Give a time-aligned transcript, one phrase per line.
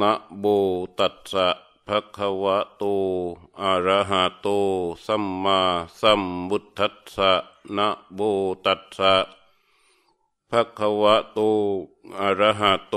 [0.00, 0.44] นะโบ
[0.98, 1.48] ตัสสะ
[1.86, 2.82] ภะคะวะโต
[3.62, 4.48] อะระหะโต
[5.06, 5.58] สัมมา
[6.00, 7.32] สัมพุทธัสสะ
[7.76, 8.20] นะโบ
[8.64, 9.14] ตัสสะ
[10.50, 11.38] ภะคะวะโต
[12.20, 12.96] อะระหะโต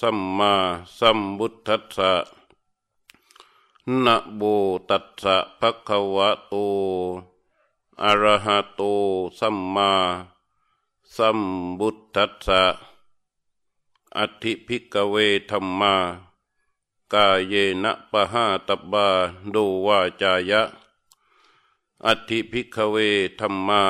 [0.00, 0.52] สัมมา
[0.98, 2.12] สัมพุทธัสสะ
[4.04, 4.42] นะโบ
[4.88, 6.54] ตัสสะภะคะวะโต
[8.02, 8.82] อะระหะโต
[9.38, 9.92] สัมมา
[11.16, 11.40] สัม
[11.78, 12.89] พุทธัสสะ
[14.18, 15.14] อธิภิกเว
[15.50, 15.94] ธรรมา
[17.12, 19.06] กาเยนะปะหาตบา
[19.50, 19.56] โด
[19.86, 20.62] วาจายะ
[22.06, 22.96] อธิภิกเว
[23.40, 23.82] ธรรมา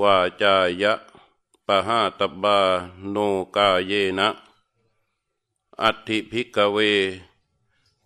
[0.00, 0.92] วาจายะ
[1.66, 2.58] ปะหาตบา
[3.10, 3.16] โน
[3.56, 4.28] กาเยนะ
[5.82, 6.78] อธิภิกเว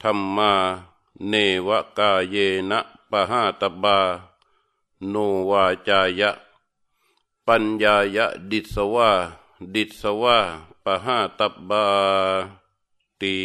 [0.03, 0.53] ธรรมา
[1.29, 1.35] เน
[1.67, 1.69] ว
[1.99, 2.37] กาเย
[2.71, 3.99] นะปะหาตบา
[5.11, 5.15] โน
[5.51, 6.31] วาจายะ
[7.47, 9.13] ปัญญายะดิสวา
[9.75, 10.39] ดิสวา
[10.85, 11.85] ปะหาตบา
[13.21, 13.37] ตี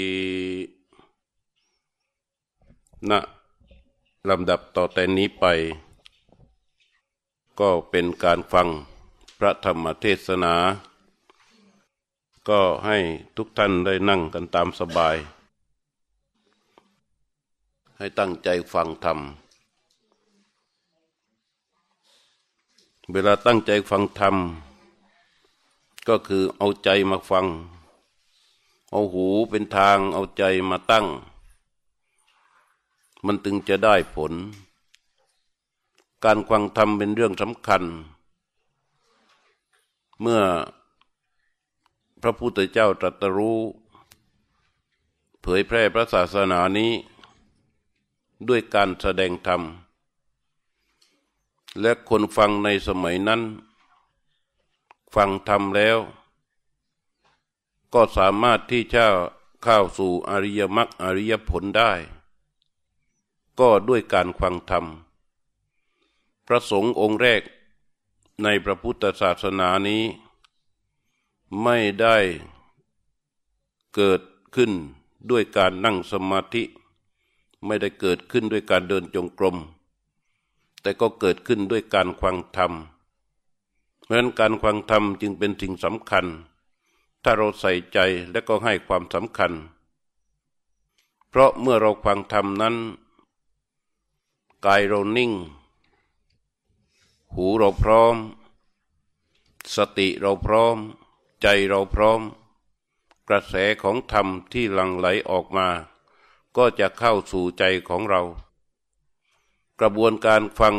[3.09, 3.11] ณ
[4.29, 5.45] ลำดับต่อแต่นี้ไป
[7.59, 8.67] ก็เป็นการฟัง
[9.37, 10.55] พระธรรมเทศนา
[12.49, 12.97] ก็ให้
[13.35, 15.15] ทุกท่านได้นั่งกันตามสบาย
[17.97, 19.19] ให้ตั้งใจฟังธรรม
[23.11, 24.35] เวลาตั้งใจฟังธรรม
[26.09, 27.45] ก็คือเอาใจมาฟัง
[28.91, 31.05] เอาหูเป็นทางเอาใจมาตั้ง
[33.25, 34.33] มันถึงจะได้ผล
[36.23, 37.83] การฟังธรรมเป็นเรื่องสำคัญ
[40.21, 40.41] เมื่อ
[42.21, 43.59] พระพุทธเจ้าตรัสรู้
[45.41, 46.91] เผยแพร่พระศาสนานี้
[48.47, 49.61] ด้วยการแสดงธรรม
[51.81, 53.41] และคนฟังในสมัยนั้น
[55.15, 55.97] ฟังธรรมแล้ว
[57.93, 59.05] ก็สามารถที่จะ
[59.63, 61.91] เข้าสู่อริยมรรคอริยผลได้
[63.59, 64.85] ก็ด้วยการฟังธรรม
[66.47, 67.41] พระสงฆ์องค์แรก
[68.43, 70.03] ในพระพุทธศาสนานี้
[71.63, 72.17] ไม่ได้
[73.95, 74.21] เกิด
[74.55, 74.71] ขึ้น
[75.29, 76.63] ด้วยการนั่งสมาธิ
[77.65, 79.57] ไม่ได้เกิดขึ้นด้วยการเดินจงกรม
[80.81, 82.73] แต่ก็เกิดขึ้นด้วยการฟังธรรม
[84.09, 86.25] ราะนั้นการฟังธรรมจึงเป็นสิ่งสำคัญ
[87.23, 87.99] ถ้าเราใส่ใจ
[88.31, 89.53] และก็ให้ความสำคัญ
[91.29, 92.75] เพราะเมื่อเราฟังธรรมนั้น
[94.65, 95.31] กายเรานิ่ง
[97.33, 98.15] หูเราพร้อม
[99.75, 100.77] สติเราพร้อม
[101.41, 102.21] ใจเราพร้อม
[103.27, 105.67] กระแสของธรรมที่หลั่งไหลออกมา
[106.57, 108.21] ก็จะเข้าสู่ใจของเรา
[109.79, 110.75] กระบวนการฟัง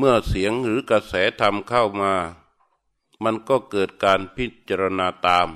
[0.00, 2.14] เมื่อเสียงหรือกระแสธรรมเข้ามา
[3.24, 5.48] มันก็เกิดการพิจารณาตาม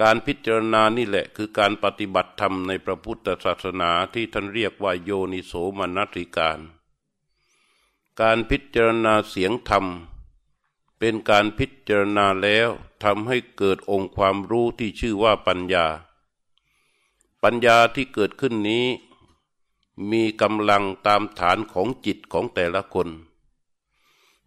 [0.00, 6.58] การพิจารณานี่แหละคือการปฏิบัติธรรมในพระพุทธศาสนาที่ท่านเรียกว่าโยนิโสมนสิการ
[8.20, 9.84] การพิจารณาเสียงธรรม
[10.98, 12.68] เป็นการพิจารณาแล้ว
[13.04, 15.86] ทำให้เกิดองค์ความรู้ที่ชื่อว่าปัญญา
[17.42, 18.86] ปัญญาที่เกิดขึ้นนี้
[20.10, 23.08] มีกำลังตามฐานของจิตของแต่ละคน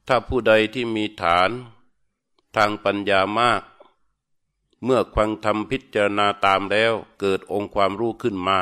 [0.08, 1.50] ถ้าผู้ใดที่มีฐาน
[2.56, 3.64] ทางปัญญามาก
[4.84, 8.60] เมื่อควังทำพิจารณาตามแล้วเกิดองค์ความรู้ขึ้นมา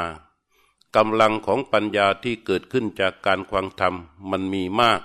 [0.96, 3.96] กำลังของปัญญาที่เกิดขึ้นจากการควังธรรม
[4.30, 5.02] มันมีมาก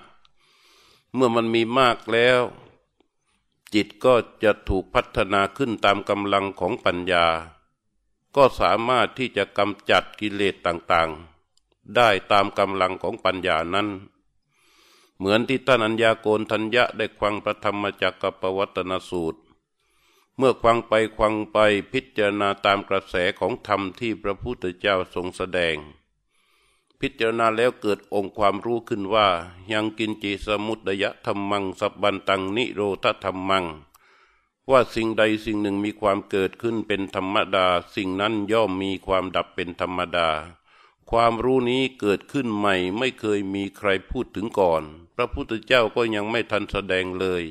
[1.14, 2.40] เมื่อมันมีมากแล้ว
[3.74, 7.26] จิตก็จะถูกพัฒนาขึ้นตามกำลังของปัญญา
[8.36, 11.35] ก็สามารถที่จะกำจัดกิเลสต่างๆ
[11.94, 13.88] ได้ตามกำลังของปัญญานั้น
[15.18, 19.40] เหมือนที่ท่านอัญญาโกนทัญญะได้ควังพระธรรมจักรปวัตนสูตร
[20.36, 21.58] เมื่อควังไปควังไป
[21.92, 25.76] พิจารณาตามกระแสของธรรมที่พระพุทธเจ้าทรงแสดง
[27.00, 29.28] พิจารณาแล้วเกิดองค์ความรู้ขึ้นว่า
[29.72, 33.64] ยังกินจีสมุตยะธรรมังสับบันตังนิโรธธรรมัง
[34.70, 40.28] ว่าสิ่งใดสิ่งหนึ่งมีความเกิดขึ้นเป็นธรรมดา สิ่งนั้นย่อมมีความดับเป็นธรรมดา
[41.10, 44.82] ความรู้นี้เกิดขึ้นใหม่ไม่เคยมีใครพูดถึงก่อน
[45.14, 47.42] พระพุทธเจ้าก็ยังไม่ทันแสดงเลย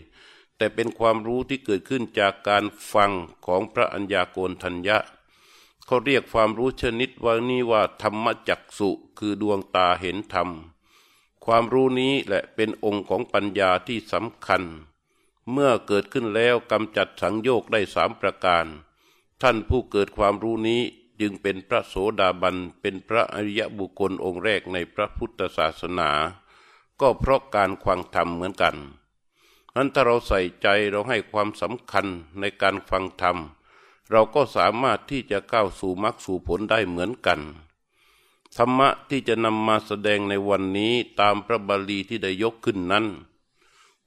[0.58, 2.64] แต่เป็นความรู้ที่เกิดขึ้นจากการ
[2.94, 3.12] ฟัง
[3.46, 4.98] ของพระัญญาโกณทัญญะ
[5.86, 10.50] เขาเรียกความรู้ชนิดว่านี้ว่าธรรมจักสุคือดวงตาเห็นธรรม
[11.46, 14.64] ความรู้นี้แหละเป็นองค์ของปัญญาที่สำคัญ
[15.52, 18.66] เมื่อเกิดขึ้นแล้วกำจัดสังโยกได้สามประการ
[19.42, 20.82] ท่านผู้เกิดความรู้นี้
[21.20, 26.10] จึงเป็นพระโสดาบันเป็นพระอริยบุคคลองค์แรกในพระพุทธศาสนา
[27.02, 28.76] ก็เพราะการควังธรรมเหมือนกัน
[29.76, 32.06] นั้นถ้าเราใส่ใจเราให้ความสำคัญ
[32.40, 33.38] ในการฟังธรรม
[34.12, 37.42] เราก็สามารถที่จะก้าวสู่มรรคสู่ผลได้เหมือนกัน
[38.58, 43.06] ธรรมะที่จะนำมาแสดงในวันนี้ตามพระบาลีที่ได้ยกขึ้นนั้น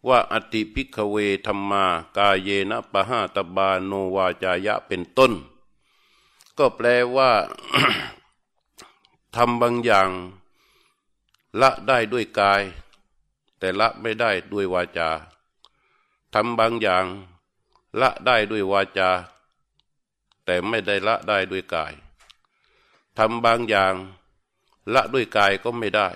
[0.08, 1.16] ว่าอติพิกเว
[1.46, 1.84] ธรรมา
[2.16, 5.32] กาเยนะปะหาตบาโนวาจายะเป็นต้น
[6.58, 7.32] ก็แปลว่า
[9.36, 10.10] ทำบางอย่าง
[11.60, 12.62] ละได้ด้วยกาย
[13.58, 15.10] แต่ละไม่ได้ด้วยวาจา
[16.34, 17.04] ทำบางอย่าง
[18.00, 19.10] ละได้ด้วยวาจา
[20.44, 21.92] แต่ไม่ได้ละได้ด้วยกาย
[23.18, 23.94] ทำบางอย่าง
[24.94, 26.08] ละด้วยกายก็ไม่ได้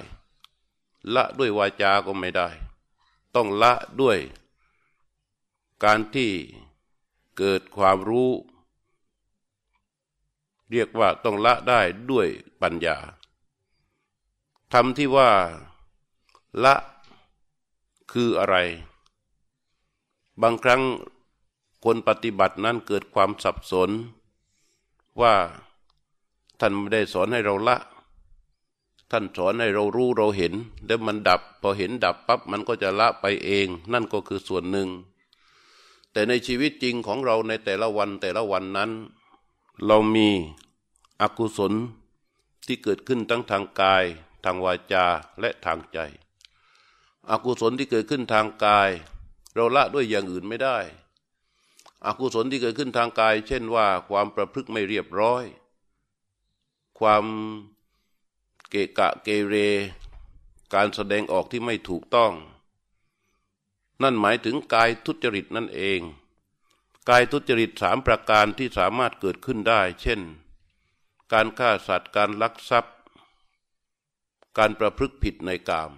[1.14, 2.48] ละด้วยวาจาก็ไม่ได้
[3.34, 4.18] ต้องละด้วย
[5.84, 6.32] การที่
[7.36, 8.30] เกิดความรู้
[10.72, 11.80] เรียกว่าต้องละได้
[12.10, 12.26] ด้วย
[12.62, 12.96] ปัญญา
[14.72, 15.30] ทำที่ว่า
[16.64, 16.74] ละ
[18.12, 18.56] คืออะไร
[20.42, 20.82] บางครั้ง
[21.84, 23.90] คนปฏิบัตินั้นเกิดความสับสน
[25.20, 25.34] ว่า
[26.60, 27.76] ท่านไม่ได้สอนให้เราละ
[29.10, 30.54] ท่านสอนให้เรารู้เราเห็น
[30.86, 34.88] แล้วมันดับ พอเห็นดับปั๊บมันก็จะละไปเอง นั่นก็คือส่วนหนึ่ง
[36.12, 38.90] แต่ในชีวิตจริงของเราในแต่ละวันแต่ละวันนั้น
[39.86, 40.28] เรามี
[41.20, 41.72] อกุศล
[42.66, 44.04] ที่เกิดขึ้นทั้งทางกาย
[44.44, 45.04] ทางวาจา
[45.40, 45.98] และทางใจ
[47.30, 48.90] อกุศลที่เกิดขึ้นทางกาย
[49.54, 50.78] เราละด้วยอย่างอื่นไม่ได้
[52.06, 55.44] อกุศลที่เกิดขึ้นทางกาย เช่นว่า ความประพฤติไม่เรียบร้อย
[56.98, 57.24] ความ
[58.70, 59.54] เกะกะเกเร
[60.74, 62.32] การแสดงออกที่ไม่ถูกต้อง
[64.02, 66.00] นั่นหมายถึงกายทุจริตนั่นเอง
[67.08, 70.20] กายทุจริตสามประการที่สามารถเกิดขึ้นได้ เช่น
[71.32, 72.96] การฆ่าสัตว์การลักทรัพย์
[74.58, 75.92] การประพฤติผิดในกาม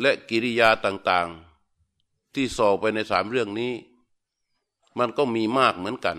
[0.00, 3.72] และกิริยาต่างๆ ที่ส่อไปในสามเรื่องนี้
[4.98, 6.18] มันก็มีมากเหมือนกัน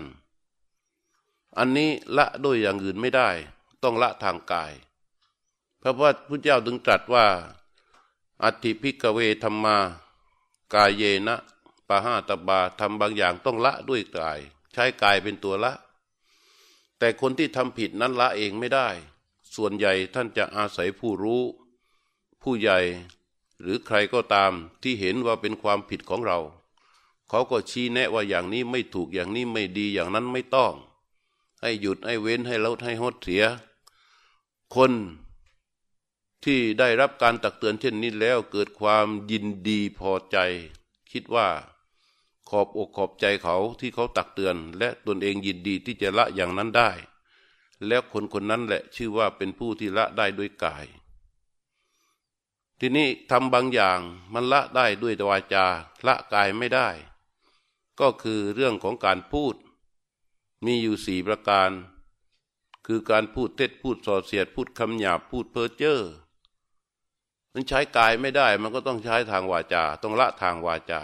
[1.58, 3.28] อันนี้ละด้วยอย่างอื่นไม่ได้
[3.82, 4.72] ต้องละทางกาย
[5.78, 7.26] เพราะว่าพระเจ้าถึงตรัสว่า
[8.42, 9.76] อธิพิกเวธรรมา
[10.74, 11.36] กายเยนะ
[11.92, 14.40] ปะหาตบาทำบางอย่างต้องละด้วยกาย
[14.72, 15.72] ใช้กายเป็นตัวละ
[16.98, 18.88] แต่คนที่ทำผิดนั้นละเองไม่ได้
[19.54, 21.42] ส่วนใหญ่ท่านจะอาศัยผู้รู้
[22.42, 22.78] ผู้ใหญ่
[23.60, 24.52] หรือใครก็ตาม
[24.82, 26.38] ที่เห็นว่าเป็นความผิดของเรา
[27.28, 30.74] เขาก็ชี้แนะว่าอย่างนี้ไม่ถูกอย่างนี้ไม่ดีอย่างนั้นไม่ต้อง
[31.60, 33.44] ให้หยุดให้เว้นให้ลดให้หดเสีย
[34.74, 34.92] คน
[36.44, 40.36] ที่ได้รับการตักเตือนเช่นนี้แล้วเกิดความยินดีพอใจ
[41.12, 41.48] คิดว่า
[42.54, 46.90] ขอบอกขอบใจเขาที่เขาตักเตือน และตนเองยินดีที่จะละอย่างนั้นได้
[47.86, 50.86] แล้วคนคนนั้นแหละชื่อว่าเป็นผู้ที่ละได้ด้วยกาย
[52.78, 53.98] ทีนี้ทำบางอย่าง
[54.34, 55.66] มันละได้ด้วยวาจา
[56.06, 56.88] ละกายไม่ได้
[58.00, 59.54] ก็คือเรื่องของการพูด
[60.64, 61.70] มีอยู่สี่ประการ
[62.86, 66.00] คือการพูดเท็จพูดส่อเสียด พูดคำหยาบพูดเพ้อเจ้อ
[67.52, 71.02] มันใช้กายไม่ได้ มันก็ต้องใช้ทางวาจา ต้องละทางวาจา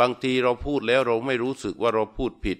[0.00, 2.58] บางทีเราพูดแล้วเราไม่รู้สึกว่าเราพูดผิด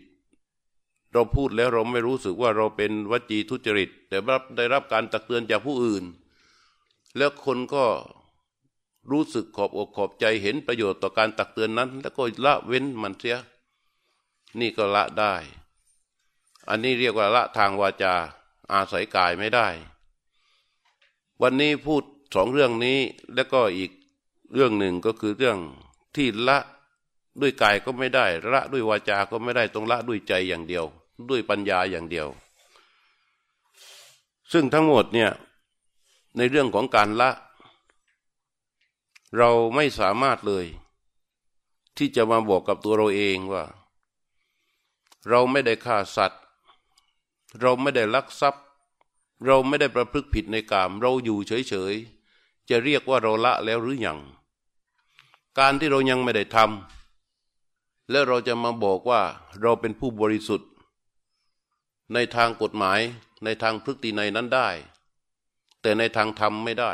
[1.13, 6.05] เราพูดแล้วเราไม่รู้สึกว่าเราเป็นวจีทุจริต แต่รับได้รับการตักเตือนจากผู้อื่น
[7.17, 7.85] แล้วคนก็
[9.11, 13.39] รู้สึกขอบอกขอบใจเห็นประโยชน์ต่อการตักเตือนนั้น แล้วก็ละเว้นมันเสีย
[14.61, 15.35] นี่ก็ละได้
[16.69, 18.15] อันนี้เรียกว่าละทางวาจา
[18.73, 19.69] อาศัยกายไม่ได้
[21.43, 22.03] วันนี้พูด
[22.35, 22.99] สองเรื่องนี้
[23.35, 23.91] แล้วก็อีก
[24.55, 25.59] เรื่องหนึ่งก็คือเรื่อง
[26.17, 26.59] ที่ละ
[27.41, 30.85] ด้วยกายก็ไม่ได้ ละด้วยวาจาก็ไม่ได้ต้องละด้วยใจอย่างเดียว
[31.29, 32.29] ด้วยปัญญาอย่างเดียว
[34.53, 35.31] ซึ่งทั้งหมดเนี่ย
[36.37, 37.31] ในเรื่องของการละ
[39.37, 40.67] เราไม่สามารถเลย
[41.97, 43.65] ที่จะมาบอกกับตัวเราเองว่า
[45.29, 46.43] เราไม่ได้ฆ่าสัตว์
[47.61, 48.65] เราไม่ได้ลักทรัพย์
[49.47, 54.19] เราไม่ได้ประพฤติผิดในกาม เราอยู่เฉยๆจะเรียกว่าเราละแล้วหรืออยัง
[55.59, 57.04] การที่เรายังไม่ได้ทำ
[58.11, 59.23] แล้วเราจะมาบอกว่า
[59.61, 60.71] เราเป็นผู้บริสุทธิ์
[62.13, 63.01] ในทางกฎหมาย
[63.45, 64.69] ในทางพฤติในนั้นได้
[65.81, 66.93] แต่ในทางธรรมไม่ได้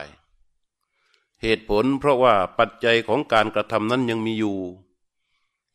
[1.42, 4.58] เหตุผลเพราะว่าปัจจัยของการกระทำนั้นยังมีอยู่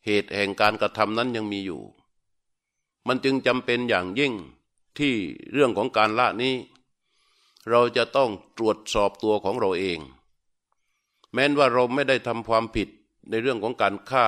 [0.04, 1.82] เหตุแห่งการกระทำนั้นยังมีอยู่
[3.06, 4.32] มันจึงจำเป็นอย่างยิ่ง
[4.98, 5.14] ที่
[5.52, 6.54] เรื่องของการละนี้
[7.70, 9.98] เราจะต้องตรวจสอบตัวของเราเอง
[11.32, 12.88] แม้นว่าเราไม่ได้ทำความผิด
[13.30, 14.26] ในเรื่องของการฆ่า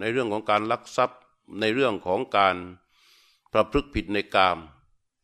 [0.00, 1.20] ในเรื่องของการลักทรัพย์
[1.60, 2.56] ในเรื่องของการ
[3.52, 4.58] ประพฤติผิดในกาม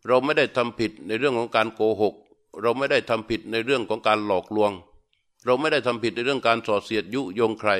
[0.07, 2.15] เราไม่ได้ทำผิดในเรื่องของการโกหก
[2.63, 4.73] เราไม่ได้ทำผิดในเรื่องของการหลอกลวง
[5.45, 7.71] เราไม่ได้ทำผิดในเรื่องการส่อเสียดยุยงใคร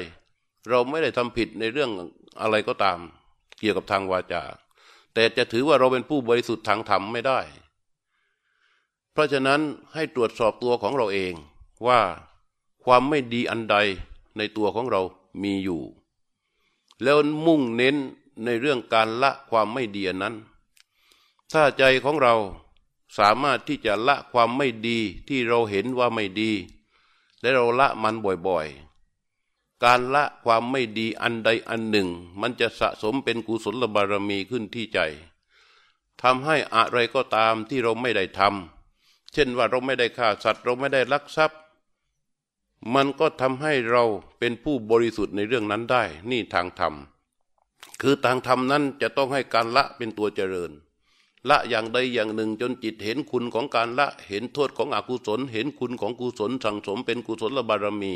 [0.69, 1.91] เราไม่ได้ทำผิดในเรื่อง
[2.41, 2.99] อะไรก็ตาม
[3.59, 4.43] เกี่ยวกับทางวาจา
[5.15, 7.41] แต่จะถือว่าเราเป็นผู้บริสุทธิ์ทางธรรมไม่ได้
[9.13, 9.61] เพราะฉะนั้น
[9.95, 11.35] ให้ตรวจสอบตัวของเราเอง
[11.87, 12.01] ว่า
[12.85, 13.77] ความไม่ดีอันใด
[14.39, 15.01] ในตัวของเรา
[15.43, 15.81] มีอยู่
[17.03, 17.97] แล้วมุ่งเน้น
[18.45, 20.35] ในเรื่องการละความไม่ดีนั้น
[21.53, 22.35] ถ้าใจของเรา
[23.19, 24.99] สามารถที่จะละความไม่ดี
[25.29, 26.51] ที่เราเห็นว่าไม่ดี
[27.41, 28.15] และเราละมัน
[28.49, 32.09] บ่อยๆ การละความไม่ดีอันใดอันหนึ่ง
[32.41, 35.01] มันจะสะสมเป็นกุศลบารมีขึ้นที่ใจ
[36.23, 41.61] ทำให้อะไรก็ตามที่เราไม่ได้ทำเช่นว่าเราไม่ได้ฆ่าสัตว์ เราไม่ได้ลักทรัพย์
[42.95, 44.05] มันก็ทำให้เรา
[44.39, 46.95] เป็นผู้บริสุทธิ์ในเรื่องนั้นได้ นี่ทางธรรม
[48.03, 50.71] คือทางธรรมนั้นจะต้องให้การละเป็นตัวเจริญ
[51.49, 58.15] ละอย่างใดอย่างหนึ่งจนจิตเห็นคุณของการละเห็นโทษของอกุศล เห็นคุณของกุศลสั่งสมเป็นกุศลบารมี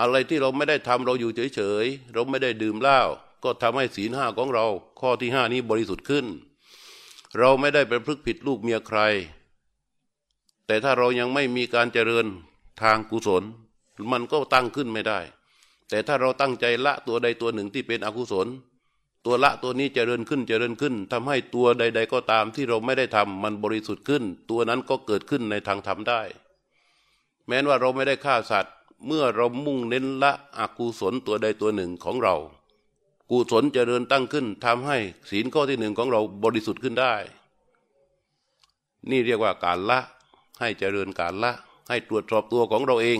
[0.00, 2.98] อะไรที่เราไม่ได้ทำเราอยู่เฉยๆเราไม่ได้ดื่มเหล้า
[3.44, 4.66] ก็ทำให้ศีลห้าของเรา
[5.00, 6.26] ข้อที่ห้านี้บริสุทธิ์ขึ้น
[7.38, 9.00] เราไม่ได้ไปพลึกผิดลูกเมียใคร
[10.66, 12.26] แต่ถ้าเรายังไม่มีการเจริญ
[12.82, 13.42] ทางกุศล
[14.12, 15.20] มันก็ตั้งขึ้นไม่ได้
[15.88, 18.48] แต่ถ้าเราตั้งใจละตัวใดตัวหนึ่งที่เป็นอกุศล
[19.26, 26.22] ตัวละตัวนี้เจริญขึ้นเจริญขึ้นทำให้ตัวใด ๆ ก็ตามที่เราไม่ได้ทำมันบริสุทธิ์ขึ้น ตัวนั้นก็เกิดขึ้นในทางธรรมได้
[27.46, 28.74] แม้ว่าเราไม่ได้ฆ่าสัตว์
[29.06, 32.36] เมื่อเรามุ่งเน้นละอกุศลตัวใดตัวหนึ่งของเรา
[33.30, 34.98] กุศลเจริญตั้งขึ้นทำให้
[35.30, 37.14] ศีลข้อที่หนึ่งของเราบริสุทธิ์ขึ้นได้
[39.10, 39.98] นี่เรียกว่าการละ
[40.60, 41.52] ให้เจริญการละ
[41.88, 43.18] ให้ตรวจสอบตัวของเราเอง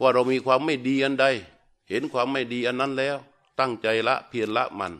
[0.00, 1.26] ว่าเรามีความไม่ดีอันใด
[1.88, 3.16] เห็นความไม่ดีอันนั้นแล้ว
[3.60, 4.92] ตั้งใจละเพียรละมัน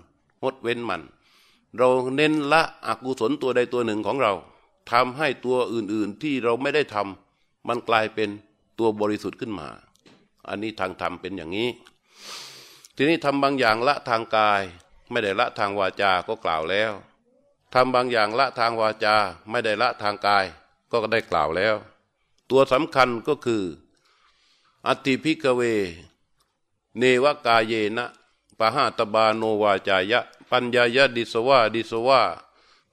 [0.42, 1.02] งดเว้นมัน
[1.76, 4.32] เราเน้นละอกุศลตัวใดตัวหนึ่งของเรา
[4.90, 8.28] ทำให้ตัวอื่นๆที่เราไม่ได้ทำมันกลายเป็น
[8.78, 9.68] ตัวบริสุทธิ์ขึ้นมา
[10.48, 11.68] อันนี้ทางธรรมเป็นอย่างนี้
[12.96, 14.62] ทีนี้ทำบางอย่างละทางกาย
[15.10, 16.92] ไม่ได้ละทางวาจา ก็กล่าวแล้ว
[17.74, 19.16] ทำบางอย่างละทางวาจา
[19.50, 20.44] ไม่ได้ละทางกาย
[20.90, 21.74] ก็ได้กล่าวแล้ว
[22.50, 23.64] ตัวสำคัญก็คือ
[24.86, 25.62] อติพิกเว
[26.98, 28.06] เนวกาเยนะ
[28.58, 32.22] ปะหาตบาโนวาจายะ ปัญญายะดิสวาดิสวา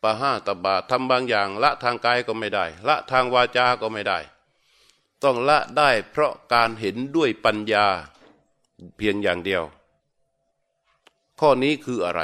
[0.02, 4.20] ปะหาตบาทำบางอย่าง ละทางกายก็ไม่ได้ ละทางวาจาก็ไม่ได้
[5.24, 7.86] ต้องละได้เพราะการเห็นด้วยปัญญา
[8.98, 9.64] เพียงอย่างเดียว
[11.40, 12.22] ข้อนี้คืออะไร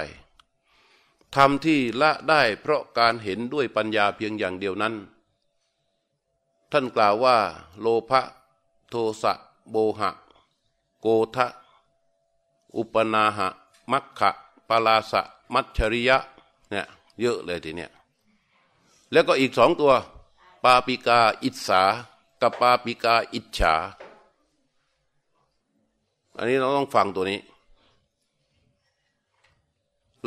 [1.36, 4.96] ทำที่ละได้เพราะการเห็นด้วยปัญญาเพียงอย่างเดียวนั้น
[6.72, 7.38] ท่านกล่าวว่า
[7.80, 8.22] โลภะ
[8.90, 9.34] โทสะ
[9.72, 10.10] โบหะ
[11.02, 11.48] โกทะ
[12.78, 13.48] อุปนาหะ
[13.92, 14.30] มัคคะ
[14.68, 15.22] ปาลาสะ
[15.54, 16.18] มัชชริยะ
[16.70, 16.86] เนี่ย
[17.20, 17.92] เยอะเลยทีเนี้ย
[19.12, 19.94] แล้วก็อีกสองตัว
[20.64, 21.82] ปาปิกาอิสา
[22.42, 23.74] กับปาปิกาอิจฉา
[26.38, 27.40] อันนี้เราต้องฟังตัวนี้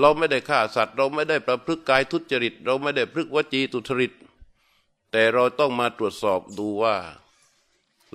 [0.00, 4.12] เราไม่ได้ฆ่าสัตว์ เราไม่ได้ประพฤติกายทุจริต เราไม่ได้พฤกวจีตุจริต
[5.16, 6.96] แต่เราต้องมาตรวจสอบดูว่า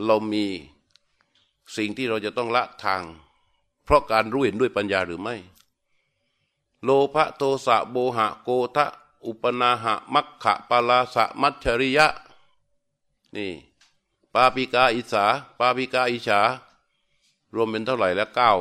[0.06, 0.46] เรามี
[1.75, 3.03] สิ่งที่เราจะต้องละทาง
[3.86, 5.36] เพราะการรู้เห็นด้วยปัญญาหรือไม่
[6.84, 8.86] โลภะโทสะโบหะโกทะ
[9.25, 12.08] อุปนาหะมัคคะปาลาสะมัชชริยะ
[13.36, 13.51] นี่
[14.34, 15.25] ปาปิกาอิสา
[15.60, 16.41] ปาปิกาอิฉา
[17.56, 18.51] รวมเป็นเท่าไหร่แล้วเก้า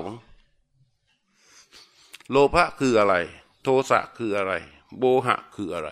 [2.30, 3.14] โลภะคืออะไร
[3.62, 4.52] โทสะคืออะไร
[4.98, 5.90] โบหะคืออะไร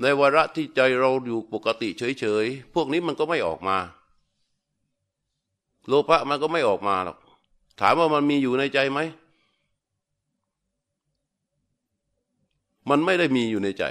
[0.00, 3.76] ในวาระที่ใจเราอยู่ปกติเฉยๆ พวกนี้มันก็ไม่ออกมา
[5.86, 7.18] โลภะมันก็ไม่ออกมาหรอก
[7.80, 9.00] ถามว่ามันมีอยู่ในใจไหม
[12.90, 13.84] มันไม่ได้มีอยู่ในใจ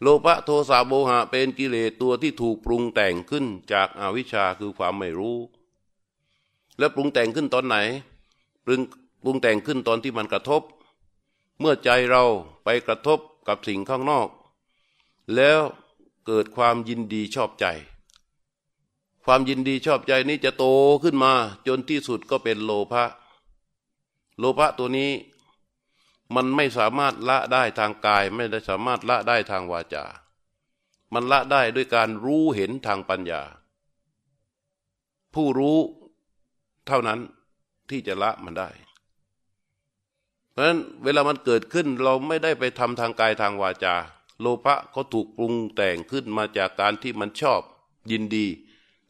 [0.00, 5.36] โลภะโทสะโมหะเป็นกิเลสตัวที่ถูกปรุงแต่งขึ้นจากอาวิชชาคือความไม่รู้
[6.78, 7.76] แล้วปรุงแต่งขึ้นตอนไหน
[8.64, 8.80] ปรุง
[9.22, 10.62] ปรุงแต่งขึ้นตอนที่มันกระทบ
[11.60, 12.24] เมื่อใจเรา
[12.64, 14.28] ไปกระทบ กับสิ่งข้างนอก
[15.36, 15.60] แล้ว
[16.26, 17.66] เกิดความยินดีชอบใจ
[19.24, 20.64] ความยินดีชอบใจนี้จะโต
[21.02, 21.32] ขึ้นมา
[21.66, 23.04] จนที่สุดก็เป็นโลภะ
[24.38, 25.10] โลภะตัวนี้
[26.34, 30.04] มันไม่สามารถละได้ทางกาย ไม่ได้สามารถละได้ทางวาจา
[31.14, 33.42] มันละได้ด้วยการรู้เห็นทางปัญญา
[35.34, 35.78] ผู้รู้
[36.86, 37.20] เท่านั้น
[37.90, 38.68] ที่จะละมันได้
[40.54, 43.94] เพราะฉะนั้นเวลามันเกิดขึ้นเราไม่ได้ไปทำทางกายทางวาจา
[44.40, 47.60] โลภะเขาถูกปรุงแต่งขึ้นมาจากการที่มันชอบ
[48.10, 48.46] ยินดี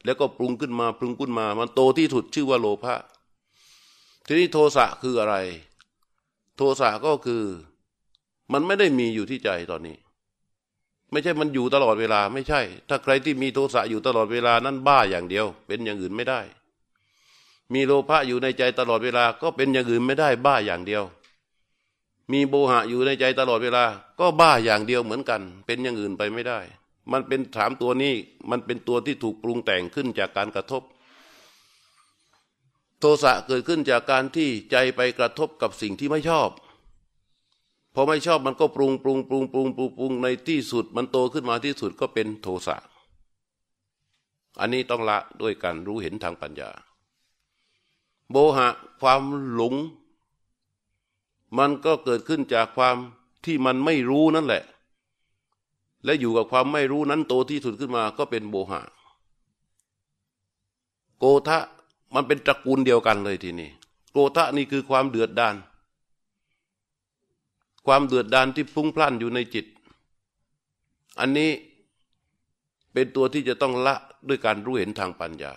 [0.05, 2.95] แล้วก็ปรุงขึ้นมาปรุงขึ้นมา มันโตที่สุดชื่อว่าโลภะ
[4.25, 5.35] ทีนี้โทสะคืออะไร
[6.57, 7.43] โทสะก็คือ
[8.53, 9.97] มันไม่ได้มีอยู่ที่ใจตอนนี้
[11.11, 16.41] ไม่ใช่มันอยู่ตลอดเวลาไม่ใช่ ถ้าใครที่มีโทสะอยู่ตลอดเวลานั้นบ้าอย่างเดียว เป็นอย่างอื่นไม่ได้
[17.73, 21.03] มีโลภะอยู่ในใจตลอดเวลาก็เป็นอย่างอื่นไม่ได้บ้าอย่างเดียว
[22.31, 23.85] มีโบหะอยู่ในใจตลอดเวลา
[24.19, 26.59] ก็บ้าอย่างเดียวเหมือนกัน เป็นอย่างอื่นไปไม่ได้
[27.11, 28.13] มันเป็นสามตัวนี้
[28.49, 30.83] มันเป็นตัวที่ถูกปรุงแต่งขึ้นจากการกระทบ
[32.99, 36.49] โทสะเกิดขึ้นจากการที่ใจไปกระทบกับสิ่งที่ไม่ชอบ
[37.93, 42.77] พอไม่ชอบมันก็ปรุงปรุงปรุงปรุงปรุงปรุงในที่สุด มันโตขึ้นมาที่สุดก็เป็นโทสะ
[44.59, 46.69] อันนี้ต้องละด้วยการรู้เห็นทางปัญญา
[48.31, 48.67] โบหะ
[49.01, 49.21] ความ
[49.53, 49.73] หลง
[51.57, 52.95] มันก็เกิดขึ้นจากความ
[53.45, 54.63] ที่มันไม่รู้นั่นแหละ
[56.05, 58.81] และอยู่กับความไม่รู้นั้นโตที่สุดขึ้นมาก็เป็นโบหะ
[61.19, 61.59] โกทะ
[62.15, 63.69] มันเป็นตระกูลเดียวกันเลยทีนี้
[64.11, 65.55] โกทะนี่คือความเดือดดาล
[67.85, 69.65] ความเดือดดานที่พุ่งพล่านอยู่ในจิต
[71.19, 71.51] อันนี้
[72.93, 73.95] เป็นตัวที่จะต้องละ
[74.27, 75.53] ด้วยการรู้เห็นทางปัญญา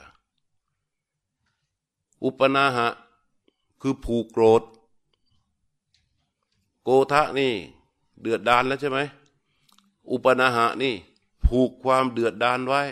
[2.25, 2.89] อุปนาหะ
[3.83, 4.63] คือผูกโกรธ
[6.91, 7.53] โกทะนี่
[8.21, 8.99] เดือดดานแล้วใช่ไหม
[10.11, 10.95] อุปนาหะนี่
[11.47, 12.83] ผูกความเดือดดานไว้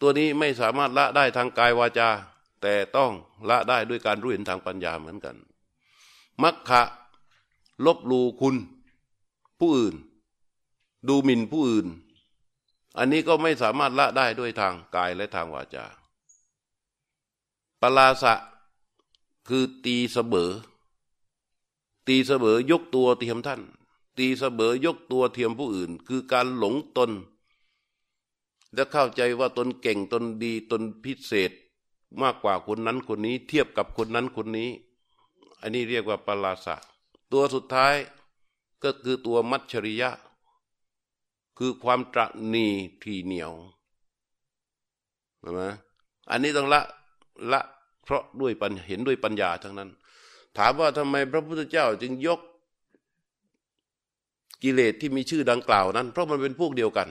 [0.00, 2.08] ตัวนี้ไม่สามารถละได้ทางกายวาจา
[2.62, 3.12] แต่ต้อง
[3.48, 5.36] ละได้ด้วยการรู้เห็นทางปัญญาเหมือนกัน
[6.42, 6.82] มัคคะ
[7.84, 8.56] ลบลูคุณ
[9.58, 9.94] ผู้อื่น
[11.08, 11.86] ดูหมิ่นผู้อื่น
[12.98, 15.84] อันนี้ก็ไม่สามารถละได้ด้วยทางกายและทางวาจา
[17.80, 18.34] ปลาสะ
[19.48, 20.52] คือตีเสบอ
[22.06, 23.62] ตีเสบอยกตัวเทียมท่าน
[24.18, 27.10] ตีเสบอยกตัวเทียมผู้อื่น คือการหลงตน
[28.74, 31.52] และเข้าใจว่าตนเก่งตนดีตนพิเศษ
[32.20, 34.70] มากกว่าคนนั้นคนนี้ เทียบกับคนนั้นคนนี้
[35.60, 36.76] อันนี้เรียกว่าปลาสะ
[37.32, 37.94] ตัวสุดท้าย
[38.82, 40.10] ก็คือตัวมัจฉริยะ
[41.58, 42.20] คือความตร
[42.54, 42.66] ณี
[43.02, 43.52] ทีเหนียว
[45.40, 45.62] ใช่ไหม
[46.30, 46.80] อันนี้ต้องละ
[47.52, 47.60] ละ
[48.02, 49.90] เพราะด้วยปัญเห็นด้วยปัญญาทั้งนั้น
[50.56, 52.40] ถามว่าทำไมพระพุทธเจ้าจึงยก
[54.62, 57.08] กิเลสที่มีชื่อดังกล่าวนั้น เพราะมันเป็นพวกเดียวกัน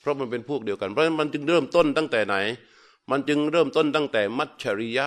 [0.00, 2.36] เพราะมันเป็นพวกเดียวกัน เพราะมันจึงเริ่มต้นตั้งแต่ไหน
[3.10, 5.06] มันจึงเริ่มต้นตั้งแต่มัจฉริยะ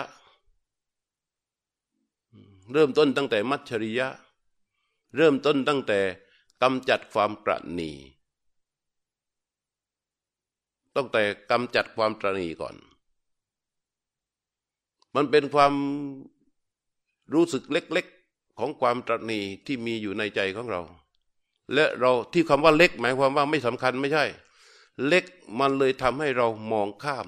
[2.73, 4.07] เริ่มต้นตั้งแต่มัชริยะ
[5.15, 5.99] เริ่มต้นตั้งแต่
[6.61, 7.91] กำจัดความประณี
[10.95, 12.75] ตั้งแต่กำจัดความประณีก่อน
[15.15, 15.73] มันเป็นความ
[17.33, 20.81] รู้สึกเล็กๆของความตรณีที่มีอยู่ในใจของเรา
[21.73, 24.25] และเราที่คำว่าเล็ก หมายความว่าไม่สำคัญไม่ใช่
[25.07, 25.25] เล็ก
[25.59, 27.27] มันเลยทำให้เรามองข้าม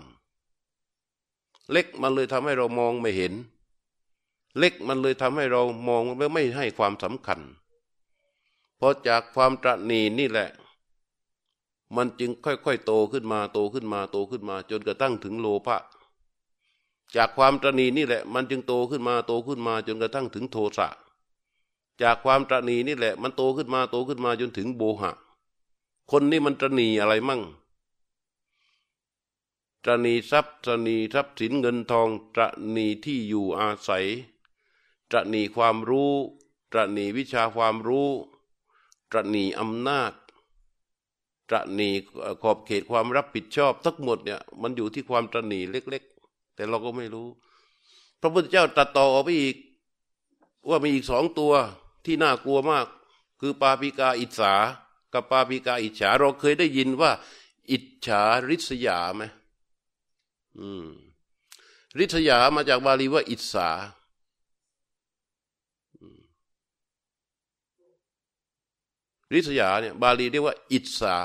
[1.71, 3.33] เล็กมันเลยทำให้เรามองไม่เห็น
[4.57, 6.01] เล็กมันเลยทำให้เรามอง
[6.33, 7.39] ไม่ให้ความสำคัญ
[8.77, 10.49] เพอจากความตรณีนี่แหละ
[11.95, 15.77] มันจึงค่อยๆ โตขึ้นมาโตขึ้นมาโตขึ้นมา จนกระทั่งถึงโลภะ
[17.15, 20.87] จากความตรณีนี่แหละ มันจึงโตขึ้นมาโตขึ้นมาจนกระทั่งถึงโทสะ
[22.01, 25.11] จากความตรณีนี่แหละ มันโตขึ้นมาโตขึ้นมาจนถึงโบหะ
[26.11, 27.41] คนนี้มันตรณีอะไรมั่ง
[29.83, 32.43] ตรณีทรัพย์ตรณีทรัพย์สินเงินทองตร
[32.75, 34.05] ณีที่อยู่อาศัย
[35.09, 36.11] ตรณีความรู้
[36.71, 38.09] ตรณีวิชาความรู้
[39.11, 40.13] ตรณีอำนาจ
[41.49, 41.89] ตรณี
[42.41, 46.03] ขอบเขตความรับผิดชอบทั้งหมดเนี่ยมันอยู่ที่ความตรณีเล็ก
[46.55, 47.27] แต่เราก็ไม่รู้
[48.21, 49.55] พระพุทธเจ้าตรัสต่อออกไปอีก
[50.69, 51.53] ว่ามีอีกสองตัว
[52.05, 52.85] ที่น่ากลัวมาก
[53.39, 54.53] คือปาปิกาอิจฉา
[55.13, 57.11] กับปาปิกาอิจฉา เราเคยได้ยินว่า
[57.71, 59.23] อิจฉาริษยาไหม
[60.59, 60.87] อืม
[61.99, 63.69] ริษยามาจากบาลีว่า อิจฉา
[69.33, 71.17] ริษยาเนี่ยบาลีเรียกว่า อิจฉา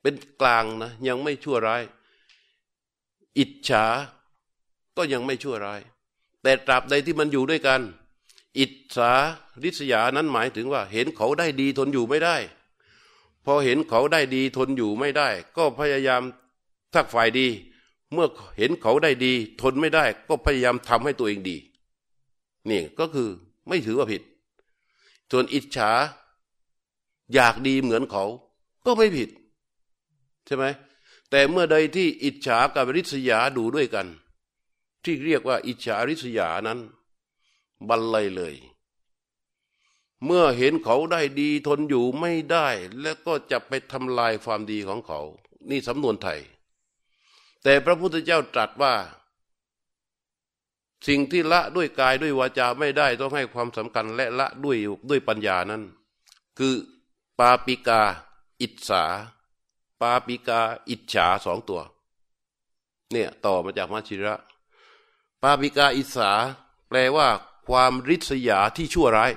[0.00, 1.82] เป็นกลางนะ ยังไม่ชั่วร้าย
[3.38, 3.84] อิจฉา
[4.96, 5.80] ก็ยังไม่ชั่วร้าย
[6.42, 7.80] แต่ตราบใดที่มันอยู่ด้วยกัน
[8.58, 9.12] อิจฉา
[9.62, 12.36] ริษยานั้นหมายถึงว่า เห็นเขาได้ดีทนอยู่ไม่ได้
[13.44, 16.22] พอเห็นเขาได้ดีทนอยู่ไม่ได้ ก็พยายาม
[16.94, 17.48] ทักฝ่ายดี
[18.12, 18.26] เมื่อ
[18.58, 21.56] เห็นเขาได้ดี ทนไม่ได้ ก็พยายามทำให้ตัวเองดี
[22.70, 23.28] นี่ก็คือ
[23.68, 24.22] ไม่ถือว่าผิด
[25.30, 25.90] ส่วนอิจฉา
[27.34, 28.24] อยากดีเหมือนเขา
[28.86, 29.28] ก็ไม่ผิด
[30.46, 30.64] ใช่ไหม
[31.30, 34.06] แต่เมื่อใดที่อิจฉากับริษยาดูด้วยกัน
[35.04, 36.78] ที่เรียกว่าอิจฉาริษยานั้น
[37.88, 38.54] บันเลยเลย
[40.24, 42.68] เมื่อเห็นเขาได้ดีทนอยู่ไม่ได้
[43.00, 45.20] แล้วก็จะไปทำลายความดีของเขา
[45.70, 46.40] นี่สำนวนไทย
[47.62, 48.94] แต่พระพุทธเจ้าตรัสว่า
[51.08, 55.82] สิ่งที่ละด้วยกายด้วยวาจาไม่ได้ต้องให้ความสำคัญและละด้วยด้วยปัญญานั้น
[56.58, 56.74] คือ
[57.38, 58.02] ปาปิกา
[58.60, 59.04] อิจฉา
[60.00, 61.80] ปาปิกา อิจฉาสองตัว
[63.12, 64.36] เนี่ยต่อมาจากมัชชิระ
[65.42, 66.30] ปาปิกาอิสา
[66.88, 67.28] แปลว่า
[67.68, 69.32] ความริษยาที่ชั่วร้าย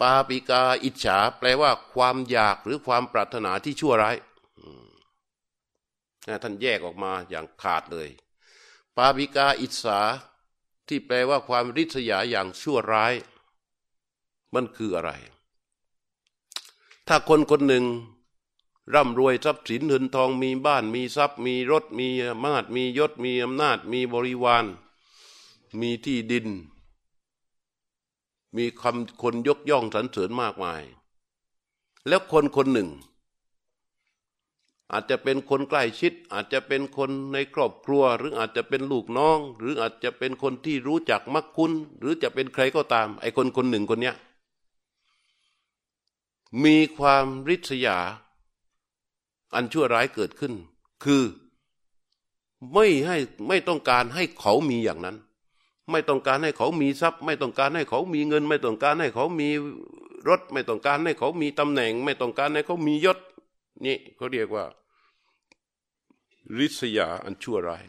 [0.00, 4.16] ปาปิกาอิจฉา แปลว่า ความอยากหรือความปรารถนาที่ชั่วร้าย
[6.42, 8.08] ท่านแยกออกมาอย่างขาดเลย
[8.96, 10.00] ปาปิกาอิสา
[10.88, 13.14] ที่แปลว่าความริษยาอย่างชั่วร้าย
[14.54, 15.10] มันคืออะไร
[17.08, 17.84] ถ้าคนคนหนึ่ง
[18.94, 24.64] ร่ำรวยทรัพย์สินเงินทองมีบ้านมีทรัพย์ มีรถมีอำนาจมียศมีอำนาจมีบริวาร
[25.80, 26.48] มีที่ดิน
[28.56, 30.82] มีคำคนยกย่องสรรเสริญมากมาย
[32.08, 32.90] แล้วคนคนหนึ่ง
[34.92, 44.16] อาจจะเป็นคนใกล้ชิด อาจจะเป็นคนในครอบครัว หรืออาจจะเป็นลูกน้อง หรืออาจจะเป็นคนที่รู้จักมักคุ้น หรือจะเป็นใครก็ตาม ไอ้คนคนหนึ่งคนเนี้ย
[46.64, 47.98] มีความริษยา
[49.56, 50.52] อันชั่วร้ายเกิดขึ้น
[51.04, 51.22] คือ
[52.72, 53.16] ไม่ให้
[53.48, 55.16] ไม่ต้องการให้เขามีอย่างนั้น
[55.90, 59.48] ไม่ต้องการให้เขามีทรัพย์ ไม่ต้องการให้เขามีเงิน ไม่ต้องการให้เขามี
[60.28, 63.18] รถ ไม่ต้องการให้เขามีตำแหน่ง ไม่ต้องการให้เขามียศ
[63.84, 64.64] นี่เขาเรียกว่า
[66.58, 67.84] ริษยาอันชั่วร้าย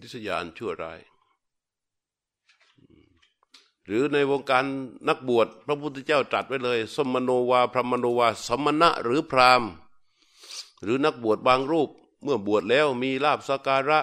[0.00, 0.98] ริษยาอันชั่วร้าย
[3.86, 4.64] หรือในวงการ
[5.08, 9.70] นักบวชพระพุทธเจ้าตรัสไว้เลย สมโนวาพระมโนวา สมณะหรือพราหมณ์
[10.82, 11.90] หรือนักบวชบางรูป
[12.22, 14.00] เมื่อบวชแล้วมีลาบสการะ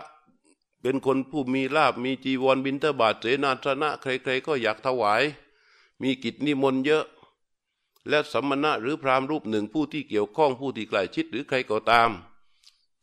[0.82, 5.24] เป็นคนผู้มีลาบมีจีวรบินทบาทเสนาสนะ ใครๆก็อยากถวาย
[6.02, 7.06] มีกิจนิมนต์เยอะ
[8.10, 12.10] และสมณะหรือพราหมณ์รูปหนึ่งผู้ที่เกี่ยวข้องผู้ที่ใกล้ชิดหรือใครก็ตาม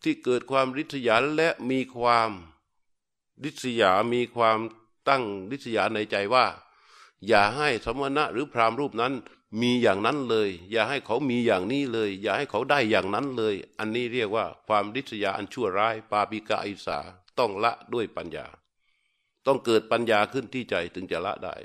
[0.03, 2.31] ที่เกิดความริษยาและมีความ
[3.45, 4.59] ริษยามีความ
[5.09, 6.47] ตั้งริษยาในใจว่า
[7.29, 9.15] อย่าให้สมณะหรือพราหมณ์รูปนั้น
[9.61, 16.99] มีอย่างนั้นเลย อย่าให้เขามีอย่างนี้เลย อย่าให้เขาได้อย่างนั้นเลย อันนี้เรียกว่าความริษยาอันชั่วร้ายปาปิกาอิสา
[17.39, 18.47] ต้องละด้วยปัญญา
[19.47, 21.57] ต้องเกิดปัญญาขึ้นที่ใจถึงจะละได้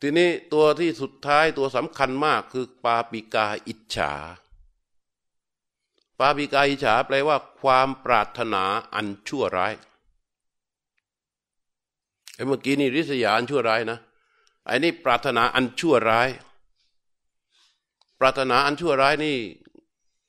[0.00, 4.12] ทีนี้ตัวที่สุดท้ายตัวสำคัญมากคือปาปิกาอิจฉา
[6.18, 9.74] ปาปิกาอิจฉาแปลว่า ความปรารถนาอันชั่วร้าย
[12.36, 13.98] ไอ้เมื่อกี้นี่ริษยาอันชั่วร้ายนะ
[14.66, 16.28] ไอ้นี่ปรารถนาอันชั่วร้าย
[18.18, 19.36] ปรารถนาอันชั่วร้ายนี่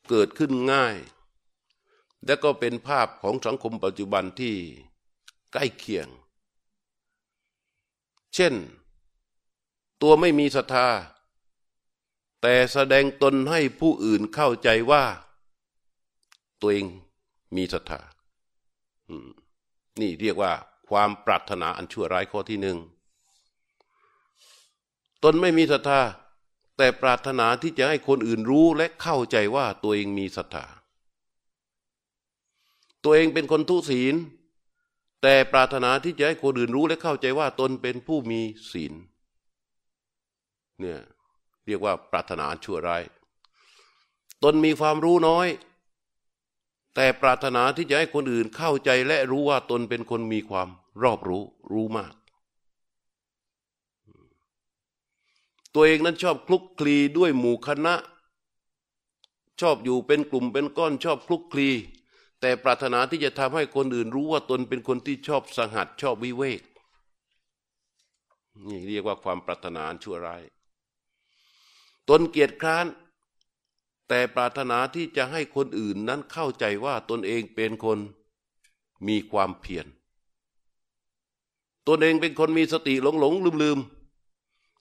[0.09, 0.95] เกิดขึ้นง่าย
[2.25, 4.55] และก็เป็นภาพของสังคมปัจจุบันที่
[5.51, 6.07] ใกล้เคียง
[8.33, 8.53] เช่น
[10.01, 10.87] ตัวไม่มีศรัทธา
[12.41, 15.03] แต่แสดงตนให้ผู้อื่นเข้าใจว่า
[16.61, 16.85] ตัวเอง
[17.55, 18.01] มีศรัทธา
[20.01, 20.53] นี่เรียกว่า
[20.89, 22.77] ความปรารถนาอันชั่วร้ายข้อที่หนึ่ง
[25.23, 26.01] ตนไม่มีศรัทธา
[26.77, 30.65] แต่ปรารถนาที่จะให้คนอื่นรู้และเข้าใจว่าตัวเองมีศรัทธา
[33.03, 34.15] ตัวเองเป็นคนทุศีล
[35.21, 38.93] แต่ปรารถนาที่จะให้คนอื่นรู้และเข้าใจว่าตนเป็นผู้มีศีล
[40.79, 41.01] เนี่ย
[41.65, 43.03] เรียกว่าปรารถนาชั่วร้าย
[44.43, 45.47] ตนมีความรู้น้อย
[46.99, 50.67] แต่ปรารถนาที่จะให้คนอื่นเข้าใจและรู้ว่าตนเป็นคนมีความ
[51.03, 52.13] รอบรู้รู้มาก
[55.73, 57.95] ตัวเองนั้นชอบคลุกคลีด้วยหมู่คณะ
[59.61, 61.69] ชอบอยู่เป็นกลุ่มเป็นก้อนชอบคลุกคลี
[62.41, 66.61] แต่ปรารถนาที่จะทำให้คนอื่นรู้ว่าตนเป็นคนที่ชอบสังหัดชอบวิเวก
[68.67, 70.43] นี่เรียกว่าความปรารถนาชั่วร้าย
[72.09, 72.85] ตนเกียรติคร้าน
[74.07, 77.99] แต่ปรารถนาที่จะให้คนอื่นนั้นเข้าใจว่าตนเองเป็นคน
[79.07, 79.87] มีความเพียร
[81.87, 83.79] ตนเองเป็นคนมีสติหลงหลงลืมลืม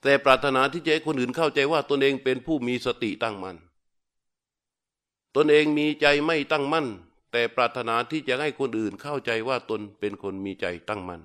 [0.02, 3.56] แต่ปรารถนาที่จะให้คนอื่นเข้าใจว่าตนเองเป็นผู้มีสติตั้งมัน่น
[5.36, 6.86] ตนเองมีใจไม่ตั้งมั่น
[7.32, 11.22] แต่ปรารถนาที่จะให้คนอื่นเข้าใจว่าตนเป็นคนมีใจตั้งมั่น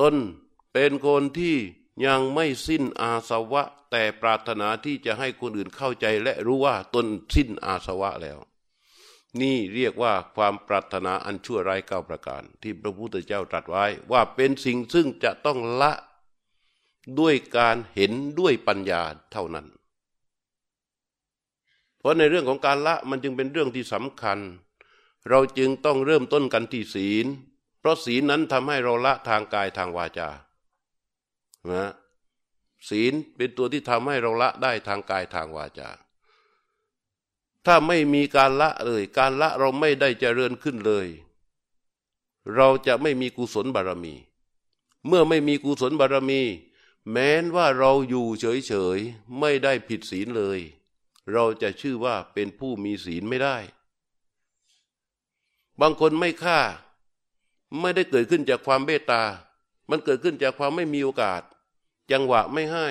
[0.00, 0.14] ตน
[0.72, 1.56] เป็นคนที่
[2.06, 8.38] ยังไม่สิ้นอาสวะ แต่ปรารถนาที่จะให้คนอื่นเข้าใจและรู้ว่าตนสิ้นอาสวะแล้ว
[9.40, 15.92] นี่เรียกว่าความปรารถนาอันชั่วร้ายเก้าประการ ที่พระพุทธเจ้าตรัสไว้ ว่าเป็นสิ่งซึ่งจะต้องละ
[17.18, 19.02] ด้วยการเห็นด้วยปัญญา
[19.32, 19.66] เท่านั้น
[21.98, 24.38] เพราะในเรื่องของการละมันจึงเป็นเรื่องที่สำคัญ
[25.28, 27.26] เราจึงต้องเริ่มต้นกันที่ศีล
[27.80, 30.28] เพราะศีลนั้นทำให้เราละทางกายทางวาจา
[31.70, 31.84] นะ
[32.88, 35.90] ศีลเป็นตัวที่ทำให้เราละได้ทางกายทางวาจา
[37.66, 41.06] ถ้าไม่มีการละเลย การละเราไม่ได้เจริญขึ้นเลย
[42.54, 44.14] เราจะไม่มีกุศลบารมี
[45.06, 46.42] เมื่อไม่มีกุศลบารมี
[47.10, 50.60] แม้นว่าเราอยู่เฉยๆไม่ได้ผิดศีลเลย
[51.32, 53.56] เราจะชื่อว่าเป็นผู้มีศีลไม่ได้
[55.80, 56.60] บางคนไม่ฆ่า
[57.80, 59.22] ไม่ได้เกิดขึ้นจากความเมตตา
[59.90, 61.42] มันเกิดขึ้นจากความไม่มีโอกาส
[62.10, 62.88] จังหวะไม่ให้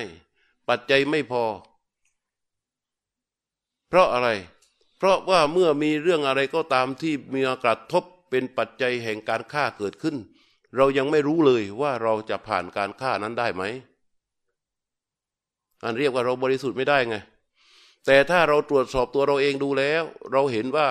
[0.68, 1.44] ปัจจัยไม่พอ
[3.88, 4.30] เพราะอะไร
[4.98, 10.16] เพราะว่าเมื่อมีเรื่องอะไรก็ตามที่มีกระทบเป็นปัจจัยแห่งการฆ่าเกิดขึ้น
[10.76, 13.64] เรายังไม่รู้เลยว่าเราจะผ่านการฆ่านั้นได้ไหม
[15.84, 17.16] อันเรียกว่าเราบริสุทธิ์ไม่ได้ไง
[18.06, 20.90] แต่ถ้าเราตรวจสอบตัวเราเองดูแล้ว เราเห็นว่า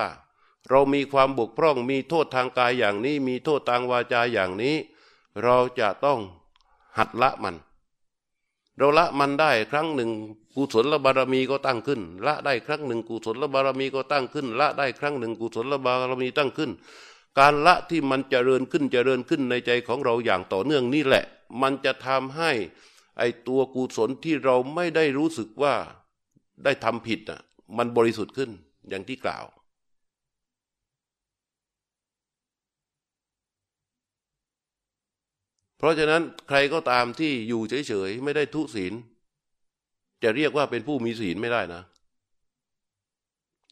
[0.70, 4.76] เรามีความบกพร่อง มีโทษทางกายอย่างนี้ มีโทษทางวาจาอย่างนี้
[5.44, 6.18] เราจะต้อง
[6.98, 7.56] หัดละมัน
[8.78, 10.10] เราละมันได้ครั้งหนึ่ง
[10.56, 16.70] กุศลบารมีก็ตั้งขึ้น ละได้ครั้งหนึ่งกุศลบารมีก็ตั้งขึ้น ละได้ครั้งหนึ่งกุศลบารมีตั้งขึ้น
[17.38, 21.24] การละที่มันจเจริญขึ้นจเจริญขึ้นในใจของเราอย่างต่อเนื่องนี่แหละ
[21.62, 22.50] มันจะทำให้
[23.18, 25.74] ไอตัวกุศลที่เราไม่ได้รู้สึกว่า
[26.64, 27.40] ได้ทำผิดอะ
[27.76, 28.50] มันบริสุทธิ์ขึ้น
[28.88, 29.44] อย่างที่กล่าว
[35.82, 38.92] เพราะฉะนั้นใครก็ตามที่อยู่เฉยๆไม่ได้ทุศีล
[40.22, 41.82] จะเรียกว่าเป็นผู้มีศีลไม่ได้นะ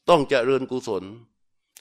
[0.09, 1.03] ต้องเจริญกุศล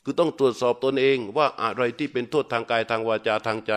[0.05, 3.73] คือต้องตรวจสอบตนเองว่าอะไรที่เป็นโทษทางกายทางวาจาทางใจ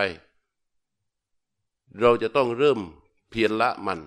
[2.00, 2.80] เราจะต้องเริ่ม
[3.30, 4.00] เพียรละมัน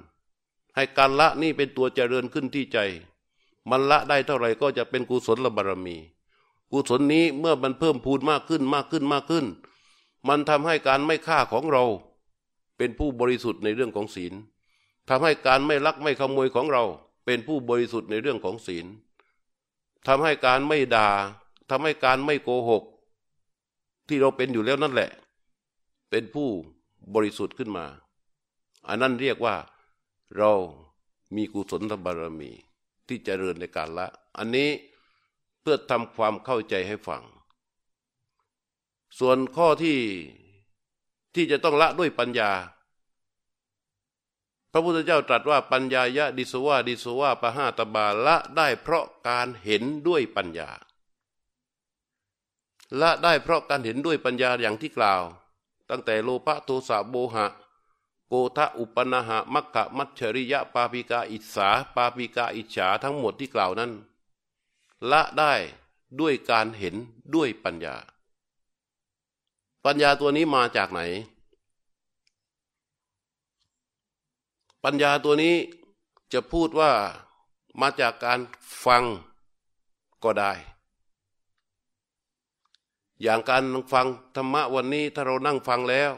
[0.76, 2.78] ให้การละนี่เป็นตัวเจริญขึ้นที่ใจ
[3.70, 5.98] มันละได้เท่าไหร่ก็จะเป็นกุศลบารมี
[6.72, 9.46] กุศลนี้เมื่อมันเพิ่มพูนมากขึ้นมากขึ้นมากขึ้น
[10.28, 11.84] มันทำให้การไม่ฆ่าของเรา
[12.78, 14.34] เป็นผู้บริสุทธิ์ในเรื่องของศีล
[15.10, 16.84] ทำให้การไม่ลักไม่ขโมยของเรา
[17.26, 18.86] เป็นผู้บริสุทธิ์ในเรื่องของศีล
[20.08, 21.10] ทำให้การไม่ด่า
[21.70, 22.84] ทำให้การไม่โกหก
[24.08, 25.12] ที่เราเป็นอยู่แล้วนั่นแหละ
[26.10, 26.50] เป็นผู้
[27.14, 27.86] บริสุทธิ์ขึ้นมา
[28.88, 29.56] อันนั้นเรียกว่า
[30.38, 30.52] เรา
[31.36, 32.52] มีกุศลบารมี
[33.08, 34.70] ที่จเจริญในการละ อันนี้
[35.62, 37.24] เพื่อทำความเข้าใจให้ฟัง
[39.20, 39.98] ส่วนข้อที่
[41.38, 42.52] ที่จะต้องละด้วยปัญญา
[44.72, 50.70] พระพุทธเจ้าตรัสว่าปัญญายะดิสวาดิสวาปะหาตบาละได้เพราะการเห็นด้วยปัญญา
[53.02, 55.24] ละได้เพราะการเห็นด้วยปัญญาอย่างที่กล่าว
[55.90, 57.48] ตั้งแต่โลภะโทสะโบหะ
[58.28, 63.92] โกทะอุปนาหะมัคคะมัชริยะปาปิกาอิสาปาปิกาอิจฉาทั้งหมดที่กล่าวนั้น
[65.12, 65.54] ละได้
[66.20, 66.96] ด้วยการเห็น
[67.36, 67.96] ด้วยปัญญา
[69.90, 71.02] ปัญญาตัวนี้มาจากไหน
[74.84, 75.56] ปัญญาตัวนี้
[76.34, 76.92] จะพูดว่า
[77.82, 78.40] มาจากการ
[78.86, 79.04] ฟัง
[80.24, 80.52] ก็ได้
[83.22, 86.12] อย่างการฟังธรรมะวันนี้ถ้าเรานั่งฟังแล้ว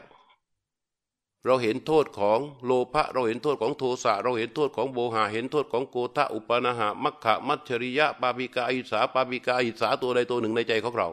[1.44, 11.10] เราเห็นโทษของโลภะเราเห็นโทษของโทสะเราเห็นโทษของโบหะเห็นโทษของโกทะอุปนาหะมัคคะมัชริยะปาปิกาอิสาปาปิกาอิสาตัวใดตัวหนึ่งในใจของเรา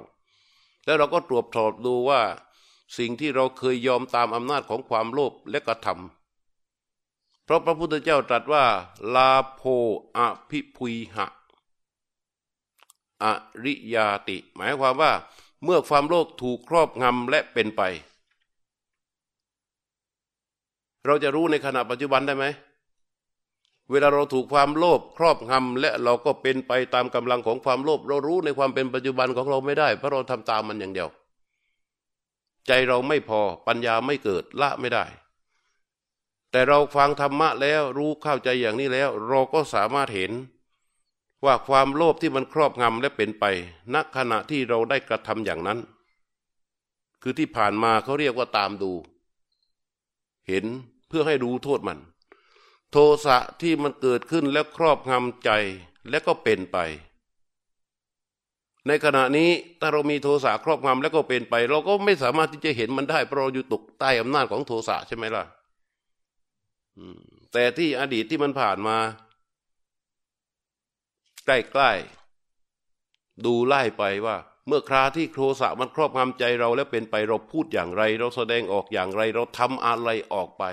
[0.85, 2.21] แล้วเราก็ตรวจสอบดูว่า
[2.97, 8.65] สิ่งที่เราเคยยอมตามอำนาจของความโลภและกระทำเพราะพระพุทธเจ้าตรัสว่า
[9.15, 9.61] ลาโภ
[10.17, 10.19] อ
[10.49, 11.27] ภิพุยหะ
[13.23, 13.25] อ
[13.63, 15.11] ริยาติ หมายความว่า
[15.63, 17.81] เมื่อความโลภถูกครอบงำและเป็นไป
[21.05, 22.45] เราจะรู้ในขณะปัจจุบันได้ไหม
[23.91, 31.09] เวลาเราถูกความโลภครอบงำและเราก็เป็นไปตามกำลังของความโลภเรารู้ในความเป็นปัจจุบันของเราไม่ได้ เพราะเราทำตามมันอย่างเดียว
[32.67, 35.05] ใจเราไม่พอปัญญาไม่เกิดละไม่ได้
[36.51, 40.31] แต่เราฟังธรรมะแล้วรู้เข้าใจอย่างนี้แล้ว เราก็สามารถเห็น
[41.45, 43.45] ว่าความโลภที่มันครอบงำและเป็นไป
[43.93, 45.79] ณขณะที่เราได้กระทำอย่างนั้น
[47.21, 48.91] คือที่ผ่านมาเขาเรียกว่าตามดู
[50.47, 50.65] เห็น
[51.07, 51.99] เพื่อให้รู้โทษมัน
[52.91, 55.49] โทสะที่มันเกิดขึ้นแล้วครอบงำใจ
[56.09, 56.77] และก็เป็นไป
[58.87, 65.43] ในขณะนี้ถ้าเรามีโทสะครอบงำแล้วก็เป็นไป เราก็ไม่สามารถที่จะเห็นมันได้เพราะเราอยู่ตกใต้อำนาจของโทสะใช่ไหมล่ะ
[67.53, 68.97] แต่ที่อดีตที่มันผ่านมา
[71.45, 74.35] ใกล้ๆดูไล่ไปว่า
[74.67, 80.63] เมื่อคราที่โทสะมันครอบงำใจเราแล้วเป็นไปเราพูดอย่างไร เราแสดงออกอย่างไร เราทำอะไรออกไป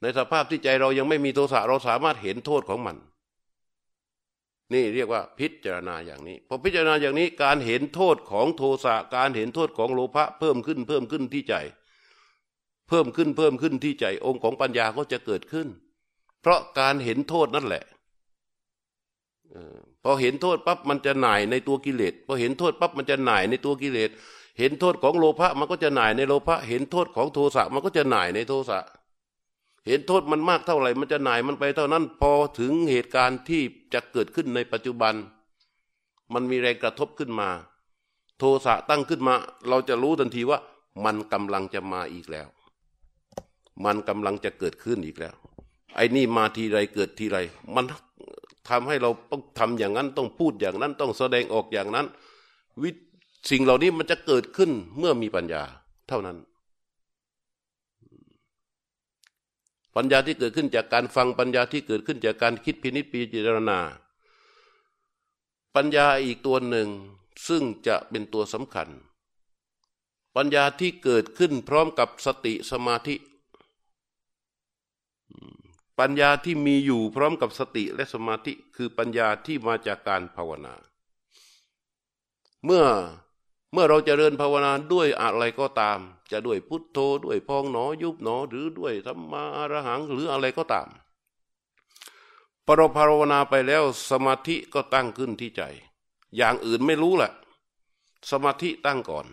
[0.00, 2.96] ในสภาพที่ใจเรายังไม่มีโทสะเราสามารถเห็นโทษของมัน
[4.72, 11.54] นี่เรียกว่าพิจารณาอย่างนี้พอพิจารณาอย่างนี้การเห็นโทษของโทสะการเห็นโทษของโลภะเพิ่มขึ้นเพิ่มขึ้นที่ใจ
[12.88, 15.68] เพิ่มขึ้นเพิ่มขึ้นที่ใจองค์ของปัญญาก็จะเกิดขึ้น
[16.40, 17.84] เพราะการเห็นโทษนั่นแหละ
[20.02, 24.10] พอเห็นโทษปั๊บมันจะหน่ายในตัวกิเลสพอเห็นโทษปั๊บมันจะหน่ายในตัวกิเลส
[24.58, 28.80] เห็นโทษของโลภะมันก็จะหน่ายในโลภะเห็นโทษของโทสะมันก็จะหน่ายในโทสะ
[29.86, 33.62] เห็นโทษมันมากเท่าไหร่ มันจะหน่ายมันไปเท่านั้นพอถึงเหตุการณ์ที่
[33.94, 35.14] จะเกิดขึ้นในปัจจุบัน
[36.34, 37.48] มันมีแรงกระทบขึ้นมา
[38.38, 39.34] โทสะตั้งขึ้นมา
[39.68, 40.58] เราจะรู้ทันทีว่า
[41.04, 42.48] มันกำลังจะมาอีกแล้ว
[43.84, 45.34] มันกำลังจะเกิดขึ้นอีกแล้ว
[45.96, 47.38] ไอ้นี่มาทีไรเกิดทีไร
[47.74, 47.84] มัน
[48.68, 52.06] ทำให้เราต้องทำอย่างนั้นต้องพูดอย่างนั้นต้องแสดงออกอย่างนั้น
[52.82, 52.90] วิ
[53.50, 55.62] สิ่งเหล่านี้มันจะเกิดขึ้นเมื่อมีปัญญา
[56.08, 56.36] เท่านั้น
[59.96, 63.78] ปัญญาที่เกิดขึ้นจากการฟังปัญญาที่เกิดขึ้นจากการคิดพินิจพิจารณา
[65.74, 66.88] ปัญญาอีกตัวหนึ่ง
[67.48, 68.88] ซึ่งจะเป็นตัวสำคัญ
[70.36, 73.16] ปัญญาที่เกิดขึ้นพร้อมกับสติสมาธิ
[75.98, 80.74] ปัญญาที่มีอยู่พร้อมกับสติและสมาธิ คือปัญญาที่มาจากการภาวนา
[82.64, 82.84] เมื่อ
[83.72, 85.98] เมื่อเราจเจริญภาวนาด้วยอะไรก็ตาม
[86.30, 90.88] จะด้วยพุทโธด้วยพองหนอยุบหนอหรือด้วยธรรมาอรหังหรืออะไรก็ตาม
[92.64, 95.62] พอเรภาวนาไปแล้วสมาธิก็ตั้งขึ้นที่ใจ
[96.36, 97.32] อย่างอื่นไม่รู้แหละ
[98.30, 99.26] สมาธิตั้งก่อน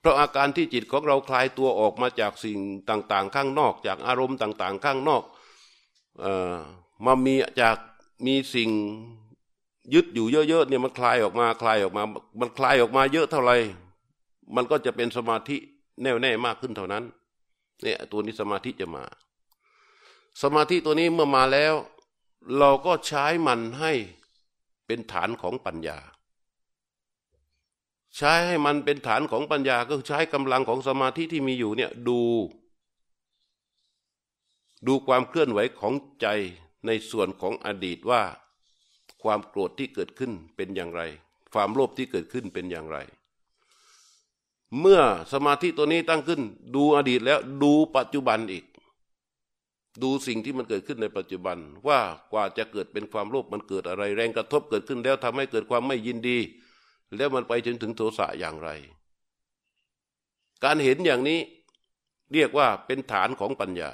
[0.00, 5.22] เพราะอาการที่จิตของเราคลายตัวออกมาจากสิ่งต่าง ๆ ข้างนอก จากอารมณ์ต่าง ๆ ข้างนอก
[6.24, 6.56] ออ
[7.04, 7.76] มามีจาก
[8.26, 8.70] มีสิ่ง
[9.94, 12.02] ยึดอยู่เยอะๆเนี่ยมันคลายออกมาคลายออกมา
[12.40, 13.56] มันคลายออกมาเยอะเท่าไหร่
[14.54, 15.56] มันก็จะเป็นสมาธิ
[16.02, 17.04] แน่วแน่มากขึ้นเท่านั้น
[17.82, 19.04] เนี่ยตัวนี้สมาธิจะมา
[20.42, 21.74] สมาธิตัวนี้เมื่อมาแล้ว
[22.58, 23.92] เราก็ใช้มันให้
[24.86, 25.98] เป็นฐานของปัญญา
[28.16, 32.20] ใช้ให้มันเป็นฐานของปัญญาก็ใช้กำลังของสมาธิที่มีอยู่เนี่ยดู
[34.86, 36.26] ดูความเคลื่อนไหวของใจ
[36.86, 38.22] ในส่วนของอดีตว่า
[39.26, 41.02] ความโกรธที่เกิดขึ้นเป็นอย่างไร
[41.54, 42.98] ความโลภที่เกิดขึ้นเป็นอย่างไร
[44.80, 45.00] เมื่อ
[45.32, 46.40] สมาธิตัวนี้ตั้งขึ้น
[46.74, 48.64] ดูอดีตแล้วดูปัจจุบันอีก
[50.02, 51.58] ดูสิ่งที่มันเกิดขึ้นในปัจจุบัน
[51.88, 52.00] ว่า
[52.32, 56.38] กว่าจะเกิดเป็นความโลภมันเกิดอะไร แรงกระทบเกิดขึ้นแล้วทำให้เกิดความไม่ยินดี
[57.16, 58.70] แล้วมันไปจนถึงโทสะอย่างไร
[60.64, 61.40] การเห็นอย่างนี้
[62.32, 63.90] เรียกว่าเป็นฐานของปัญญา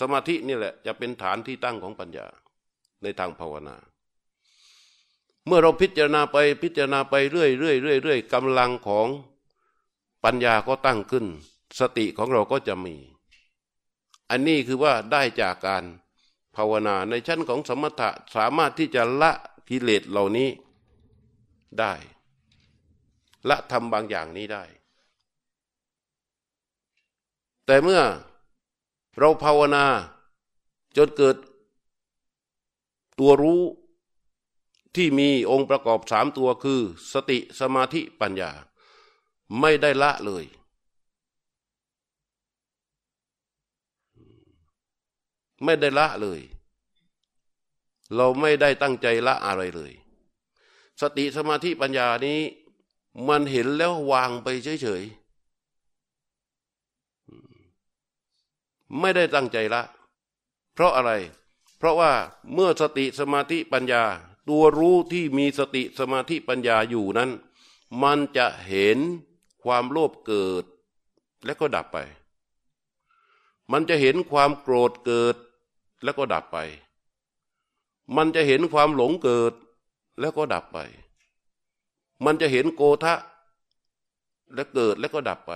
[0.00, 2.26] สมาธินี่แหละจะเป็นฐานที่ตั้งของปัญญา
[3.02, 3.76] ในทางภาวนา
[5.46, 9.08] เมื่อเราพิจารณาไปพิจารณาไปเรื่อยเรื่อยเรื่อยเรื่อยกำลังของ
[10.24, 11.26] ปัญญาก็ตั้งขึ้น
[11.78, 12.96] สติของเราก็จะมี
[14.30, 15.84] อันนี้คือว่าได้จากการ
[16.56, 19.32] ภาวนาในชั้นของสมถะสามารถที่จะละ
[19.68, 20.48] กิเลสเหล่านี้
[21.78, 21.92] ได้
[23.48, 24.64] ละทำบางอย่างนี้ได้
[27.66, 28.02] แต่เมื่อ
[29.18, 29.84] เราภาวนา
[30.96, 31.36] จนเกิด
[33.18, 33.60] ตัวรู้
[34.94, 36.80] ที่มีองค์ประกอบสามตัวคือ
[37.12, 38.50] สติสมาธิปัญญา
[39.60, 40.44] ไม่ได้ละเลย
[45.64, 46.40] ไม่ได้ละเลย
[48.14, 49.92] เราไม่ได้ตั้งใจละอะไรเลย
[51.00, 52.40] สติสมาธิปัญญานี้
[53.28, 54.48] มันเห็นแล้ววางไป
[54.82, 55.22] เฉยๆ
[59.00, 59.82] ไม่ได้ตั้งใจละ
[60.74, 61.12] เพราะอะไร
[61.78, 62.12] เพราะว่า
[62.52, 64.04] เมื่อสติสมาธิปัญญา
[64.48, 67.30] ตัวรู้ที่มีสติสมาธิปัญญาอยู่นั้น
[68.02, 68.98] มันจะเห็น
[69.62, 70.64] ความโลภเกิด
[71.44, 71.98] และก็ดับไป
[73.72, 75.36] มันจะเห็นความโกรธเกิด
[76.02, 76.58] แล้วก็ดับไป
[78.16, 79.52] มันจะเห็นความหลงเกิด
[80.20, 80.78] แล้วก็ดับไป
[82.24, 83.14] มันจะเห็นโกทะ
[84.54, 85.52] และเกิดแล้วก็ดับไป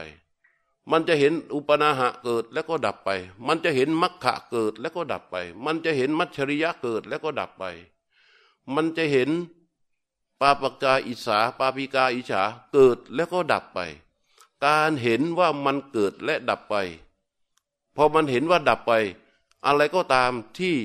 [0.91, 3.11] มันจะเห็นอุปนาหะเกิดแล้วก็ดับไป
[3.47, 7.65] มันจะเห็นมัคคะเกิดแล้วก็ดับไป มันจะเห็นมัชริยะเกิดแล้วก็ดับไป
[8.75, 9.31] มันจะเห็น
[10.41, 13.79] ปาปกาอิสาปาปิกาอิฉาเกิดแล้วก็ดับไป
[14.67, 16.75] การเห็นว่ามันเกิดและดับไป
[17.97, 18.93] พอมันเห็นว่าดับไป
[19.67, 20.77] อะไรก็ตามที่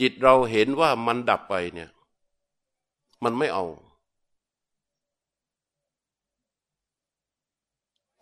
[0.00, 1.90] จิตเราเห็นว่ามันดับไปเนี่ย
[3.24, 3.64] มันไม่เอา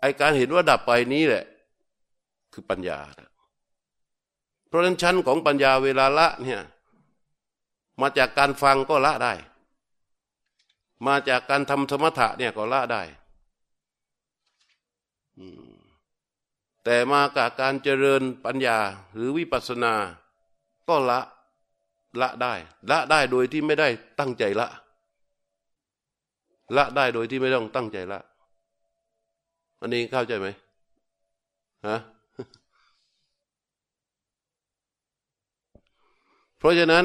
[0.01, 1.45] ไอการเห็นว่าดับไปนี้แหละ
[2.53, 2.99] คือปัญญา
[4.67, 6.61] เพราะฉะนั้นชั้นของปัญญาเวลาละเนี่ย
[8.01, 9.35] มาจากการฟังก็ละได้
[11.07, 13.03] มาจากการทำสมถะเนี่ยก็ละได้
[16.85, 18.79] แต่มากับการเจริญปัญญา
[19.15, 19.95] หรือวิปัสสนา
[20.89, 21.21] ก็ละ
[22.21, 22.55] ละได้
[22.91, 23.89] ละได้โดยที่ไม่ได้
[24.19, 24.69] ตั้งใจละ
[26.77, 28.21] ละได้โดยที่ไม่ต้องตั้งใจละ
[29.81, 30.49] อันนี้เข้าใจไหม
[31.87, 31.97] ฮะ
[36.59, 37.05] เพราะฉะนั้น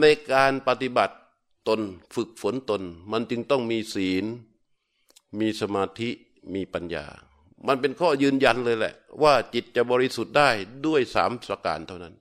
[0.00, 1.16] ในการปฏิบัติ
[1.68, 1.80] ตน
[2.14, 4.24] ฝึกฝนตน มันจึงต้องมีศีล
[5.40, 6.10] มีสมาธิ
[6.54, 7.06] มีปัญญา
[7.66, 10.48] มันเป็นข้อยืนยันเลยแหละ ว่าจิตจะบริสุทธิ์ได้
[10.86, 12.14] ด้วยสามสการเท่านั้น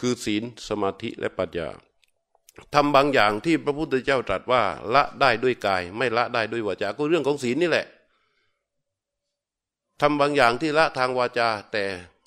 [0.00, 1.68] คือศีลสมาธิและปัญญา
[2.74, 4.62] ทำบางอย่างที่พระพุทธเจ้าตรัสว่า
[4.94, 7.86] ละได้ด้วยกาย ไม่ละได้ด้วยวาจา ก็เรื่องของศีลนี่แหละ
[10.00, 11.84] ทำบางอย่างที่ละทางวาจาแต่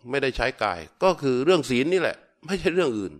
[0.10, 3.14] ไม่ได้ใช้กาย ก็คือเรื่องศีลนี่แหละ ไม่ใช่เรื่องอื่น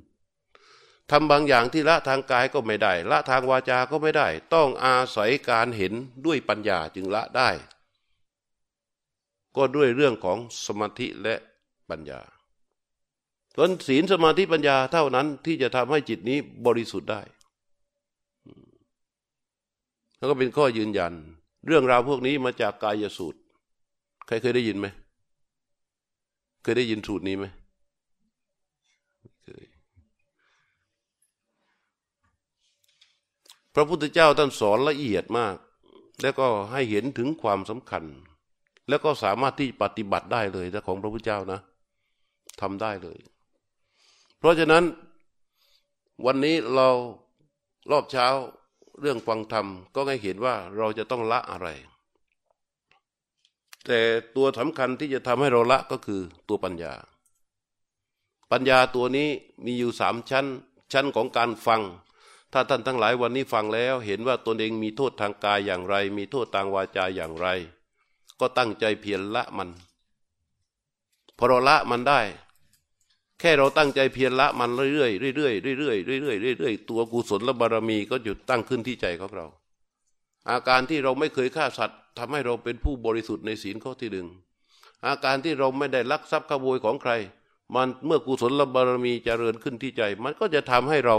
[1.12, 5.94] ทำบางอย่างที่ละทางกายก็ไม่ได้ ละทางวาจาก็ไม่ได้ ต้องอาศัยการเห็น
[6.26, 7.50] ด้วยปัญญาจึงละได้
[9.56, 11.36] ก็ด้วยเรื่องของสมาธิและ
[11.90, 12.22] ปัญญา
[13.56, 17.22] ส่วนศีลสมาธิปัญญาเท่านั้นที่จะทำให้จิตนี้บริสุทธิ์ได้
[20.18, 21.14] แล้วก็เป็นข้อยืนยัน
[21.68, 23.40] เรื่องราวพวกนี้มาจากกายสูตร
[24.28, 24.88] ใครเคยได้ยินไหม
[26.64, 27.46] เคยได้ยินสูตรนี้ไหม
[29.44, 29.66] เคย
[33.76, 35.56] พระพุทธเจ้าท่านสอนละเอียดมาก
[36.22, 38.04] แล้วก็ให้เห็นถึงความสำคัญ
[38.88, 41.60] แล้วก็สามารถที่ปฏิบัติได้เลยแต่ของพระพุทธเจ้านะ
[42.62, 43.18] ทำได้เลย
[44.40, 44.84] เพราะฉะนั้น
[46.26, 46.90] วันนี้เรา
[47.92, 48.28] รอบเช้า
[49.00, 51.68] เรื่องฟังธรรม ก็ให้เห็นว่าเราจะต้องละอะไร
[53.86, 54.00] แต่
[54.36, 56.94] ตัวสำคัญที่จะทำให้เราละก็คือตัวปัญญา
[58.52, 59.30] ปัญญาตัวนี้
[59.66, 60.46] มีอยู่สามชั้น
[60.94, 61.82] ชั้นของการฟัง
[62.58, 67.48] ถ้าท่านทั้งหลายวันนี้ฟังแล้ว เห็นว่าตนเองมีโทษทางกายอย่างไร มีโทษทางวาจาอย่างไร
[68.40, 69.70] ก็ตั้งใจเพียรละมัน
[71.38, 72.22] พอเราละมันได้
[73.40, 79.46] แค่เราตั้งใจเพียรละมันเรื่อยๆเรื่อยๆเรื่อยๆเรื่อยๆเรื่อยๆตัวกุศลและบารมีก็จะตั้งขึ้นที่ใจของเรา
[80.50, 84.28] อาการที่เราไม่เคยฆ่าสัตว์ทำให้เราเป็นผู้บริสุทธิ์ในศีลข้อที่หนึ่ง
[85.08, 87.12] อาการที่เราไม่ได้ลักทรัพย์ขโมยของใคร
[87.76, 91.18] มันเมื่อกุศลและบารมีจเจริญขึ้นที่ใจ มันก็จะทำให้เรา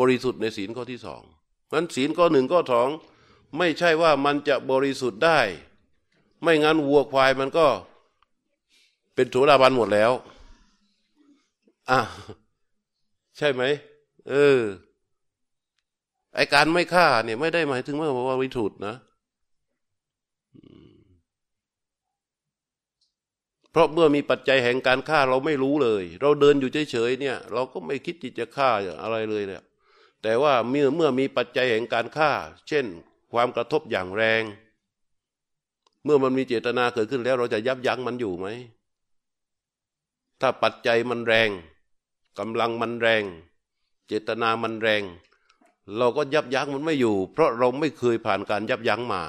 [0.00, 1.22] บริสุทธิ์ในศีลข้อที่สอง
[1.72, 2.88] นั้นศีลข้อหนึ่งข้อสอง
[3.58, 5.40] ไม่ใช่ว่ามันจะบริสุทธิ์ได้
[6.42, 7.66] ไม่งั้นวัวควายมันก็
[9.14, 10.12] เป็นโสดาบันหมดแล้ว
[11.90, 12.00] อะ
[13.36, 13.62] ใช่ไหม
[14.28, 14.60] เออ
[16.34, 18.94] ไอการไม่ฆ่าเนี่ยไม่ได้หมายถึงว่าว่าวิถุดนะ
[23.70, 28.70] เพราะเมื่อมีปัจจัยแห่งการฆ่าเราไม่รู้เลย เราเดินอยู่เฉยๆเนี่ย เราก็ไม่คิดที่จะฆ่า
[29.02, 29.62] อะไรเลยเนี่ย
[30.28, 32.30] แต่ว่าเมื่อเมื่อมีปัจจัยแห่งการฆ่า
[32.68, 32.86] เช่น
[33.32, 34.42] ความกระทบอย่างแรง
[36.04, 38.46] เมื่อมันมีเจตนาเกิดขึ้นแล้วเราจะยับยั้งมันอยู่ไหม
[40.40, 41.50] ถ้าปัจจัยมันแรง
[42.38, 43.24] กำลังมันแรง
[44.06, 45.02] เจตนามันแรง
[45.96, 49.22] เราก็ยับยั้งมันไม่อยู่ เพราะเราไม่เคยผ่านการยับยั้งมา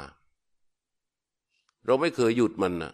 [1.85, 2.93] เราไม่เคยหยุดมันนะ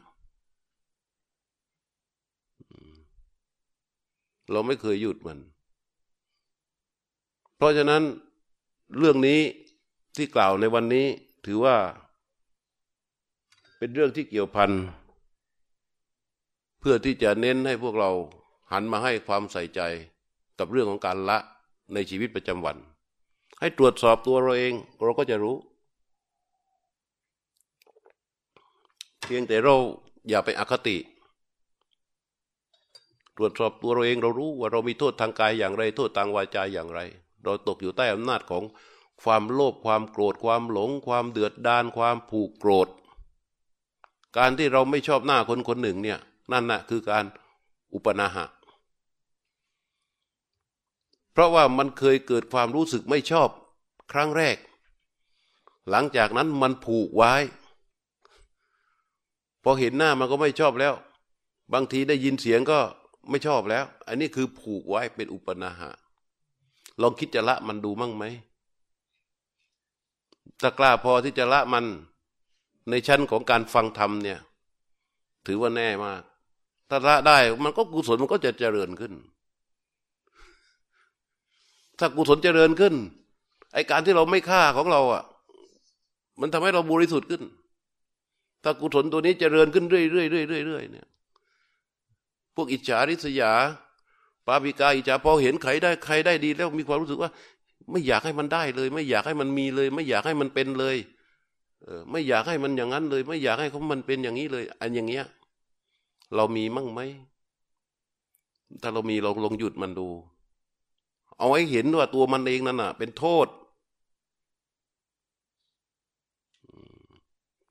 [4.52, 5.40] เราไม่เคยหยุดมัน
[7.64, 8.04] ราะฉะนั้น
[8.98, 9.40] เรื่องนี้
[10.16, 11.06] ที่กล่าวในวันนี้
[11.46, 11.76] ถือว่า
[13.78, 14.72] เป็นเรื่องที่เกี่ยวพัน
[16.80, 18.12] เพื่อที่จะเน้นให้พวกเรา
[18.72, 19.82] หันมาให้ความใส่ใจ
[20.60, 21.38] กับเรื่องของการละ
[21.94, 22.78] ในชีวิตประจำวัน
[23.60, 25.56] ให้ตรวจสอบตัวเราเองเราก็จะรู้
[29.26, 29.76] เพียงแต่เรา
[30.30, 30.98] อย่าไปอคติ
[33.38, 37.00] ตรวจสอบตัวเราเองเรารู้ว่าเรามีโทษทางกายอย่างไร โทษทางวาจาอย่างไร
[37.44, 38.64] เราตกอยู่ใต้อำนาจของ
[39.24, 42.88] ความโลภความโกรธความหลง ความเดือดดานความผูกโกรธ
[44.38, 46.20] การที่เราไม่ชอบหน้าคนคนหนึ่งเนี่ย
[46.52, 47.26] นั่นนะคือการ
[47.94, 48.46] อุปนาหะ
[51.32, 53.50] เพราะว่ามันเคยเกิดความรู้สึกไม่ชอบ
[54.12, 54.58] ครั้งแรก
[55.90, 57.34] หลังจากนั้นมันผูกไว้
[59.64, 60.94] พอเห็นหน้ามันก็ไม่ชอบแล้ว
[61.74, 62.80] บางทีได้ยินเสียงก็
[63.30, 65.92] ไม่ชอบแล้ว อันนี้คือผูกไว้เป็นอุปนาหะ
[67.02, 68.24] ลองคิดจะละมันดูมั่งไหม
[70.62, 71.86] ถ้ากล้าพอที่จะละมัน
[72.90, 74.40] ในชั้นของการฟังธรรมเนี่ย
[75.46, 76.22] ถือว่าแน่มาก
[76.90, 79.14] ถ้าละได้ มันก็กุศลมันก็จะเจริญขึ้น
[82.00, 82.94] ถ้ากุศลเจริญขึ้น
[83.74, 85.24] ไอการที่เราไม่ฆ่าของเราอะ
[86.40, 87.44] มันทำให้เราบริสุทธิ์ขึ้น
[88.64, 91.08] ถ้ากุศลตัวนี้เจริญขึ้นเรื่อยๆเรื่อยๆเรื่อยๆเนี่ย
[92.56, 93.52] พวกอิจฉาริษยา
[94.48, 97.32] ปาปิกาอิจาพอเห็นใครได้ใครได้ดี แล้วมีความรู้สึกว่า
[97.92, 100.98] ไม่อยากให้มันได้เลย ไม่อยากให้มันมีเลย ไม่อยากให้มันเป็นเลย
[101.84, 105.26] เออไม่อยากให้มันอย่างนั้นเลย ไม่อยากให้เขามันเป็นอย่างนี้เลย อันอย่างเงี้ย
[106.36, 107.00] เรามีมั่งไหม
[108.82, 110.08] ถ้าเรามีเราลองหยุดมันดู
[111.38, 113.48] เอาให้เห็นว่าตัวมันเองนั่นน่ะ เป็นโทษ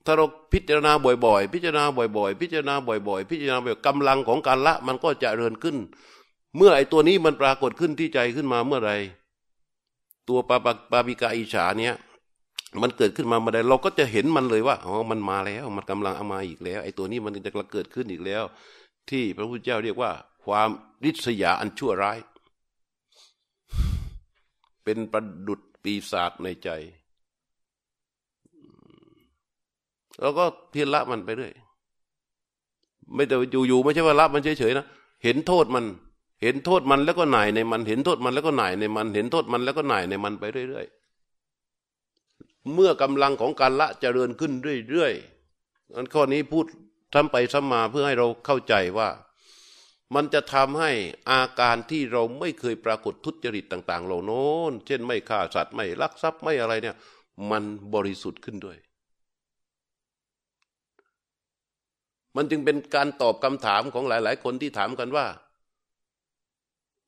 [0.05, 0.93] ถ้าเราพิจารณา
[1.25, 1.85] บ่อยๆ พิจารณา
[2.17, 5.77] บ่อยๆ พิจารณาบ่อยๆ พิจารณาแบบกำลังของการละ มันก็จะเริญขึ้น
[6.57, 8.93] เมื่อไอตัวนี้มันปรากฏขึ้นที่ใจขึ้นมาเมื่อไร
[10.29, 11.95] ตัวปาปาปาปิกาอิฉาเนี้ย
[12.83, 18.43] มันเกิดขึ้นมาเมื่อใดเราก็จะเห็นมันเลยว่าอ๋อมันมาแล้ว มันกำลังเอามาอีกแล้ว ไอตัวนี้มันจะเกิดขึ้นอีกแล้ว
[19.11, 20.11] ที่พระพุทธเจ้าเรียกว่า
[20.45, 20.69] ความ
[21.05, 22.19] ริษยาอันชั่วร้าย
[24.85, 26.69] เป็นประดุดปีศาจในใจ
[30.21, 31.53] แล้วก็เพียรละมันไปเรื่อย
[33.15, 34.87] ไม่แต่อยู่ๆไม่ใช่ว่าละมันเฉยๆนะ
[35.25, 35.85] เห็นโทษมัน
[36.43, 44.53] เห็นโทษมันแล้วก็หน่ายในมัน เห็นโทษมันแล้วก็หน่ายในมัน เห็นโทษมันแล้วก็หน่ายในมันไปเรื่อยๆ เมื่อกำลังของการละเจริญขึ้น
[44.91, 46.67] เรื่อยๆอันข้อนี้พูด
[47.15, 49.09] ทำไปซ้ำมาเพื่อให้เราเข้าใจว่า
[50.15, 50.93] มันจะทำให้
[51.31, 56.97] อาการที่เราไม่เคยปรากฏทุจริตต่าง ๆ เหล่าโน้น เช่นไม่ฆ่าสัตว์ไม่ลักทรัพย์ไม่อะไรเนี่ย
[57.51, 57.63] มัน
[57.95, 58.77] บริสุทธิ์ขึ้นด้วย
[62.37, 65.27] มันจึงเป็นการตอบคำถามของหลาย ๆ คนที่ถามกันว่า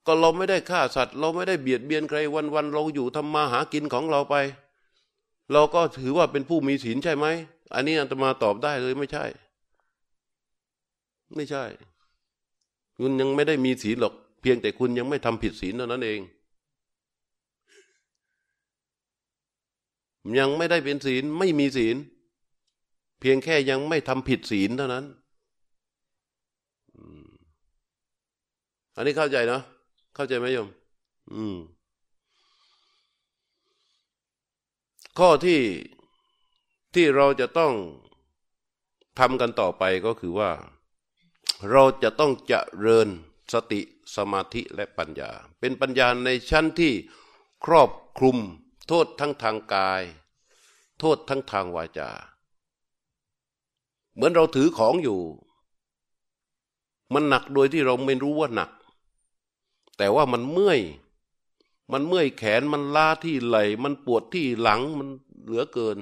[0.07, 2.19] ก็เราไม่ได้ฆ่าสัตว์ เราไม่ได้เบียดเบียนใคร
[2.55, 4.35] วันๆเราอยู่ทำมาหากินของเราไป
[5.53, 7.27] เราก็ถือว่าเป็นผู้มีศีลใช่ไหม
[7.75, 9.25] อันนี้อัตมาตอบได้เลยไม่ใช่
[11.35, 11.65] ไม่ใช่
[12.99, 16.21] คุณยังไม่ได้มีศีลหรอก เพียงแต่คุณยังไม่ทำผิดศีลเท่านั้นเอง
[20.39, 21.97] ยังไม่ได้เป็นศีลไม่มีศีล
[23.21, 25.05] เพียงแค่ยังไม่ทำผิดศีลเท่านั้น
[28.97, 29.63] อันนี้เข้าใจเนาะ
[30.15, 30.69] เข้าใจไหมโยม
[31.33, 31.57] อืม
[35.19, 35.61] ข้อที่
[36.95, 37.73] ที่เราจะต้อง
[39.19, 40.51] ทำกันต่อไปก็คือว่า
[41.71, 42.53] เราจะต้องเจ
[42.85, 43.09] ริญ
[43.53, 43.81] สติ
[44.17, 46.93] สมาธิและปัญญา เป็นปัญญาในชั้นที่
[47.65, 48.39] ครอบคลุม
[48.89, 50.03] โทษทั้งทางกาย
[50.99, 52.11] โทษทั้งทางวาจา
[54.15, 55.21] เหมือนเราถือของอยู่
[57.13, 58.71] มันหนักโดยที่เราไม่รู้ว่าหนัก
[59.97, 60.81] แต่ว่ามันเมื่อย
[61.93, 65.09] มันเมื่อยแขนมันล้าที่ไหล่มันปวดที่หลังมัน
[65.45, 65.99] เหลือเกิน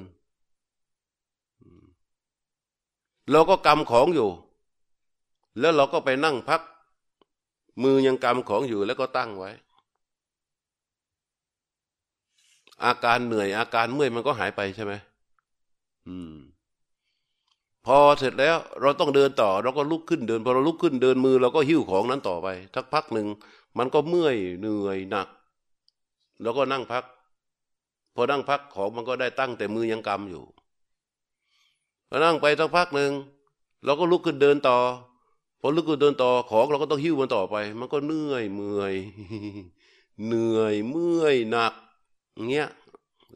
[3.30, 4.30] เราก็กำของอยู่
[5.58, 6.62] แล้วเราก็ไปนั่งพัก
[7.82, 9.50] มือยังกำของอยู่แล้วก็ตั้งไว้
[12.84, 14.92] อาการเหนื่อย อาการเมื่อยมันก็หายไปใช่ไหม
[16.08, 16.34] อืม
[17.86, 23.26] พอเสร็จแล้ว เราต้องเดินต่อ เราก็ลุกขึ้นเดิน พอเราลุกขึ้นเดินมือ เราก็หิ้วของนั้นต่อไปสักพักหนึ่ง
[23.78, 25.28] มันก็เมื่อยเหนื่อยหนัก
[26.42, 27.04] แล้วก็นั่งพัก
[28.14, 30.44] พอนั่งพักของมันก็ได้ตั้งแต่มือยังกำอยู่
[32.08, 33.12] พอนั่งไปสักพักหนึ่ง
[33.84, 34.78] เราก็ลุกขึ้นเดินต่อ
[35.60, 38.94] พอลุกขึ้นเดินต่อของเราก็ต้องหิ้วมันต่อไป มันก็เหนื่อยเมื่อย
[40.26, 41.72] เหนื่อยเมื่อยหนัก
[42.50, 42.68] เงี้ย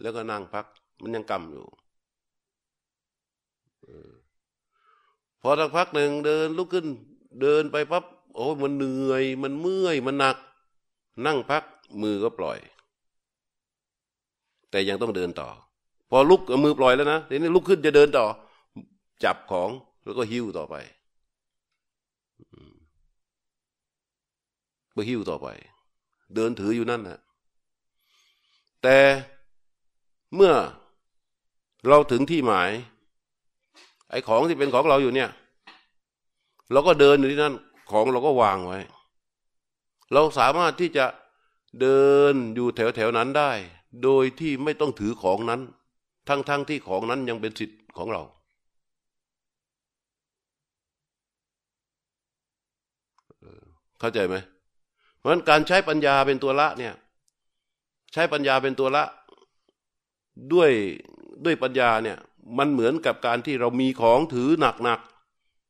[0.01, 0.65] แล้วก็นั่งพัก
[1.03, 1.65] มันยังกำอยู่
[5.41, 6.87] พอสักพักหนึ่งเดินลุกขึ้น
[7.41, 8.05] เดินไปปั๊บ
[8.37, 10.37] โอ้มันเหนื่อย มันเมื่อยมันหนัก
[11.27, 11.65] นั่งพัก
[12.03, 12.59] มือก็ปล่อย
[14.71, 15.49] แต่ยังต้องเดินต่อ
[16.11, 18.27] พอลุกมือปล่อยแล้วนะทีนี้ลุกขึ้นจะเดินต่อ
[19.25, 19.71] จับของ
[20.05, 20.75] แล้วก็หิ้วต่อไป
[24.93, 25.49] ไปหิ้วต่อไป
[26.35, 27.21] เดินถืออยู่นั่นนะ
[28.83, 28.99] แต่
[30.35, 30.53] เมื่อ
[31.89, 32.71] เราถึงที่หมาย
[34.11, 35.31] ไอ้ของที่เป็นของเราอยู่เนี่ย
[36.73, 37.55] เราก็เดินอยู่ที่นั่น
[37.91, 38.79] ของเราก็วางไว้
[40.13, 41.07] เราสามารถที่จะ
[41.81, 43.53] เดินอยู่แถวแถวนั้นได้
[44.03, 45.61] โดยที่ไม่ต้องถือของนั้น
[46.29, 48.23] ทั้งๆทที่ของนั้นยังเป็นสิทธิ์ของเรา
[54.01, 54.37] เข้าใจไหม
[55.17, 56.95] เพราะฉะนั้นการใช้ปัญญาเป็นตัวละเนี่ย
[58.13, 59.05] ใช้ปัญญาเป็นตัวละ
[60.53, 60.71] ด้วย
[61.45, 62.19] ด้วยปัญญาเนี่ย
[62.59, 64.51] มันเหมือนกับการที่เรามีของถือ
[64.83, 65.01] หนัก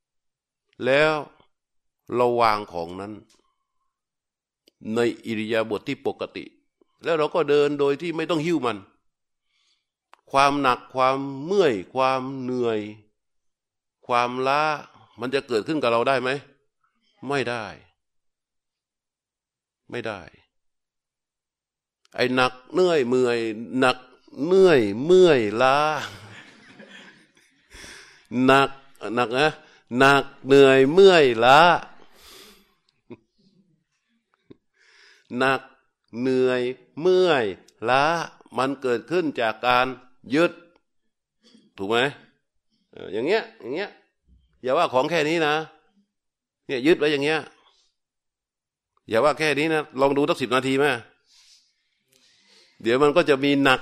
[0.06, 1.12] ๆแล้ว
[2.14, 3.12] เราวางของนั้น
[4.94, 6.44] ในอิริยาบถทที่ปกติ
[7.04, 8.78] แล้วเราก็เดินโดยที่ไม่ต้องหิ้วมัน
[10.32, 12.80] ความหนักความเมื่อย ความเหนื่อย
[14.06, 14.62] ความล้า
[15.20, 16.30] มันจะเกิดขึ้นกับเราได้ไหม
[17.28, 17.64] ไม่ได้
[19.90, 20.20] ไม่ได้
[22.14, 23.38] ไอ้หนักเหนื่อยเมื่อย
[23.78, 23.96] หนัก
[24.44, 25.78] เหนื่อยเมื่อยล้า
[28.44, 28.70] หนัก
[29.14, 29.50] หนักนะ
[29.98, 31.58] หนักเหนื่อยเมื่อยล้า
[35.38, 35.60] หนัก
[36.20, 36.62] เหนื่อย
[37.00, 37.44] เมื่อย
[37.88, 38.04] ล้า
[38.58, 39.86] มันเกิดขึ้นจากการ
[40.34, 40.52] ยึด
[41.78, 41.98] ถูกไหม
[43.12, 43.90] อย่างเงี้ย อย่างเงี้ย
[44.62, 45.54] อย่าว่าของแค่นี้นะ
[46.66, 47.40] เนี่ยยึดไว้อย่างเงี้ย
[49.08, 50.84] อย่าว่าแค่นี้นะ ลองดูสักสิบนาทีไหม
[52.82, 53.80] เดี๋ยวมันก็จะมีหนัก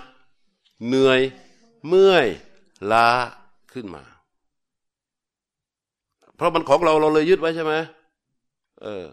[0.86, 1.20] เหนื่อย
[1.88, 2.26] เมื่อย
[2.92, 3.08] ล้า
[3.72, 4.02] ขึ้นมา
[6.36, 7.72] เพราะมันของเราเราเลยยึดไว้ใช่ไหม
[8.82, 9.04] เออ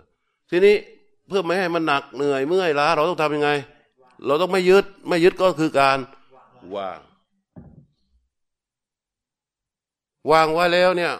[0.49, 0.75] ทีนี้
[1.27, 3.49] เพื่อไม่ให้มันหนักเหนื่อยเมื่อยล้าเราต้องทำยังไง
[4.25, 5.97] เราต้องไม่ยึด ไม่ยึดก็คือการ
[6.75, 6.99] วาง
[10.31, 11.13] วางไว้แล้วเนี่ย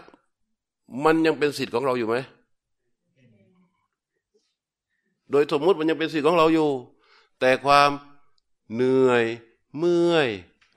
[1.03, 2.15] มันยังเป็นสิทธิ์ของเราอยู่ไหม
[5.31, 6.69] โดยสมมุติมันยังเป็นสิทธิ์ของเราอยู่
[7.39, 7.89] แต่ความ
[8.75, 9.23] เหนื่อย
[9.79, 10.27] เมื่อย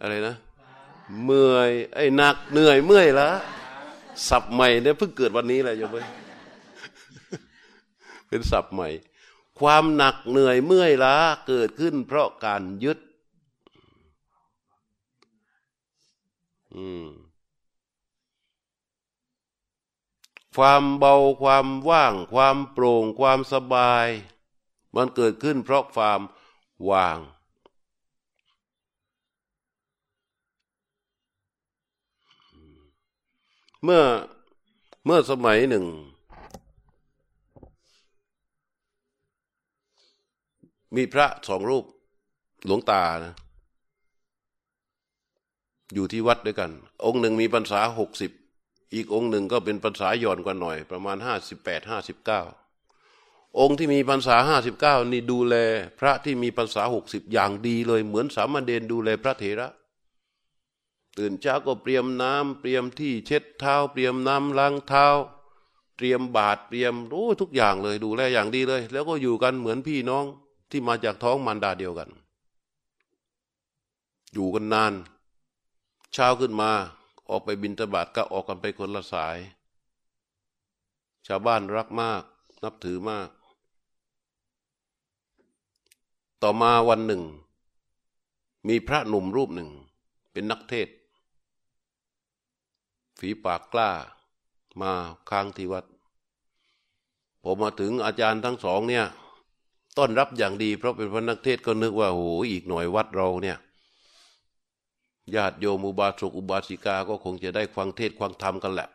[0.01, 0.35] อะไรนะ
[1.25, 3.29] เมื่อย ไอ้หนักเหนื่อยเมื่อยละ
[4.29, 6.07] สับใหม่เนี่ยเพิ่งเกิดวันนี้แหละโยมเย
[8.29, 8.89] เป็นสับใหม่
[9.61, 12.98] ความหนักเหนื่อยเมื่อยล้าเกิดขึ้นเพราะการยึด
[16.74, 17.09] อืม
[20.57, 24.07] ความเบาความว่าง ความโปร่ง ความสบาย
[24.94, 26.20] มันเกิดขึ้นเพราะความ
[26.90, 27.18] ว่าง
[33.82, 34.02] เมื่อ
[35.05, 35.84] เมื่อสมัยหนึ่ง
[40.97, 41.84] มีพระสองรูป
[42.66, 43.34] หลวงตานะ
[45.95, 46.70] อยู่ที่วัดด้วยกัน
[47.05, 48.30] องค์หนึ่งมีพรรษาหกสิบ
[48.95, 52.42] อีกองค์หนึ่งก็เป็นพรรษาย่อนกว่าหน่อย ประมาณห้าสิบแปดห้าสิบเก้า
[53.61, 55.55] องค์ที่มีพรรษาห้าสิบเก้านี่ดูแล
[56.01, 59.68] พระที่มีพรรษาหกสิบอย่างดีเลย เหมือนสามเณรดูแลพระเถระ
[61.18, 65.07] ตื่นเช้าก็เตรียมน้ำเตรียมที่เช็ดเท้า เตรียมน้ำล้างเท้า
[65.97, 70.24] เตรียมบาตรเตรียมโอ้ทุกอย่างเลยดูแลอย่างดีเลย แล้วก็อยู่กันเหมือนพี่น้อง
[70.71, 72.11] ที่มาจากท้องมารดาเดียวกัน
[74.33, 74.93] อยู่กันนาน
[76.12, 76.71] เช้าขึ้นมา
[77.29, 79.39] ออกไปบินตบาทก็ออกกันไปคนละสาย
[81.27, 82.23] ชาวบ้านรักมาก
[82.62, 83.29] นับถือมาก
[86.43, 87.23] ต่อมาวันหนึ่ง
[88.69, 89.71] มีพระหนุ่มรูปหนึ่ง
[90.33, 90.89] เป็นนักเทศ
[93.19, 93.91] ฝีปากกล้า
[94.81, 94.93] มา
[95.31, 95.85] ค้างที่วัด
[97.43, 99.05] ผมมาถึงอาจารย์ทั้งสองเนี่ย
[99.97, 103.59] ต้อนรับอย่างดี เพราะเป็นพระนักเทศก็นึกว่าโหอีกหน่อยวัดเราเนี่ย
[105.34, 108.88] ญาติโยมอุบาสกอุบาสิกาก็คงจะได้ฟังเทศฟังธรรมกันแหละ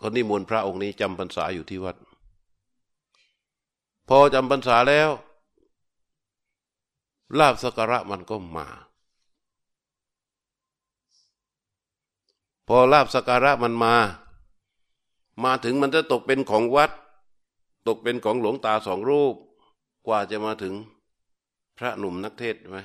[0.00, 1.96] คนนิมนต์พระองค์นี้จำพรรษาอยู่ที่วัด
[4.08, 5.10] พอจำพรรษาแล้ว
[7.38, 8.66] ลาบสักการะมันก็มา
[12.68, 13.94] พอลาบสักการะมันมา
[15.44, 16.90] มาถึงมันจะตกเป็นของวัด
[17.88, 19.34] ตกเป็นของหลวงตาสองรูป
[20.06, 20.74] กว่าจะมาถึง
[21.78, 22.78] พระหนุ่มนักเทศไหม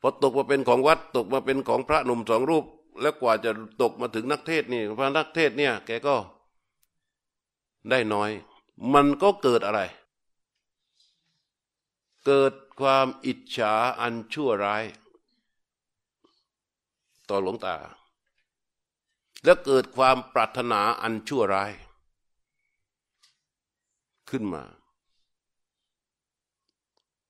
[0.00, 2.64] พอตกมาเป็นของวัด ตกมาเป็นของพระหนุ่มสองรูป
[3.00, 3.50] แล้วกว่าจะ
[3.82, 6.16] ตกมาถึงนักเทศนี่พระนักเทศเนี่ย แกก็
[7.90, 8.30] ได้น้อย
[8.94, 9.80] มันก็เกิดอะไร
[12.26, 14.84] เกิดความอิจฉาอันชั่วร้าย
[17.28, 17.76] ต่อหลวงตา
[19.44, 21.72] แล้วเกิดความปรารถนาอันชั่วร้าย
[24.34, 24.62] ขึ้นมา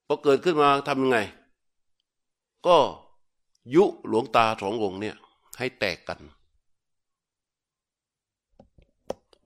[0.07, 1.19] พอเกิดขึ้นมาทำยังไง
[2.67, 2.77] ก็
[3.75, 5.17] ยุหลวงตาสององค์เนี่ย
[5.59, 6.21] ให้แตกกัน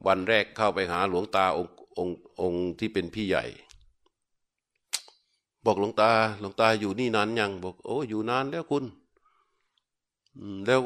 [0.07, 3.45] วันแรกเข้าไปหาหลวงตาองค์องค์องค์ที่เป็นพี่ใหญ่
[5.65, 8.85] บอกหลวงตาหลวงตาอยู่นี่นานยังบอกโอ้อยู่นานแล้วคุณ
[10.66, 10.80] แล้ว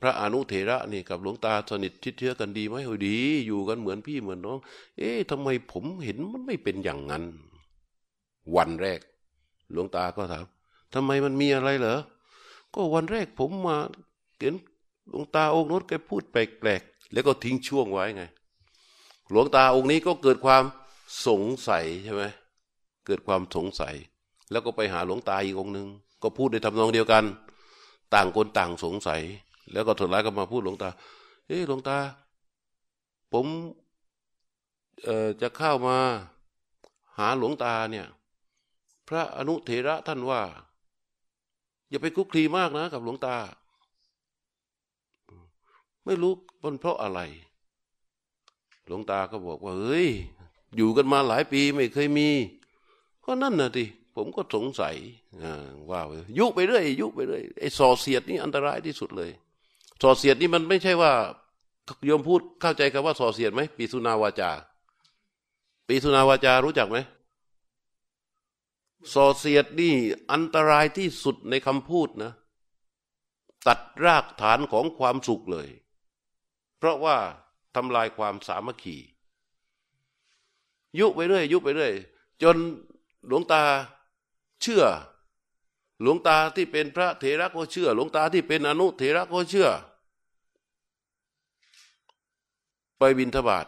[0.00, 3.16] พระอนุเถระนี่กับหลวงตาสนิทชิดเชื้อกันดีไหมโอ้ดี
[3.46, 4.58] อยู่กันเหมือนพี่เหมือนน้อง
[4.98, 7.24] เอ๊ะทำไมผมเห็นมันไม่เป็นอย่างนั้น
[8.56, 9.00] วันแรก
[9.72, 10.44] หลวงตาก็ถาม
[10.94, 11.98] ทำไมมันมีอะไรเหรอ
[12.74, 13.76] ก็วันแรกผมมา
[14.38, 14.54] เห็น
[15.08, 18.22] หลวงตาองค์นู้นแกพูดแปลกๆแล้วก็ทิ้งช่วงไว้ไง
[19.30, 20.64] หลวงตาองค์นี้ก็เกิดความ
[21.26, 22.24] สงสัยใช่ไหม
[23.06, 23.94] เกิดความสงสัย
[24.50, 25.88] แล้วก็ไปหาหลวงตาอีกองหนึ่ง
[26.22, 27.24] ก็พูดในทำนองเดียวกัน
[28.14, 29.22] ต่างคนต่างสงสัย
[29.72, 30.90] แล้วก็สุดท้ายก็มาพูดหลวงตา
[31.46, 31.98] เฮ้หลวงตา
[33.32, 33.46] ผม
[35.04, 35.96] เอ่อจะเข้ามา
[37.18, 38.06] หาหลวงตาเนี่ย
[39.08, 40.42] พระอนุเถระท่านว่า
[41.88, 43.36] อย่าไปคุกคีมากนะ กับหลวงตา
[46.04, 47.20] ไม่รู้เป็นเพราะอะไร
[48.86, 50.08] หลวงตาก็บอกว่า เฮ้ย
[50.76, 52.28] อยู่กันมาหลายปีไม่เคยมี
[53.24, 53.84] ก็นั่นนะที
[54.18, 54.96] ผมก็สงสัย
[55.90, 56.00] ว่า
[56.38, 59.30] ยุไปเรื่อยยุไปเรื่อยไอ้ส่อเสียดนี่อันตรายที่สุดเลย
[60.02, 61.12] ส่อเสียดนี่มันไม่ใช่ว่า
[62.06, 64.50] โยมพูดเข้าใจกับว่าส่อเสียดไหมปีสุนาวาจา
[65.88, 66.98] ปีสุนาวาจารู้จักไหม
[69.12, 69.94] ส่อเสียดนี่
[70.32, 72.32] อันตรายที่สุดในคำพูดนะ
[73.66, 75.68] ตัดรากฐานของความสุขเลย
[76.78, 77.16] เพราะว่า
[77.74, 78.96] ทำลายความสามัคคี
[80.98, 81.92] ยุไปเรื่อยยุไปเรื่อย
[82.42, 82.56] จน
[83.26, 83.62] หลวงตา
[84.62, 84.84] เชื่อ
[86.02, 89.68] หลวงตาที่เป็นพระเถระก็เชื่อ หลวงตาที่เป็นอนุเถระก็เชื่อ
[92.98, 93.66] ไปบินทบาท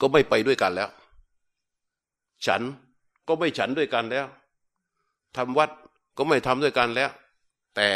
[0.00, 0.90] ก็ไม่ไปด้วยกันแล้ว
[2.46, 2.62] ฉัน
[3.28, 4.26] ก็ไม่ฉันด้วยกันแล้ว
[5.36, 5.70] ทำวัด
[6.16, 7.10] ก็ไม่ทำด้วยกันแล้ว
[7.76, 7.88] แต่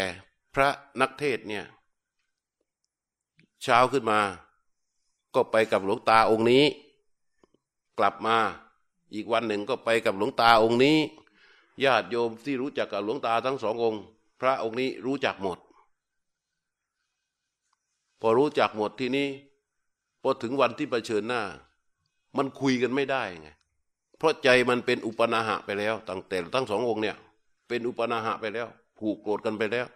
[0.54, 0.68] พระ
[1.00, 1.64] นักเทศเนี่ย
[3.62, 4.20] เช้าขึ้นมา
[5.34, 6.64] ก็ไปกับหลวงตาองค์นี้
[7.98, 8.36] กลับมา
[9.14, 10.96] อีกวันหนึ่งก็ไปกับหลวงตาองค์นี้
[11.84, 14.02] ญาติโยมที่รู้จักกับหลวงตาทั้งสององค์
[14.40, 15.58] พระองค์นี้รู้จักหมด
[18.20, 19.28] พอรู้จักหมดที่นี้
[20.22, 21.42] พอถึงวันที่เผชิญหน้า
[22.36, 23.48] มันคุยกันไม่ได้ไง
[24.18, 27.16] เพราะใจมันเป็นอุปนาหะไปแล้วตั้งแต่ทั้งสององค์เนี่ย
[27.68, 28.66] เป็นอุปนาหะไปแล้ว
[28.98, 29.86] ผูกโกรธกันไปแล้ว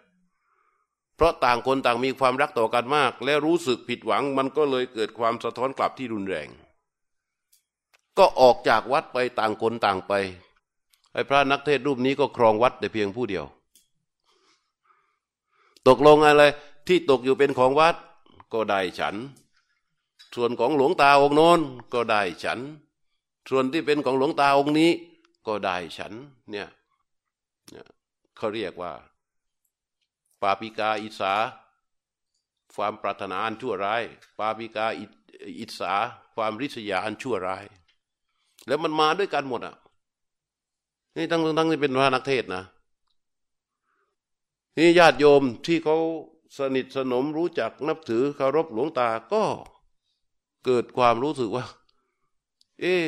[1.15, 6.49] เพราะต่างคนต่างมีความรักต่อกันมาก และรู้สึกผิดหวังมันก็เลยเกิดความสะท้อนกลับที่รุนแรง
[8.17, 10.13] ก็ออกจากวัดไปต่างคนต่างไป
[11.17, 13.45] อ้พระนักเทศรูปนี้ก็ครองวัดแต่เพียงผู้เดียว
[15.87, 16.43] ตกลงอะไร
[16.87, 17.95] ที่ตกอยู่เป็นของวัด
[18.53, 19.15] ก็ได้ฉัน
[20.35, 21.59] ส่วนของหลวงตาองค์โน้น
[21.93, 22.59] ก็ได้ฉัน
[23.49, 24.91] ส่วนที่เป็นของหลวงตาองค์นี้
[25.47, 26.13] ก็ได้ฉัน
[26.49, 26.67] เนี่ย
[28.37, 28.93] เขาเรียกว่า
[30.41, 31.33] ปาปิกาอิสา
[32.75, 34.03] ความปรารถนาอันชั่วร้าย
[34.39, 34.85] ปาปิกา
[35.59, 35.93] อิสา
[36.35, 37.65] ความริษยาอันชั่วร้าย
[38.67, 39.75] แล้วมันมาด้วยกันหมดอะ
[41.17, 42.63] นี่ตั้งตั้งที่เป็นพระนักเทศนะ
[44.77, 45.97] นี่ญาติโยมที่เขา
[46.57, 49.43] สนิทสนมรู้จักนับถือเคารพหลวงตาก็
[50.65, 51.65] เกิดความรู้สึกว่า
[52.81, 53.05] เออ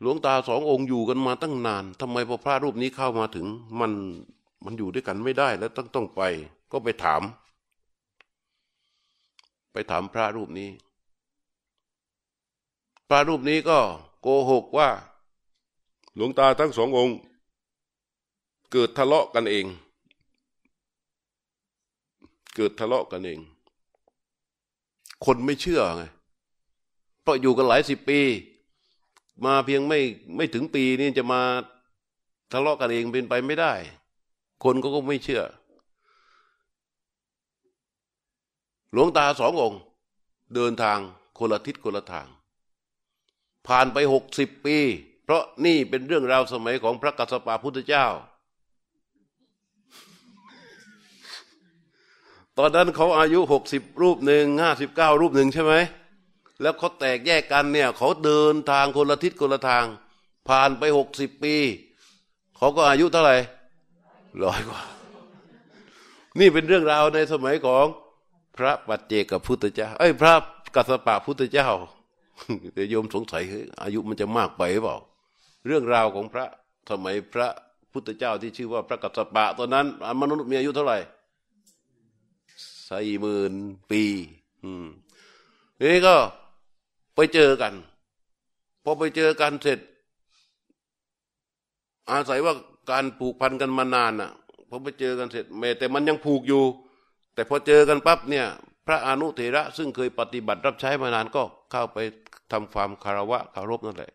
[0.00, 3.46] หลวงตาสององค์อยู่กันมาตั้งนานทำไมพอพระรูปนี้เข้ามาถึง
[3.80, 3.92] มัน
[4.64, 6.22] มันอยู่ด้วยกันไม่ได้แล้วต้องต้องไป
[6.72, 7.22] ก็ไปถาม
[9.72, 10.70] ไปถามพระรูปนี้
[13.08, 13.78] พระรูปนี้ก็
[14.22, 14.88] โกหกว่า
[16.14, 17.16] หลวงตาทั้งสององค์
[18.72, 19.66] เกิดทะเลาะกันเอง
[22.54, 23.40] เกิดทะเลาะกันเอง
[25.24, 26.04] คนไม่เชื่อไง
[27.22, 28.20] เพราะอยู่กันหลายสิบปี
[29.44, 30.00] มาเพียงไม่
[30.36, 31.42] ไม่ถึงปีนี่จะมา
[32.52, 33.72] ทะเลาะกันเองเป็นไปไม่ได้
[34.64, 35.42] คนก็ก็ไม่เชื่อ
[38.92, 39.80] หลวงตาสององค์
[40.54, 40.98] เดินทาง
[41.38, 42.26] คนละทิศคนละทาง
[43.66, 44.76] ผ่านไปหกสิบปี
[45.24, 48.06] เพราะนี่เป็นเรื่องราวสมัยของพระกัสสปะพุทธเจ้า
[52.58, 55.74] ตอนนั้นเขาอายุหกสิบรูปหนึ่งห้าสิบเก้ารูปหนึ่งใช่ไหม
[56.62, 59.84] แล้วเขาแตกแยกกันเนี่ยเขาเดินทางคนละทิศคนละทาง
[60.48, 61.56] ผ่านไปหกสิบปี
[62.56, 63.36] เขาก็อายุเท่าไหร่
[64.44, 64.80] ร้อยกว่า
[66.38, 67.86] นี่เป็นเรื่องราวในสมัยของ
[68.56, 70.34] พระปัจเจกพุทธเจ้า เอ้ย พระ
[70.74, 71.68] กัสสปะพุทธเจ้า
[72.74, 73.42] แต่โยมสงสัย
[73.82, 74.96] อายุมันจะมากไปหรือเปล่า
[75.66, 76.46] เรื่องราวของพระ
[76.90, 77.48] สมัยพระ
[77.92, 79.86] พุทธเจ้าที่ชื่อว่าพระกัสสปะตอนนั้น
[80.20, 80.98] มนุษย์มีอายุเท่าไหร่
[82.92, 83.52] สี่หมื่น
[83.90, 84.02] ปี
[84.64, 84.86] อืม
[85.80, 86.14] นี่ก็
[87.14, 87.72] ไปเจอกัน
[88.84, 89.78] พอไปเจอกันเสร็จ
[92.10, 92.54] อาศัยว่า
[92.90, 94.30] การผูกพันกันมานานอะ
[94.68, 96.62] พอไปเจอกันเสร็จแม้แต่มันยังผูกอยู่
[97.34, 98.46] แต่พอเจอกันปั๊บเนี่ย
[98.86, 101.98] พระอนุเถระซึ่งเคยปฏิบัติรับใช้มานานก็เข้าไป
[102.52, 104.12] ทำความคารวะเคารพนั่นแหละ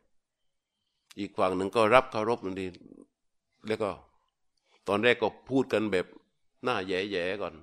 [1.19, 2.73] อีกฝั่งหนึ่งก็รับเคารพนั่นเอง
[3.67, 3.89] แล้วก็
[4.88, 6.05] ตอนแรกก็พูดกันแบบ
[6.63, 7.53] หน้าแย่ๆก่อน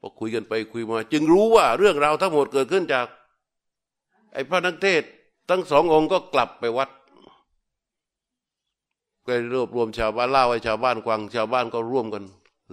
[0.00, 3.06] พอคุยกันไปคุยมา จึงรู้ว่าเรื่องราวทั้งหมดเกิดขึ้นจาก
[4.32, 5.02] ไอ้พระนักเทศ
[5.50, 6.90] ทั้งสององค์ก็กลับไปวัด
[9.26, 12.24] ก็รวบรวมชาวบ้านเล่าให้ชาวบ้านฟังชาวบ้านก็ร่วมกัน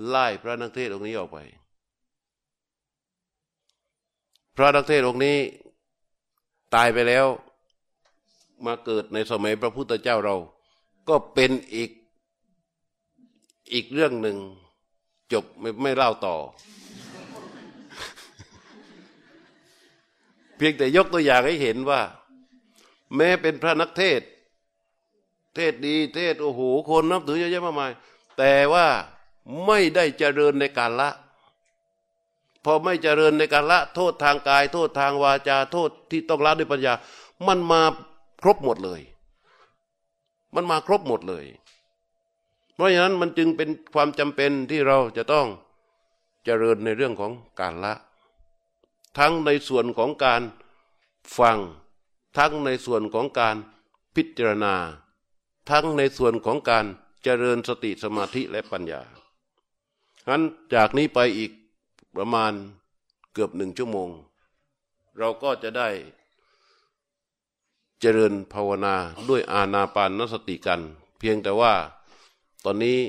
[0.07, 1.37] ไล่พระนักเทศองค์นี้ออกไป
[4.55, 5.37] พระนักเทศองค์นี้
[6.75, 7.25] ตายไปแล้ว
[8.65, 10.35] มาเกิดในสมัยพระพุทธเจ้าเรา
[11.09, 11.91] ก็เป็นอีก
[13.73, 14.37] อีกเรื่องหนึ่ง
[15.33, 16.35] จบไม่ไม่เล่าต่อ
[20.57, 22.01] เพียงแต่ยกตัวอย่างให้เห็นว่า
[23.15, 24.21] แม้เป็นพระนักเทศ
[25.55, 27.91] เทศดีเทศโอ้โหคนนับถือเยอะแยะมากมาย
[28.37, 28.85] แต่ว่า
[29.65, 31.09] ไม่ได้เจริญในการละ
[32.63, 36.93] พอไม่เจริญในการละ โทษทางกาย โทษทางวาจาโทษที่ต้องละด้วยปัญญา
[37.47, 37.81] มันมา
[38.41, 39.01] ครบหมดเลย
[40.55, 41.45] มันมาครบหมดเลย
[42.73, 45.47] เพราะฉะนั้นมันจึงเป็นความจำเป็นที่เราจะต้อง
[46.45, 47.93] เจริญในเรื่องของการละ
[49.17, 50.41] ทั้งในส่วนของการ
[51.37, 51.57] ฟัง
[52.37, 53.55] ทั้งในส่วนของการ
[54.15, 54.75] พิจารณา
[55.69, 56.85] ทั้งในส่วนของการ
[57.23, 59.01] เจริญสติสมาธิและปัญญา
[60.19, 60.43] ฉะนั้น
[60.73, 61.51] จากนี้ไปอีก
[62.15, 62.53] ประมาณ
[63.33, 64.09] เกือบหนึ่งชั่วโมง
[65.17, 65.89] เราก็จะได้
[68.01, 68.95] เจริญภาวนา
[69.29, 70.81] ด้วยอาณาปานนสติกัน
[71.19, 71.73] เพียงแต่ว่า
[72.65, 72.99] ตอนนี้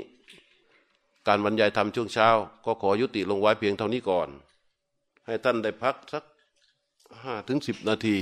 [1.26, 2.28] การบรรยายธรรมช่วงเช้า
[2.64, 4.28] ก็ขอยุติลงไว้เพียงเท่านี้ก่อน
[5.26, 6.24] ให้ท่านได้พักสัก
[7.22, 8.16] ห้าถึงสิบนาที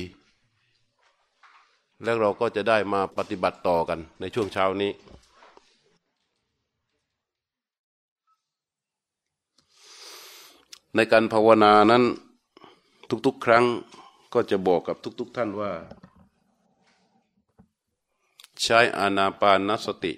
[2.02, 4.92] แล้วเราก็จะได้มาปฏิบัติต่อกันในช่วงเช้านี้
[10.96, 12.02] ในการภาวนานั้น
[13.26, 13.64] ทุกๆ ครั้ง
[14.34, 15.72] ก็จะบอกกับทุก ๆ ท่านว่า
[18.62, 20.12] ใช้อานาปานสติ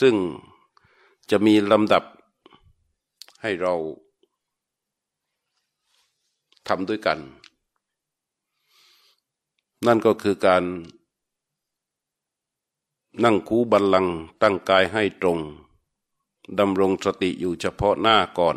[0.00, 0.14] ซึ่ง
[1.30, 2.04] จะมีลำดับ
[3.42, 3.74] ให้เรา
[6.68, 7.18] ทำด้วยกัน
[9.86, 10.64] นั่นก็คือการ
[13.24, 14.06] นั่งคูบัลลัง
[14.42, 15.38] ตั้งกายให้ตรง
[16.58, 18.56] ดำรงสติอยู่เฉพาะหน้าก่อน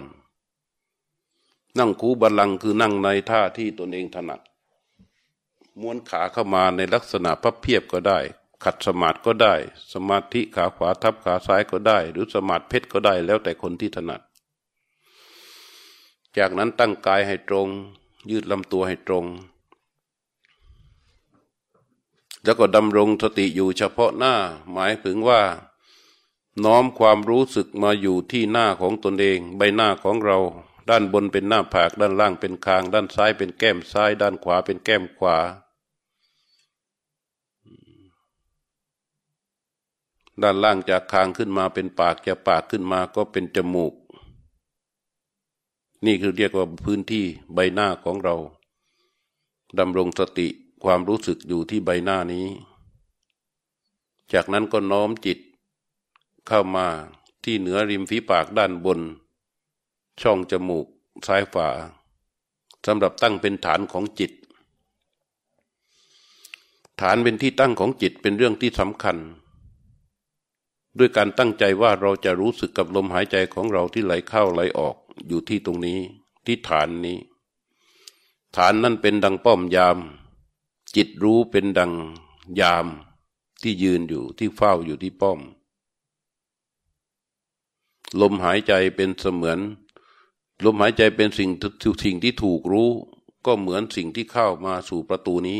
[1.77, 4.41] นั่งคูบัลลังคือนั่งในท่าที่ตนเองถนัด
[5.79, 8.19] ม้วนขาเข้ามาในลักษณะพับเพียบก็ได้
[8.63, 9.55] ขัดสมาธิก็ได้
[9.93, 14.21] สมาธิขาขวาทับขาซ้ายก็ได้ หรือสมาธิเพชรก็ได้แล้วแต่คนที่ถนัด
[16.37, 17.67] จากนั้นตั้งกายให้ตรง
[18.29, 19.25] ยืดลำตัวให้ตรง
[22.43, 24.35] แล้วก็ดำรงสติอยู่เฉพาะหน้า
[24.71, 25.41] หมายถึงว่า
[26.63, 30.37] น้อมความรู้สึกมาอยู่ที่หน้าของตนเอง ใบหน้าของเรา
[30.89, 35.37] ด้านบนเป็นหน้าผาก ด้านล่างเป็นคาง ด้านซ้ายเป็นแก้มซ้าย ด้านขวาเป็นแก้มขวา
[40.41, 43.93] ด้านล่างจากคางขึ้นมาเป็นปากจากปากขึ้นมาก็เป็นจมูก
[46.05, 48.35] นี่คือเรียกว่าพื้นที่ใบหน้าของเรา
[49.79, 50.47] ดำรงสติ
[50.83, 52.47] ความรู้สึกอยู่ที่ใบหน้านี้
[54.33, 55.39] จากนั้นก็น้อมจิต
[56.47, 56.87] เข้ามา
[57.43, 58.99] ที่เหนือริมฝีปากด้านบน
[60.21, 60.85] ช่องจมูก
[61.27, 61.67] ซ้ายฝา
[62.85, 64.31] สำหรับตั้งเป็นฐานของจิต
[67.01, 69.17] ฐานเป็นที่ตั้งของจิตเป็นเรื่องที่สำคัญ
[70.97, 74.95] ด้วยการตั้งใจว่าเราจะรู้สึกกับลมหายใจของเราที่ไหลเข้าไหลออก
[75.27, 75.99] อยู่ที่ตรงนี้
[76.45, 77.17] ที่ฐานนี้
[78.55, 79.97] ฐานนั่นเป็นดังป้อมยาม
[80.95, 81.93] จิตรู้เป็นดัง
[82.59, 82.87] ยาม
[83.61, 85.39] ที่ยืนอยู่ที่เฝ้าอยู่ที่ป้อม
[88.21, 89.59] ลมหายใจเป็นเสมือน
[90.65, 91.49] ลมหายใจเป็นสิ่ง
[92.03, 92.89] สิ่งที่ถูกรู้
[93.45, 95.59] ก็เหมือนสิ่งที่เข้ามาสู่ประตูนี้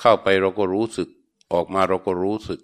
[0.00, 1.08] เข้าไปเราก็รู้สึก
[1.52, 2.60] ออกมาเราก็รู้สึก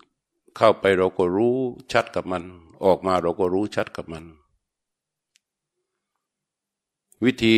[0.56, 1.56] เข้าไปเราก็รู้
[1.92, 2.44] ชัดกับมัน
[2.84, 4.24] ออกมาเราก็รู้ชัดกับมัน
[7.24, 7.56] วิธี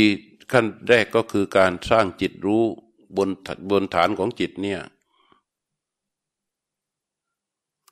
[0.53, 2.65] ขั้นแรกก็คือการสร้างจิตรู้
[3.17, 3.29] บน
[3.71, 4.81] บนฐานของจิตเนี่ย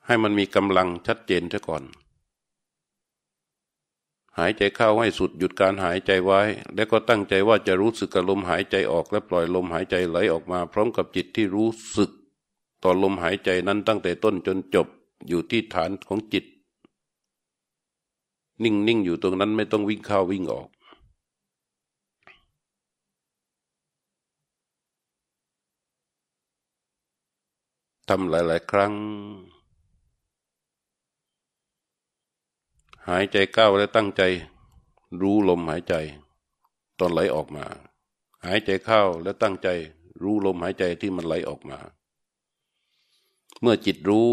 [0.06, 1.82] ให้มันมีกำลังชัดเจนซะก่อน
[4.38, 6.40] หายใจเข้าให้สุดหยุดการหายใจไว้
[6.74, 12.10] แล้วก็ตั้งใจว่าจะรู้สึกกับลมหายใจออกและปล่อยลมหายใจไหลออกมา พร้อมกับจิตที่รู้สึก
[12.82, 14.86] ต่อลมหายใจนั้นตั้งแต่ต้นจนจบ
[15.28, 16.44] อยู่ที่ฐานของจิต
[18.62, 20.68] นิ่งๆอยู่ตรงนั้นไม่ต้องวิ่งเข้าวิ่งออก
[28.01, 28.92] ทำหลาย ๆ ครั้ง
[33.08, 34.22] หายใจเข้าและตั้งใจ
[35.20, 35.94] รู้ลมหายใจ
[36.98, 37.64] ตอนไหลออกมา
[38.44, 39.68] หายใจเข้าและตั้งใจ
[40.22, 41.78] รู้ลมหายใจที่มันไหลออกมา
[43.60, 44.28] เมื่อจิตรู้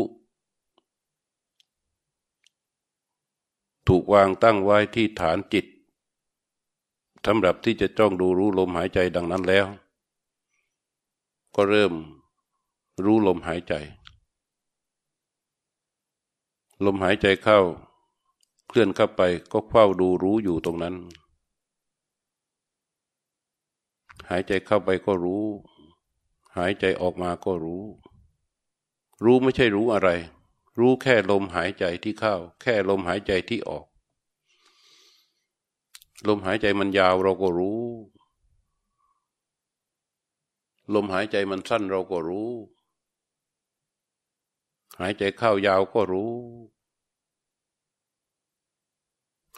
[3.87, 5.65] ถูกวางตั้งไว้ที่ฐานจิต
[7.25, 9.65] สำหรับที่จะจ้องดูรู้ลมหายใจดังนั้นแล้ว
[11.55, 11.93] ก็เริ่ม
[13.05, 13.73] รู้ลมหายใจ
[16.85, 17.59] ลมหายใจเข้า
[18.67, 19.21] เคลื่อนเข้าไป
[19.51, 20.95] ก็เฝ้าดูรู้อยู่ตรงนั้น
[24.29, 25.45] หายใจเข้าไปก็รู้
[26.57, 27.83] หายใจออกมาก็รู้
[29.23, 30.09] รู้ไม่ใช่รู้อะไร
[30.79, 33.85] รู้แค่ลมหายใจที่เข้า แค่ลมหายใจที่ออก
[36.27, 37.81] ลมหายใจมันยาวเราก็รู้
[40.93, 42.51] ลมหายใจมันสั้นเราก็รู้
[44.99, 46.33] หายใจเข้ายาวก็รู้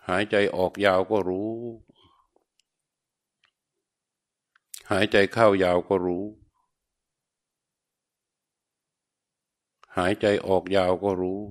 [0.08, 1.52] หายใจออกยาวก็รู้
[4.92, 6.26] หายใจเข้ายาวก็รู้
[9.98, 11.42] หายใจออกยาวก็รู้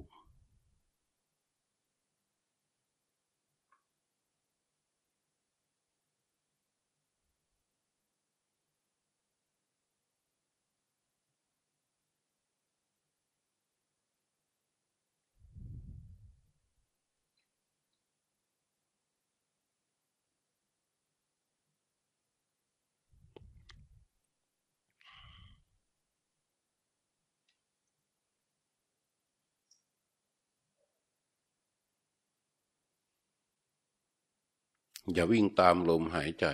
[35.13, 36.47] อย่าวิ่งตามลมหายใจ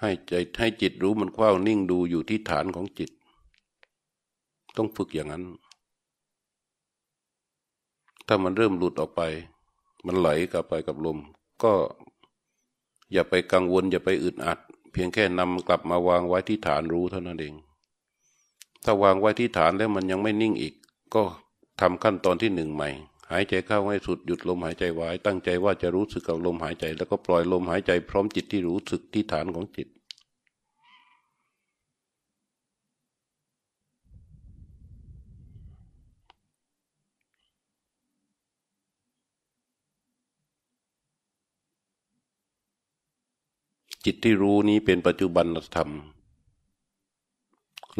[0.00, 3.10] ให้ใจให้จิตรู้มันคว้านิ่งดูอยู่ที่ฐานของจิต
[4.76, 5.44] ต้องฝึกอย่างนั้น
[8.26, 9.22] ถ้ามันเริ่มหลุดออกไป
[10.06, 11.18] มันไหลกลับไปกับลม
[11.62, 11.72] ก็
[13.12, 14.58] อย่าไปกังวล อย่าไปอึดอัด
[14.92, 17.54] เพียงแค่นำกลับมาวางไว้ที่ฐานรู้เท่านั้นเอง
[18.84, 20.74] ถ้าวางไว้ที่ฐานแล้วมันยังไม่นิ่งอีก
[21.14, 21.22] ก็
[21.80, 22.88] ทำขั้นตอนที่หนึ่งใหม่
[23.30, 29.88] หายใจเข้าให้สุดหยุดลมหายใจไว้ ตั้งใจว่าจะรู้สึกกับลมหายใจ แล้วก็ปล่อยลมหายใจพร้อมจิตที่รู้สึกที่ฐานของจิต
[44.04, 45.46] จิตที่รู้นี้เป็นปัจจุบัน
[45.76, 45.90] ธรรม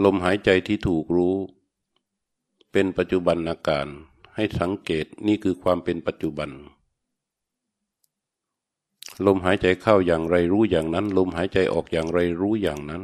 [0.04, 1.36] ลมหายใจที่ถูกรู้
[2.72, 3.88] เป็นปัจจุบันอาการ
[4.36, 6.50] ให้สังเกตนี่คือความเป็นปัจจุบัน
[9.26, 13.02] ลมหายใจเข้าอย่างไรรู้อย่างนั้น ลมหายใจออกอย่างไรรู้อย่างนั้น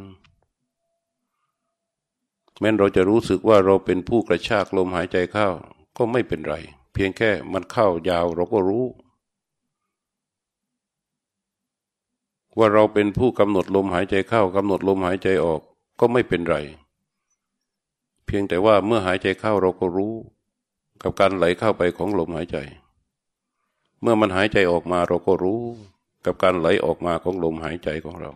[2.59, 5.49] แม้นเราจะรู้สึกว่าเราเป็นผู้กระชากลมหายใจเข้า
[5.97, 6.55] ก็ไม่เป็นไร
[6.93, 8.85] เพียงแค่มันเข้ายาวเราก็รู้
[12.59, 15.61] ว่าเราเป็นผู้กำหนดลมหายใจเข้ากำหนดลมหายใจออก
[16.01, 16.57] ก็ไม่เป็นไร
[18.27, 20.15] เพียงแต่ว่าเมื่อหายใจเข้าเราก็รู้
[21.03, 22.57] กับการไหลเข้าไปของลมหายใจ
[24.01, 25.61] เมื่อมันหายใจออกมาเราก็รู้
[26.25, 28.33] กับการไหลออกมาของลมหายใจของเรา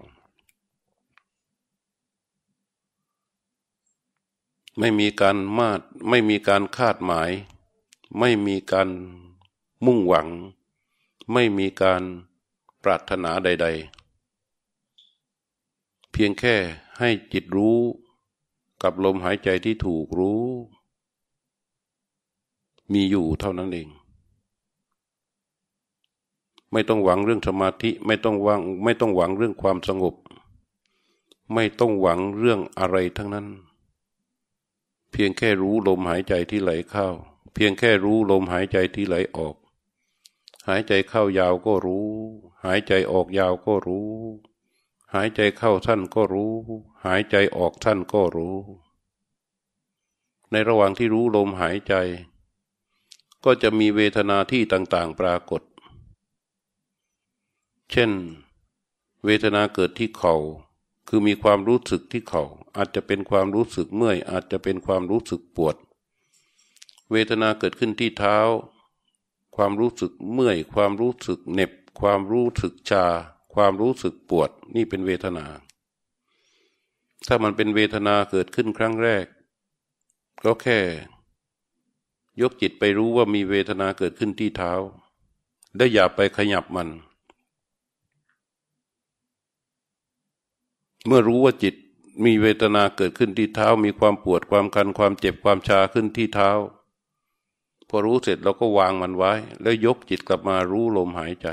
[4.78, 7.30] ไม่มีการมาดไม่มีการคาดหมาย
[8.18, 8.88] ไม่มีการ
[9.84, 10.28] มุ่งหวัง
[11.32, 12.02] ไม่มีการ
[12.84, 13.66] ปรารถนาใด
[15.08, 16.56] ๆ เพียงแค่
[16.98, 17.78] ให้จิตรู้
[18.82, 20.44] กับลมหายใจที่ถูกรู้
[22.92, 23.88] มีอยู่เท่านั้นเอง
[26.72, 30.14] ไม่ต้องหวังเรื่องสมาธิไม่ต้องหวังไม่ต้องหวังเรื่องความสงบ
[31.54, 33.46] ไม่ต้องหวังเรื่องอะไรทั้งนั้น
[35.10, 37.08] เพียงแค่รู้ลมหายใจที่ไหลเข้า
[37.54, 39.54] เพียงแค่รู้ลมหายใจที่ไหลออก
[40.68, 42.08] หายใจเข้ายาวก็รู้
[42.64, 44.10] หายใจออกยาวก็รู้
[45.14, 46.52] หายใจเข้าท่านก็รู้
[47.04, 48.56] หายใจออกท่านก็รู้
[50.50, 51.94] ในระหว่างที่รู้ลมหายใจ
[53.44, 55.62] ก็จะมีเวทนาที่ต่างๆปรากฏ
[57.90, 58.10] เช่น
[59.24, 60.36] เวทนาเกิดที่เขา่า
[61.08, 62.44] คือมีความรู้สึกที่เขา่า
[62.76, 65.76] อาจจะเป็นความรู้สึกเมื่อย อาจจะเป็นความรู้สึกปวด
[67.12, 68.38] เวทนาเกิดขึ้นที่เท้า
[69.56, 73.06] ความรู้สึกเมื่อย ความรู้สึกเหน็บ ความรู้สึกชา
[73.54, 75.46] ความรู้สึกปวด นี่เป็นเวทนา
[77.26, 79.26] ถ้ามันเป็นเวทนาเกิดขึ้นครั้งแรก
[80.44, 80.78] ก็แค่
[82.40, 84.72] ยกจิตไปรู้ว่ามีเวทนาเกิดขึ้นที่เท้า
[85.76, 86.88] ได้อย่าไปขยับมัน
[91.06, 91.74] เมื่อรู้ว่าจิต
[92.24, 96.50] มีเวทนาเกิดขึ้นที่เท้า มีความปวดความคันความเจ็บความชาขึ้นที่เท้า
[97.88, 99.32] พอรู้เสร็จเราก็วางมันไว้
[99.62, 101.48] แล้วยกจิตกลับมารู้ลมหายใจ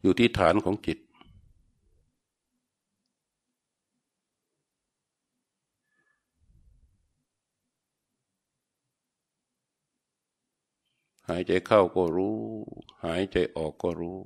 [0.00, 0.98] อยู่ที่ฐานของจิต
[11.28, 12.38] หายใจเข้าก็รู้
[13.04, 14.18] หายใจออกก็รู้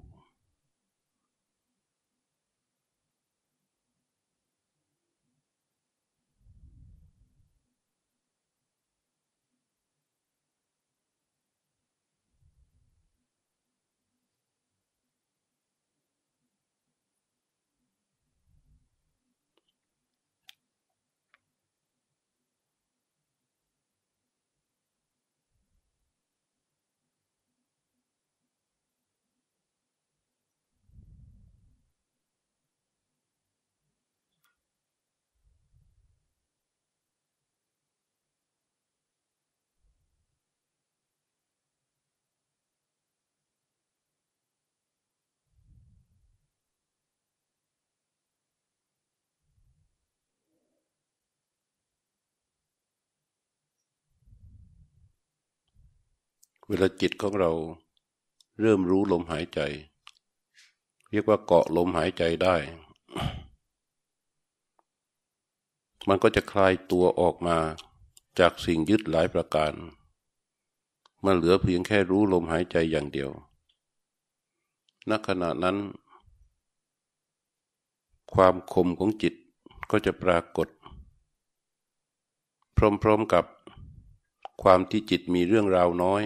[56.62, 57.53] เวลาจิตของเรา
[58.61, 59.61] เริ่มรู้ลมหายใจ
[61.11, 62.57] เรียกว่าเกาะลมหายใจได้
[66.09, 67.59] มันก็จะคลายตัวออกมา
[68.39, 69.73] จากสิ่งยึดหลายประการ
[71.25, 73.31] มันเหลือเพียงแค่รู้ลมหายใจอย่างเดียว
[75.09, 75.77] ณขณะนั้น
[78.35, 79.35] ความคมของจิต
[79.91, 80.69] ก็จะปรากฏ
[82.77, 83.45] พร้อมๆกับ
[84.63, 86.25] ความที่จิตมีเรื่องราวน้อย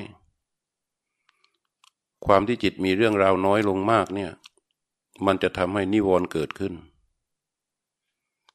[2.26, 4.30] ความที่จิตมีเรื่องราวน้อยลงมากเนี่ย
[5.26, 6.74] มันจะทำให้นิวรณ์เกิดขึ้น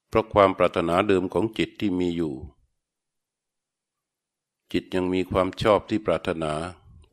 [0.07, 2.34] เพราะความปรารถนาเดิมของจิตที่มีอยู่
[4.74, 6.53] จิตยังมีความชอบที่ปรารถนา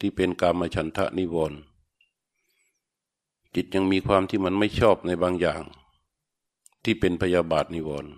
[0.01, 1.59] ที่เป็นกามฉันทะนิวรณ์
[3.55, 5.63] จิตยังมีความที่มันไม่ชอบในบางอย่าง
[6.85, 8.13] ที่เป็นพยาบาทนิวรณ์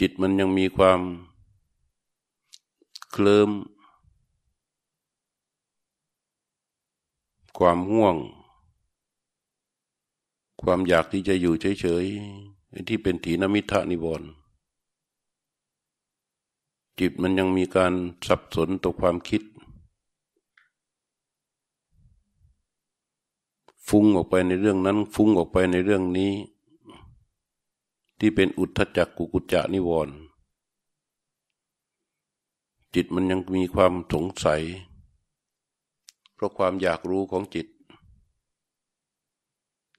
[0.00, 1.00] จิตมันยังมีความ
[3.10, 3.50] เคลิม
[7.66, 8.16] ความห่วง
[10.62, 14.28] ความอยากที่จะอยู่เฉยๆที่เป็นถีนมิทะนิวรณ์
[16.98, 17.92] จิตมันยังมีการ
[18.26, 19.42] สับสนต่อความคิด
[23.88, 26.32] ฟุ้งออกไปในเรื่องนั้น ฟุ้งออกไปในเรื่องนี้
[28.18, 30.14] ที่เป็นอุทธจักกุกุจจะนิวรณ์
[32.94, 34.62] จิตมันยังมีความสงสัย
[36.42, 37.66] ราะความอยากรู้ของจิต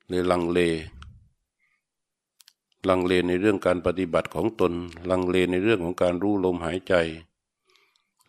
[0.08, 0.60] เลยลังเล
[2.89, 4.74] ลังเลในเรื่องการปฏิบัติของตน
[5.10, 6.94] ลังเลในเรื่องของการรู้ลมหายใจ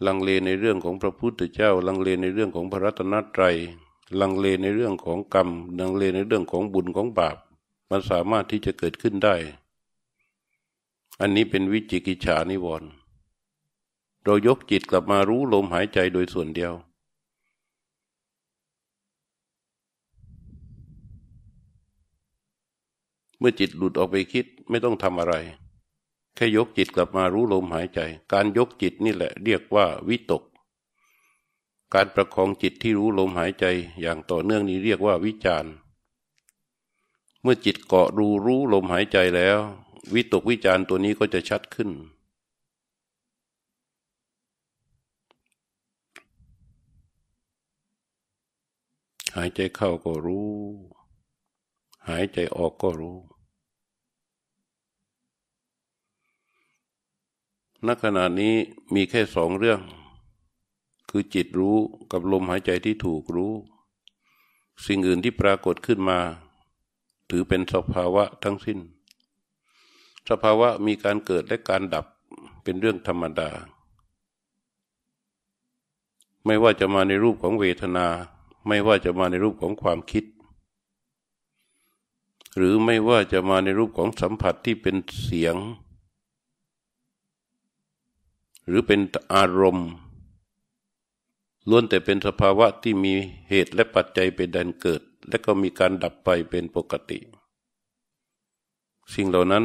[0.06, 3.56] ลังเลในเรื่องของพระพุทธเจ้า ลังเลในเรื่องของพระรัตนตรัย
[4.20, 5.48] ลังเลในเรื่องของกรรม
[5.80, 7.36] ลังเลในเรื่องของบุญของบาป
[7.90, 9.36] มันสามารถที่จะเกิดขึ้นได้
[11.20, 12.88] อันนี้เป็นวิจิกิจฉานิวรณ์
[14.24, 16.72] เรายกจิตกลับมารู้ลมหายใจโดยส่วนเดียว
[23.38, 25.34] เมื่อจิตหลุดออกไปคิดไม่ต้องทำอะไร
[26.34, 28.00] แค่ยกจิตกลับมารู้ลมหายใจ
[28.32, 30.42] การยกจิตนี่แหละเรียกว่าวิตก
[31.94, 33.64] การประคองจิตที่รู้ลมหายใจ
[34.00, 35.64] อย่างต่อเนื่องนี้เรียกว่าวิจาร
[37.42, 39.58] เมื่อจิตเกาะรูรู้ลมหายใจแล้ว
[40.14, 41.90] วิตกวิจารตัวนี้ก็จะชัดขึ้น
[49.36, 50.48] หายใจเข้าก็รู้
[52.08, 53.18] หายใจออกก็รู้
[57.86, 58.54] ณ ขณะนี้
[58.94, 59.80] มีแค่สองเรื่อง
[61.10, 61.76] คือจิตรู้
[62.12, 63.52] กับลมหายใจที่ถูกรู้
[64.86, 66.18] สิ่งอื่นที่ปรากฏขึ้นมา
[67.30, 68.78] ถือเป็นสภาวะทั้งสิ้น
[70.28, 72.06] สภาวะมีการเกิดและการดับ
[72.62, 73.50] เป็นเรื่องธรรมดา
[76.44, 78.06] ไม่ว่าจะมาในรูปของเวทนา
[78.66, 80.24] ไม่ว่าจะมาในรูปของความคิด
[82.56, 85.56] หรือไม่ว่าจะมาในรูปของสัมผัสที่เป็นเสียง
[88.66, 89.00] หรือเป็น
[89.34, 89.90] อารมณ์
[91.68, 93.12] ล้วนแต่เป็นสภาวะที่มี
[93.48, 97.18] เหตุและปัจจัยเป็นแดนเกิด และก็มีการดับไปเป็นปกติ
[99.14, 99.64] สิ่งเหล่านั้น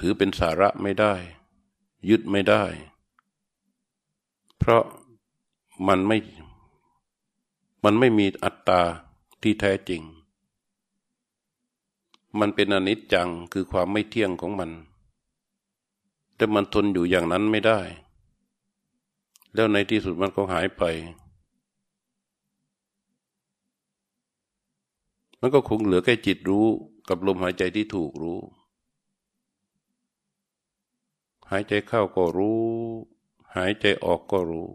[0.00, 1.14] ถือเป็นสาระไม่ได้
[2.08, 2.64] ยึดไม่ได้
[4.58, 4.84] เพราะ
[5.88, 6.18] มันไม่
[7.84, 8.82] มันไม่มีอัตตา
[9.42, 10.02] ที่แท้จริง
[12.40, 14.70] มันเป็นอนิจจังคือความไม่เที่ยงของมัน
[16.36, 17.80] แต่มันทนอยู่อย่างนั้นไม่ได้
[19.54, 20.82] แล้วในที่สุดมันก็หายไป
[25.40, 26.66] มันก็คงเหลือแค่จิตรู้
[27.08, 28.38] กับลมหายใจที่ถูกรู้
[31.50, 32.60] หายใจเข้าก็รู้
[33.56, 34.66] หายใจออกก็รู้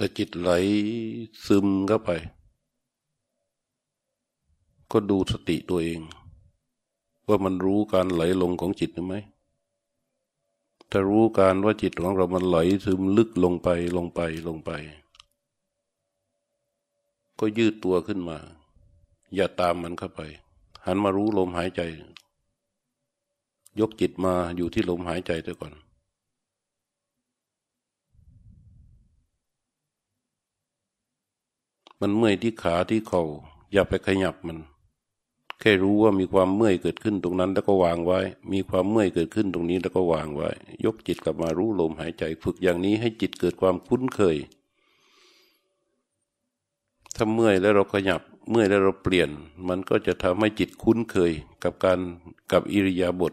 [0.00, 0.50] แต่จิตไหล
[1.46, 2.10] ซึมเข้าไป
[4.92, 6.00] ก็ดูสติตัวเอง
[7.28, 9.20] ว่ามันรู้การไหลลงของจิตหรือไม่
[10.90, 14.70] ถ้ารู้การว่าจิตของเรามันไหลซึมลึกลงไปลงไปลงไป
[17.38, 18.38] ก็ยืดตัวขึ้นมา
[19.34, 20.20] อย่าตามมันเข้าไป
[20.84, 21.80] หันมารู้ลมหายใจ
[23.80, 25.74] ยกจิตมาอยู่ที่ลมหายใจตัวก่อน
[32.00, 33.22] มันเมื่อยที่ขาที่เขา่า
[33.72, 34.58] อย่าไปขยับมัน
[35.60, 38.20] แค่รู้ว่ามีความเมื่อยเกิดขึ้นตรงนั้นแล้วก็วางไว้
[38.52, 40.48] มีความเมื่อยเกิดขึ้นตรงนี้แล้วก็วางไว้
[40.84, 44.36] ยกจิตกลับมารู้ลมหายใจ ฝึกอย่างนี้ให้จิตเกิดความคุ้นเคย
[47.16, 48.20] ถ้าเมื่อยแล้วเราขยับ
[48.50, 49.28] เมื่อยแล้วเราเปลี่ยน
[49.68, 51.32] มันก็จะทำให้จิตคุ้นเคย
[51.64, 51.98] กับการ
[52.52, 53.32] กับอิริยาบถ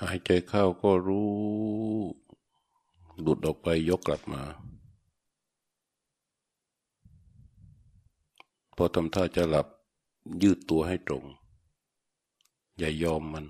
[0.00, 1.30] หายใจเข้าก็รู้
[3.20, 4.42] หลุดออกไปยกกลับมา
[8.76, 9.66] พอทำท่าจะหลับ
[10.42, 11.24] ยืดตัวให้ตรง
[12.78, 13.44] อย่ายอมมัน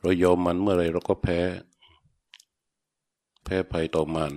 [0.00, 1.38] เรายอมมันเมื่อไรเราก็แพ้
[3.44, 4.32] แพ้ภัยต่อมัน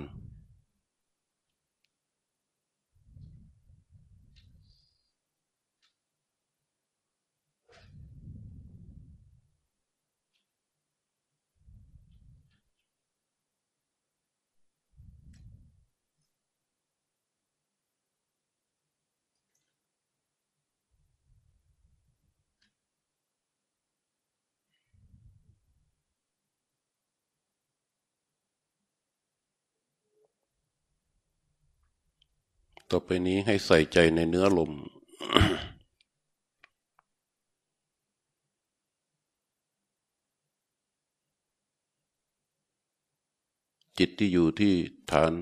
[32.92, 34.72] ต่อไปนี้ให้ใส่ใจในเนื้อลม
[43.98, 44.74] จิตที่อยู่ที่
[45.12, 45.34] ฐาน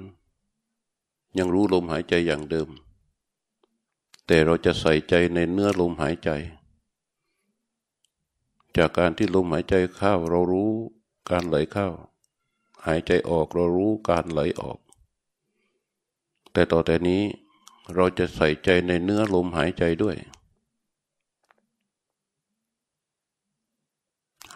[1.38, 2.70] ยังรู้ลมหายใจอย่างเดิม
[4.28, 6.30] แต่เราจะใส่ใจในเนื้อลมหายใจ
[8.78, 10.72] จากการที่ลมหายใจเข้าเรารู้
[11.30, 11.88] การไหลเข้า
[12.86, 14.80] หายใจออกเรารู้การไหลออก
[16.58, 17.22] แต่ต่อแต่นี้
[17.94, 20.16] เราจะใส่ใจในเนื้อลมหายใจด้วย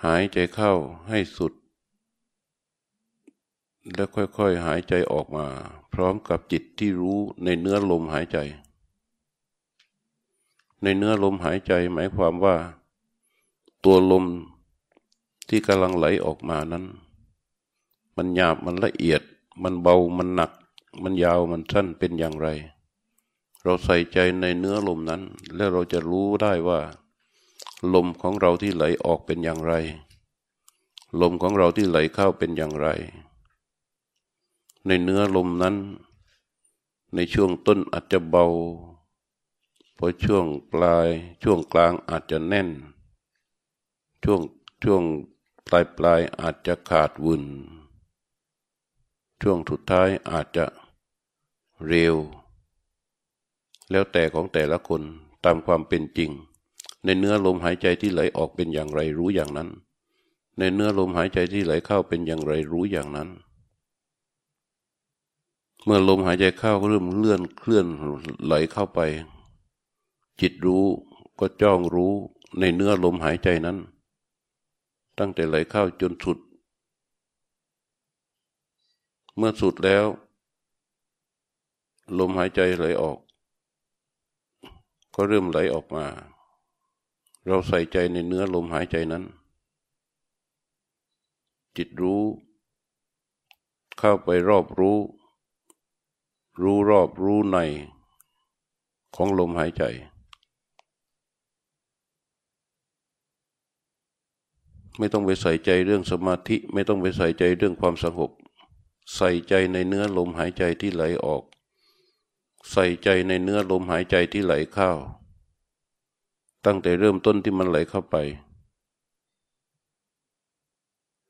[0.03, 0.73] หายใจเข้า
[1.10, 1.53] ให้สุด
[3.94, 5.48] แล้วค่อยๆหายใจออกมา
[5.94, 8.38] พร้อมกับจิตที่รู้ในเนื้อลมหายใจ
[10.84, 12.56] ในเนื้อลมหายใจหมายความว่า
[13.84, 14.26] ตัวลม
[15.49, 16.86] ที่กำลังไหลออกมานั้น
[18.15, 19.22] มันหยาบมันละเอียด
[19.64, 20.52] มันเบามันหนัก
[21.03, 22.47] มันยาวมันสั้นเป็นอย่างไร
[23.63, 25.22] เราใส่ใจในเนื้อลมนั้น
[25.55, 26.80] แล้วเราจะรู้ได้ว่า
[27.93, 29.73] ลมของเราที่ไหลออกเป็นอย่างไร
[31.22, 32.88] ลมของเราที่ไหลเข้าเป็นอย่างไร
[34.85, 35.76] ในเนื้อลมนั้น
[37.15, 38.45] ในช่วงต้นอาจจะเบา
[39.97, 41.07] พอช่วงปลาย
[41.43, 42.69] ช่วงกลางอาจจะแน่น
[44.23, 44.41] ช่วง
[44.84, 45.03] ช่วง
[45.65, 47.43] ปลายปลายอาจจะขาดวุ่น
[49.41, 50.65] ช่วงสุดท้ายอาจจะ
[51.87, 52.15] เร็ว
[53.91, 55.01] แล้วแต่ของแต่ละคน
[55.45, 56.31] ตามความเป็นจริง
[57.03, 59.69] ในเนื้อลมหายใจที่ไหลออกเป็นอย่างไรรู้อย่างนั้น
[60.57, 63.29] ในเนื้อลมหายใจที่ไหลเข้าเป็นอย่างไรรู้อย่างนั้น
[65.83, 67.85] เมื่อลมหายใจเข้าเริ่มเลื่อนเคลื่อน
[68.45, 68.99] ไหลเข้าไป
[70.39, 70.85] จิตรู้
[71.39, 72.13] ก็จ้องรู้
[72.59, 73.77] ในเนื้อลมหายใจนั้น
[75.17, 76.37] ตั้งแต่ไหลเข้าจนสุด
[79.37, 80.05] เมื่อสุดแล้ว
[82.17, 83.17] ลมหายใจไหลออก
[85.15, 86.05] ก็เริ่มไหลออกมา
[87.45, 89.23] เราใส่ใจในเนื้อลมหายใจนั้น
[91.77, 92.23] จิตรู้
[93.97, 94.97] เข้าไปรอบรู้
[96.61, 97.57] รู้รอบรู้ใน
[99.15, 99.83] ของลมหายใจ
[104.97, 108.31] ไม่ต้องไปใส่ใจเรื่องสมาธิ ไม่ต้องไปใส่ใจเรื่องความสงบ
[109.15, 111.43] ใส่ใจในเนื้อลมหายใจที่ไหลออก
[112.69, 114.91] ใส่ใจในเนื้อลมหายใจที่ไหลเข้า
[116.65, 118.15] ตั้งแต่เริ่มต้นที่มันไหลเข้าไป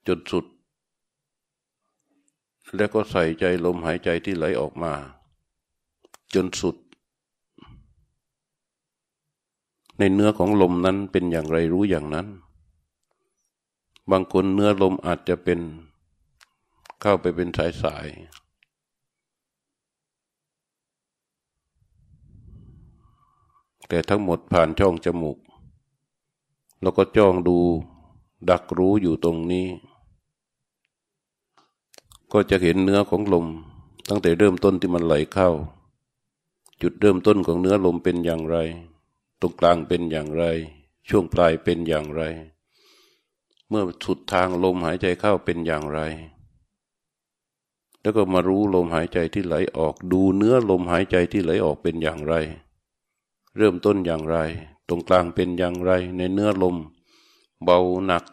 [0.08, 0.46] จนสุด
[2.76, 4.94] แล้วก็ใส่ใจลมหายใจที่ไหลออกมา
[6.34, 6.76] จนสุด
[9.98, 12.28] ในเนื้อของลมนั้นเป็นอย่างไรรู้อย่างนั้น
[14.12, 15.60] บางคนเนื้อลมอาจจะเป็น
[17.02, 18.08] เข้าไปเป็นสายสาย
[23.94, 25.38] แต่ทั้งหมดผ่านช่องจมูก
[26.82, 27.58] แล้วก็จ้องดู
[28.50, 29.68] ดักรู้อยู่ตรงนี้
[32.32, 33.46] ก็จะเห็นเนื้อของลม
[34.10, 35.50] ตั้งแต่เริ่มต้นที่มันไหลเข้า
[36.82, 38.58] จุดเริ่มต้นของเนื้อลมเป็นอย่างไร
[39.40, 40.44] ตรงกลางเป็นอย่างไร
[41.10, 42.22] ช่วงปลายเป็นอย่างไร
[43.70, 46.00] เมื่อสุดทางลมหายใจเข้าเป็นอย่างไร
[48.02, 52.36] แล้วก็มารู้ลมหายใจที่ไหลออก ดูเนื้อลมหายใจที่ไหลออกเป็นอย่างไร
[53.58, 54.38] เริ่มต้นอย่างไร
[54.88, 56.76] ตรงกลางเป็นอย่างไร ในเนื้อลม
[57.64, 58.24] เบาหนัก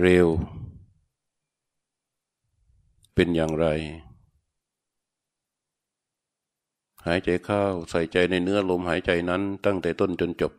[0.00, 0.28] เร็ว
[3.14, 3.66] เป็นอย่างไร
[7.06, 10.52] หายใจเข้าใส่ใจในเนื้อลมหายใจนั้น ตั้งแต่ต้นจนจบ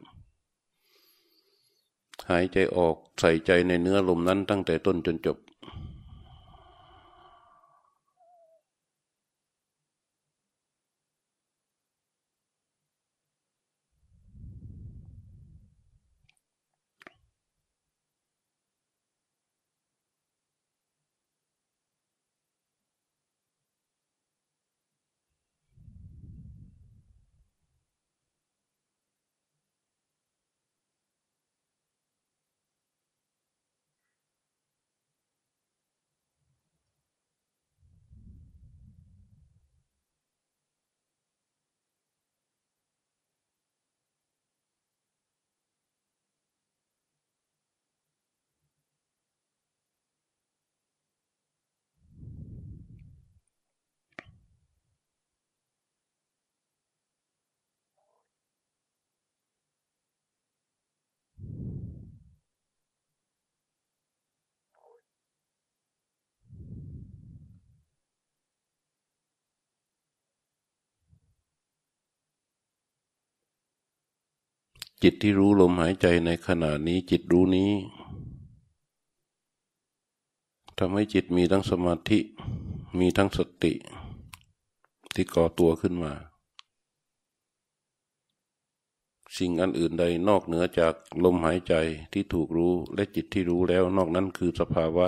[2.29, 5.37] หายใจออกใส่ใจในเนื้อลมนั้น ตั้งแต่ต้นจนจบ
[75.03, 77.71] จิตที่รู้ลมหายใจในขณะนี้จิตรู้นี้
[80.77, 82.19] ทำให้จิตมีทั้งสมาธิ
[82.99, 83.73] มีทั้งสติ
[85.13, 86.13] ที่ก่อตัวขึ้นมา
[89.37, 90.93] สิ่งอันอื่นใดนอกเหนือจาก
[91.23, 91.73] ลมหายใจ
[92.13, 95.07] ที่ถูกรู้และจิตที่รู้แล้วนอกนั้นคือสภาวะ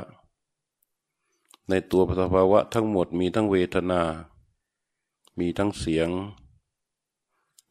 [1.69, 4.01] ในตัวสภาวะทั้งหมดมีทั้งเวทนา
[5.39, 6.09] มีทั้งเสียง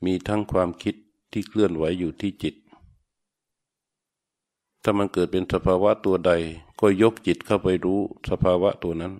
[0.05, 0.94] มีทั้งความคิด
[1.39, 2.55] ที่เคลื่อนไหวอยู่ที่จิต
[4.83, 6.33] ถ้ามันเกิดเป็นสภาวะตัวใด
[6.81, 8.01] ก็ยกจิตเข้าไปรู้
[8.31, 9.13] สภาวะตัวนั้น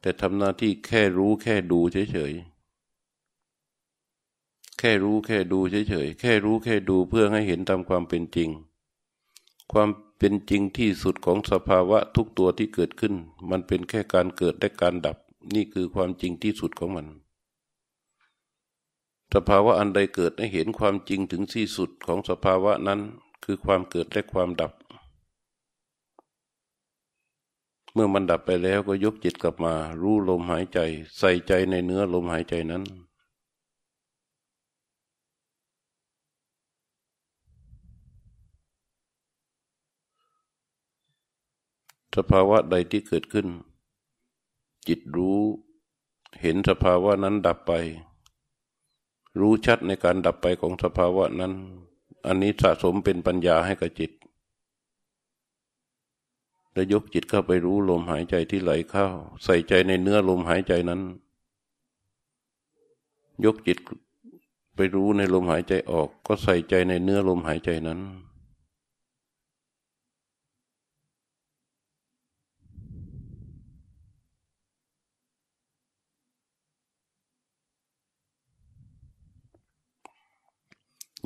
[0.00, 8.48] แต่ทำหน้าที่แค่รู้แค่ดูเฉยๆ แค่รู้แค่ดูเฉยๆ แค่รู้แค่ดูเพื่อให้เห็นตามความเป็นจริง
[9.72, 9.88] ความ
[10.18, 13.14] เป็นจริงที่สุดของสภาวะทุกตัวที่เกิดขึ้น
[13.50, 15.16] มันเป็นแค่การเกิดและการดับ
[15.54, 17.06] นี่คือความจริงที่สุดของมัน
[19.34, 23.00] สภาวะอันใดเกิดให้เห็นความจริงถึงที่สุดของสภาวะนั้น
[23.44, 24.72] คือความเกิดและความดับ
[27.92, 30.78] เมื่อมันดับไปแล้วก็ยกจิตกลับมา รู้ลมหายใจ
[31.18, 32.82] ใส่ใจในเนื้อลมหายใจนั้น
[42.16, 43.46] สภาวะใดที่เกิดขึ้น
[44.88, 45.40] จิตรู้
[46.40, 47.72] เห็นสภาวะนั้นดับไป
[49.40, 51.52] รู้ชัดในการดับไปของสภาวะนั้น
[52.26, 54.12] อันนี้สะสมเป็นปัญญาให้กับจิต
[56.72, 59.06] แล้วยกจิตเข้าไปรู้ลมหายใจที่ไหลเข้า
[59.44, 61.00] ใส่ใจในเนื้อลมหายใจนั้น
[63.44, 63.78] ยกจิต
[64.74, 68.00] ไปรู้ในลมหายใจออก ก็ใส่ใจในเนื้อลมหายใจนั้น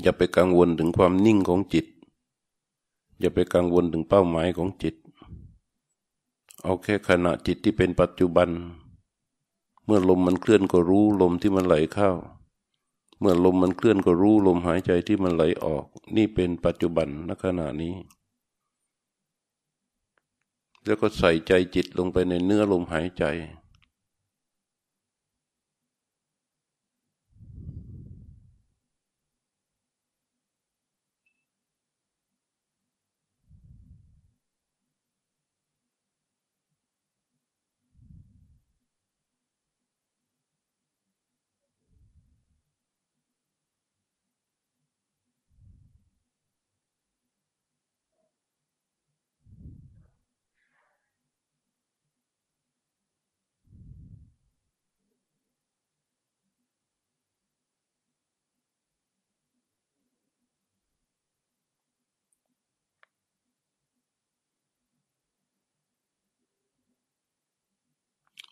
[0.03, 1.87] อย่าไปกังวลถึงความนิ่งของจิต
[3.21, 4.95] อย่าไปกังวลถึงเป้าหมายของจิต
[6.63, 8.49] เอาแค่ขณะจิตที่เป็นปัจจุบัน
[9.85, 12.11] เมื่อลมมันเคลื่อนก็รู้ลมที่มันไหลเข้า
[13.21, 15.85] เมื่อลมมันเคลื่อนก็รู้ลมหายใจที่มันไหลออก
[16.17, 17.95] นี่เป็นปัจจุบันณขณะนี้
[20.85, 23.25] แล้วก็ใส่ใจจิตลงไปในเนื้อลมหายใจ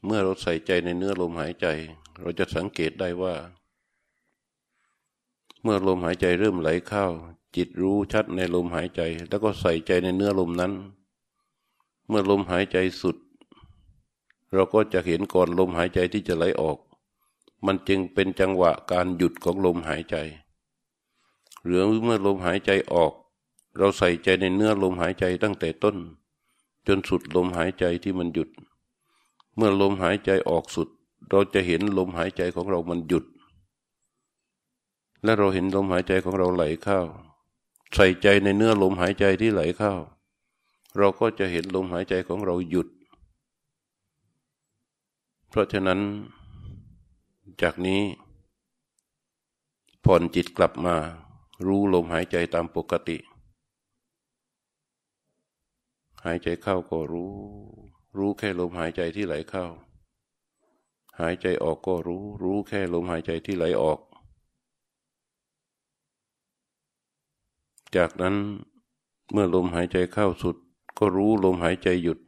[0.04, 1.66] เมื่อเราใส่ใจในเนื้อลมหายใจ
[2.20, 3.34] เราจะสังเกตได้ว่า
[5.62, 7.04] เมื่อลมหายใจเริ่มไหลเข้า
[7.56, 10.72] จิตรู้ชัดในลมหายใจ แล้วก็ใส่ใจในเนื้อลมนั้น
[12.08, 13.16] เมื่อลมหายใจสุด
[14.52, 16.78] เราก็จะเห็นก่อนลมหายใจที่จะไหลออก
[17.66, 20.16] มันจึงเป็นจังหวะการหยุดของลมหายใจ
[21.64, 23.12] หรือเมื่อลมหายใจออก
[23.76, 25.96] เราใส่ใจในเนื้อลมหายใจตั้งแต่ต้น
[26.86, 28.48] จนสุดลมหายใจที่มันหยุด
[29.58, 30.88] เมื่อลมหายใจออกสุด
[31.30, 33.24] เราจะเห็นลมหายใจของเรามันหยุด
[35.24, 37.00] และเราเห็นลมหายใจของเราไหลเข้า
[37.94, 39.92] ใส่ใจในเนื้อลมหายใจที่ไหลเข้า
[40.98, 42.88] เราก็จะเห็นลมหายใจของเราหยุด
[45.48, 46.00] เพราะฉะนั้น
[47.62, 48.00] จากนี้
[50.04, 50.96] ผ่อนจิตกลับมา
[51.66, 53.16] รู้ลมหายใจตามปกติ
[56.24, 57.32] หายใจเข้าก็รู้
[58.16, 59.66] รู้แค่ลมหายใจที่ไหลเข้า
[61.20, 63.98] หายใจออกก็รู้ รู้แค่ลมหายใจที่ไหลออก
[67.96, 68.36] จากนั้น
[69.32, 70.56] เมื่อลมหายใจเข้าสุด
[70.98, 72.18] ก็รู้ลมหายใจหยุด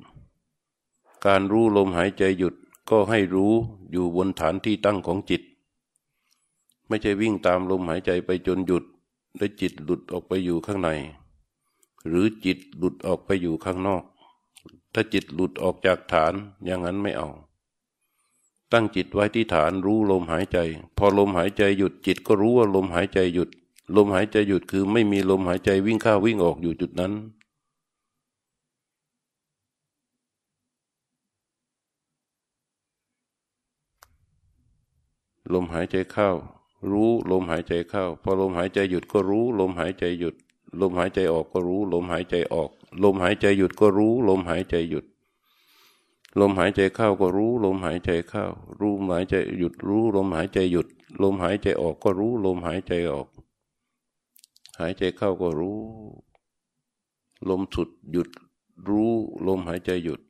[1.26, 2.54] การรู้ลมหายใจหยุด
[2.90, 3.52] ก็ให้รู้
[3.90, 5.42] อยู่บนฐานที่ตั้งของจิต
[6.88, 8.84] ไม่ใช่วิ่งตามลมหายใจไปจนหยุด
[9.36, 10.88] แล้วจิตหลุดออกไปอยู่ข้างใน
[12.06, 14.04] หรือจิตหลุดออกไปอยู่ข้างนอก
[14.92, 16.34] ถ้าจิตหลุดออกจากฐาน
[16.64, 17.28] อย่างนั้นไม่เอา
[18.72, 20.58] ตั้งจิตไว้ที่ฐานรู้ลมหายใจ
[20.98, 23.48] พอลมหายใจหยุดจิตก็รู้ว่าลมหายใจหยุด
[23.96, 27.12] ลมหายใจหยุดคือไม่มีลมหายใจวิ่งเข้าวิ่งออกอยู่จุดนั้น
[35.54, 36.30] ลมหายใจเข้า
[36.90, 40.34] รู้ลมหายใจเข้า พอลมหายใจหยุดก็รู้ ลมหายใจหยุด
[40.80, 42.70] ลมหายใจออกก็รู้ ลมหายใจออก
[43.02, 45.04] ลมหายใจหยุดก็รู้ ลมหายใจหยุด
[46.40, 48.44] ลมหายใจเข้าก็รู้ ลมหายใจเข้า
[48.80, 50.88] รู้หายใจหยุดรู้ ลมหายใจหยุด
[51.22, 53.28] ลมหายใจออกก็รู้ ลมหายใจออก
[54.78, 55.78] หายใจเข้าก็รู้
[57.48, 58.28] ลมสุดหยุด
[58.88, 59.12] รู้
[59.46, 60.20] ลมหายใจหยุด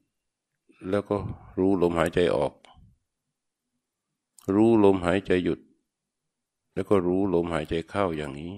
[0.89, 1.17] แล้วก็
[1.59, 2.53] รู้ลมหายใจออก
[4.55, 5.61] รู้ลมหายใจหยุด
[6.73, 8.57] แล้วก็รู้ลมหายใจเข้าอย่างนี้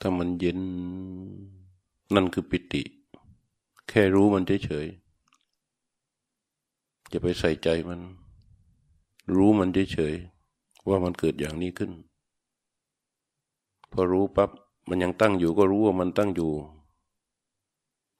[0.00, 0.60] ถ้ามันเย็น
[2.14, 2.82] นั่นคือปิติ
[3.88, 8.00] แค่รู้มันเฉยๆจะไปใส่ใจมัน
[9.34, 11.92] รู้มันเฉยๆว่ามันเกิดอย่างนี้ขึ้น
[13.92, 14.50] พอรู้ปับ๊บ
[14.88, 16.52] มันยังตั้งอยู่ก็รู้ว่ามันตั้งอยู่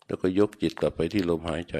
[0.06, 1.76] แล้วก็ยกจิตกลับไปที่ลมหายใจ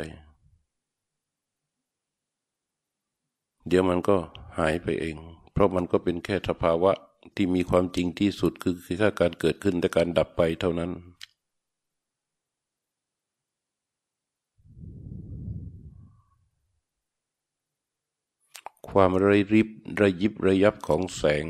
[3.67, 4.17] เดี๋ยวมันก็
[4.59, 5.17] หายไปเอง
[5.53, 6.93] เพราะมันก็เป็นแค่สภาวะ
[7.37, 10.91] ที่มีความจริงที่สุดคือคือแค่การเกิดขึ้นแต่การดับไปเท่านั้น
[18.91, 19.69] ความระริบ
[20.01, 21.47] ระยิบระยับของแสง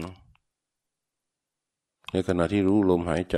[2.12, 3.36] ในขณะที่รู้ลมหายใจ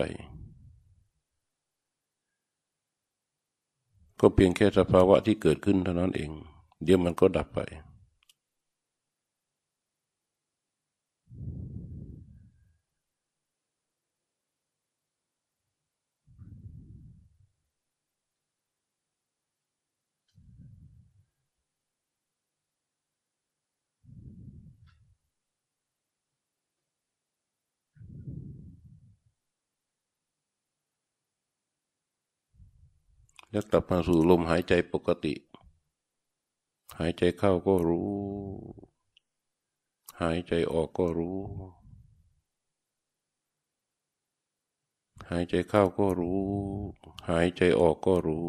[4.21, 6.31] ก็เพียงแค่สภาวะที่เกิดขึ้นเท่านั้นเอง
[6.85, 7.61] เดี๋ยวมันก็ดับไป
[33.51, 35.35] แล้วกลับมาสู่ลมหายใจปกติ
[36.99, 38.11] หายใจเข้าก็รู้
[40.21, 41.39] หายใจออกก็รู้
[45.29, 46.41] หายใจเข้าก็รู้
[47.29, 48.49] หายใจออกก็รู้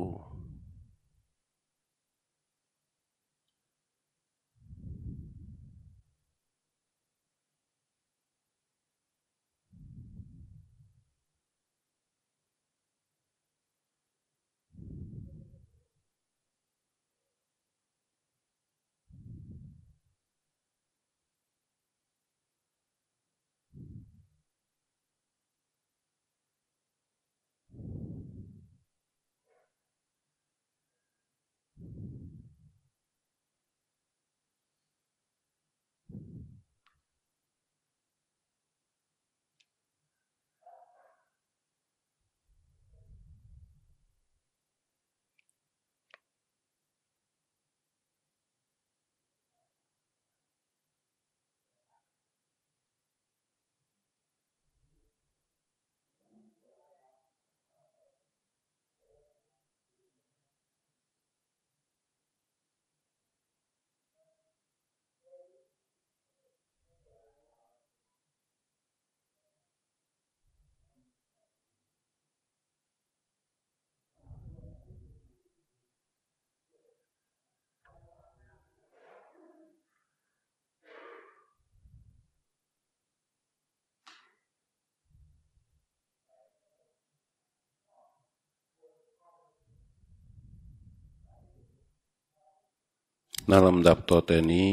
[93.52, 94.72] นลำดับต่อแต่นี้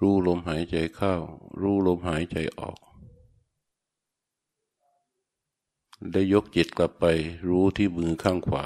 [0.00, 1.14] รู้ลมหายใจเข้า
[1.60, 2.78] รู้ลมหายใจออก
[6.12, 7.04] ได้ยกจิตกลับไป
[7.48, 8.64] รู้ที่มือข้างขวา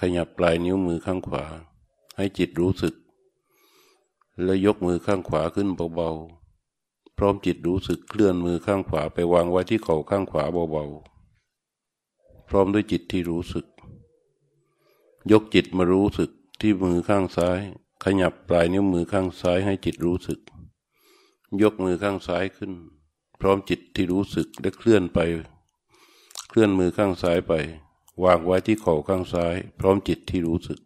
[0.00, 1.44] ขยับปลายนิ้วมือข้างขวา
[2.16, 2.94] ให้จิตรู้สึก
[4.42, 13.66] แล้วยกมือข้างขวาขึ้นเบาๆ พร้อมจิตรู้สึกเคลื่อนมือข้างขวาไปวางไว้ที่เข่าข้างขวาเบาๆ พร้อมด้วยจิตที่รู้สึก
[15.28, 16.30] ยกจิตมารู้สึก
[16.60, 17.60] ที่มือข้างซ้าย
[18.04, 20.40] ขยับปลายนิ้วมือข้างซ้ายให้จิตรู้สึก
[21.62, 22.72] ยกมือข้างซ้ายขึ้น
[23.40, 25.18] พร้อมจิตที่รู้สึกและเคลื่อนไป
[26.48, 27.52] เคลื่อนมือข้างซ้ายไป
[28.24, 30.80] วางไว้ที่เข่าข้างซ้าย พร้อมจิตที่รู้สึก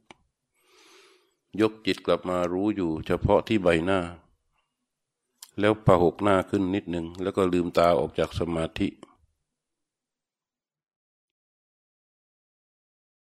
[1.60, 4.00] ยกจิตกลับมารู้อยู่ เฉพาะที่ใบหน้า
[5.60, 8.88] แล้วประหกหน้าขึ้นนิดหนึ่งแล้วก็ลืมตาออกจากสมาธิ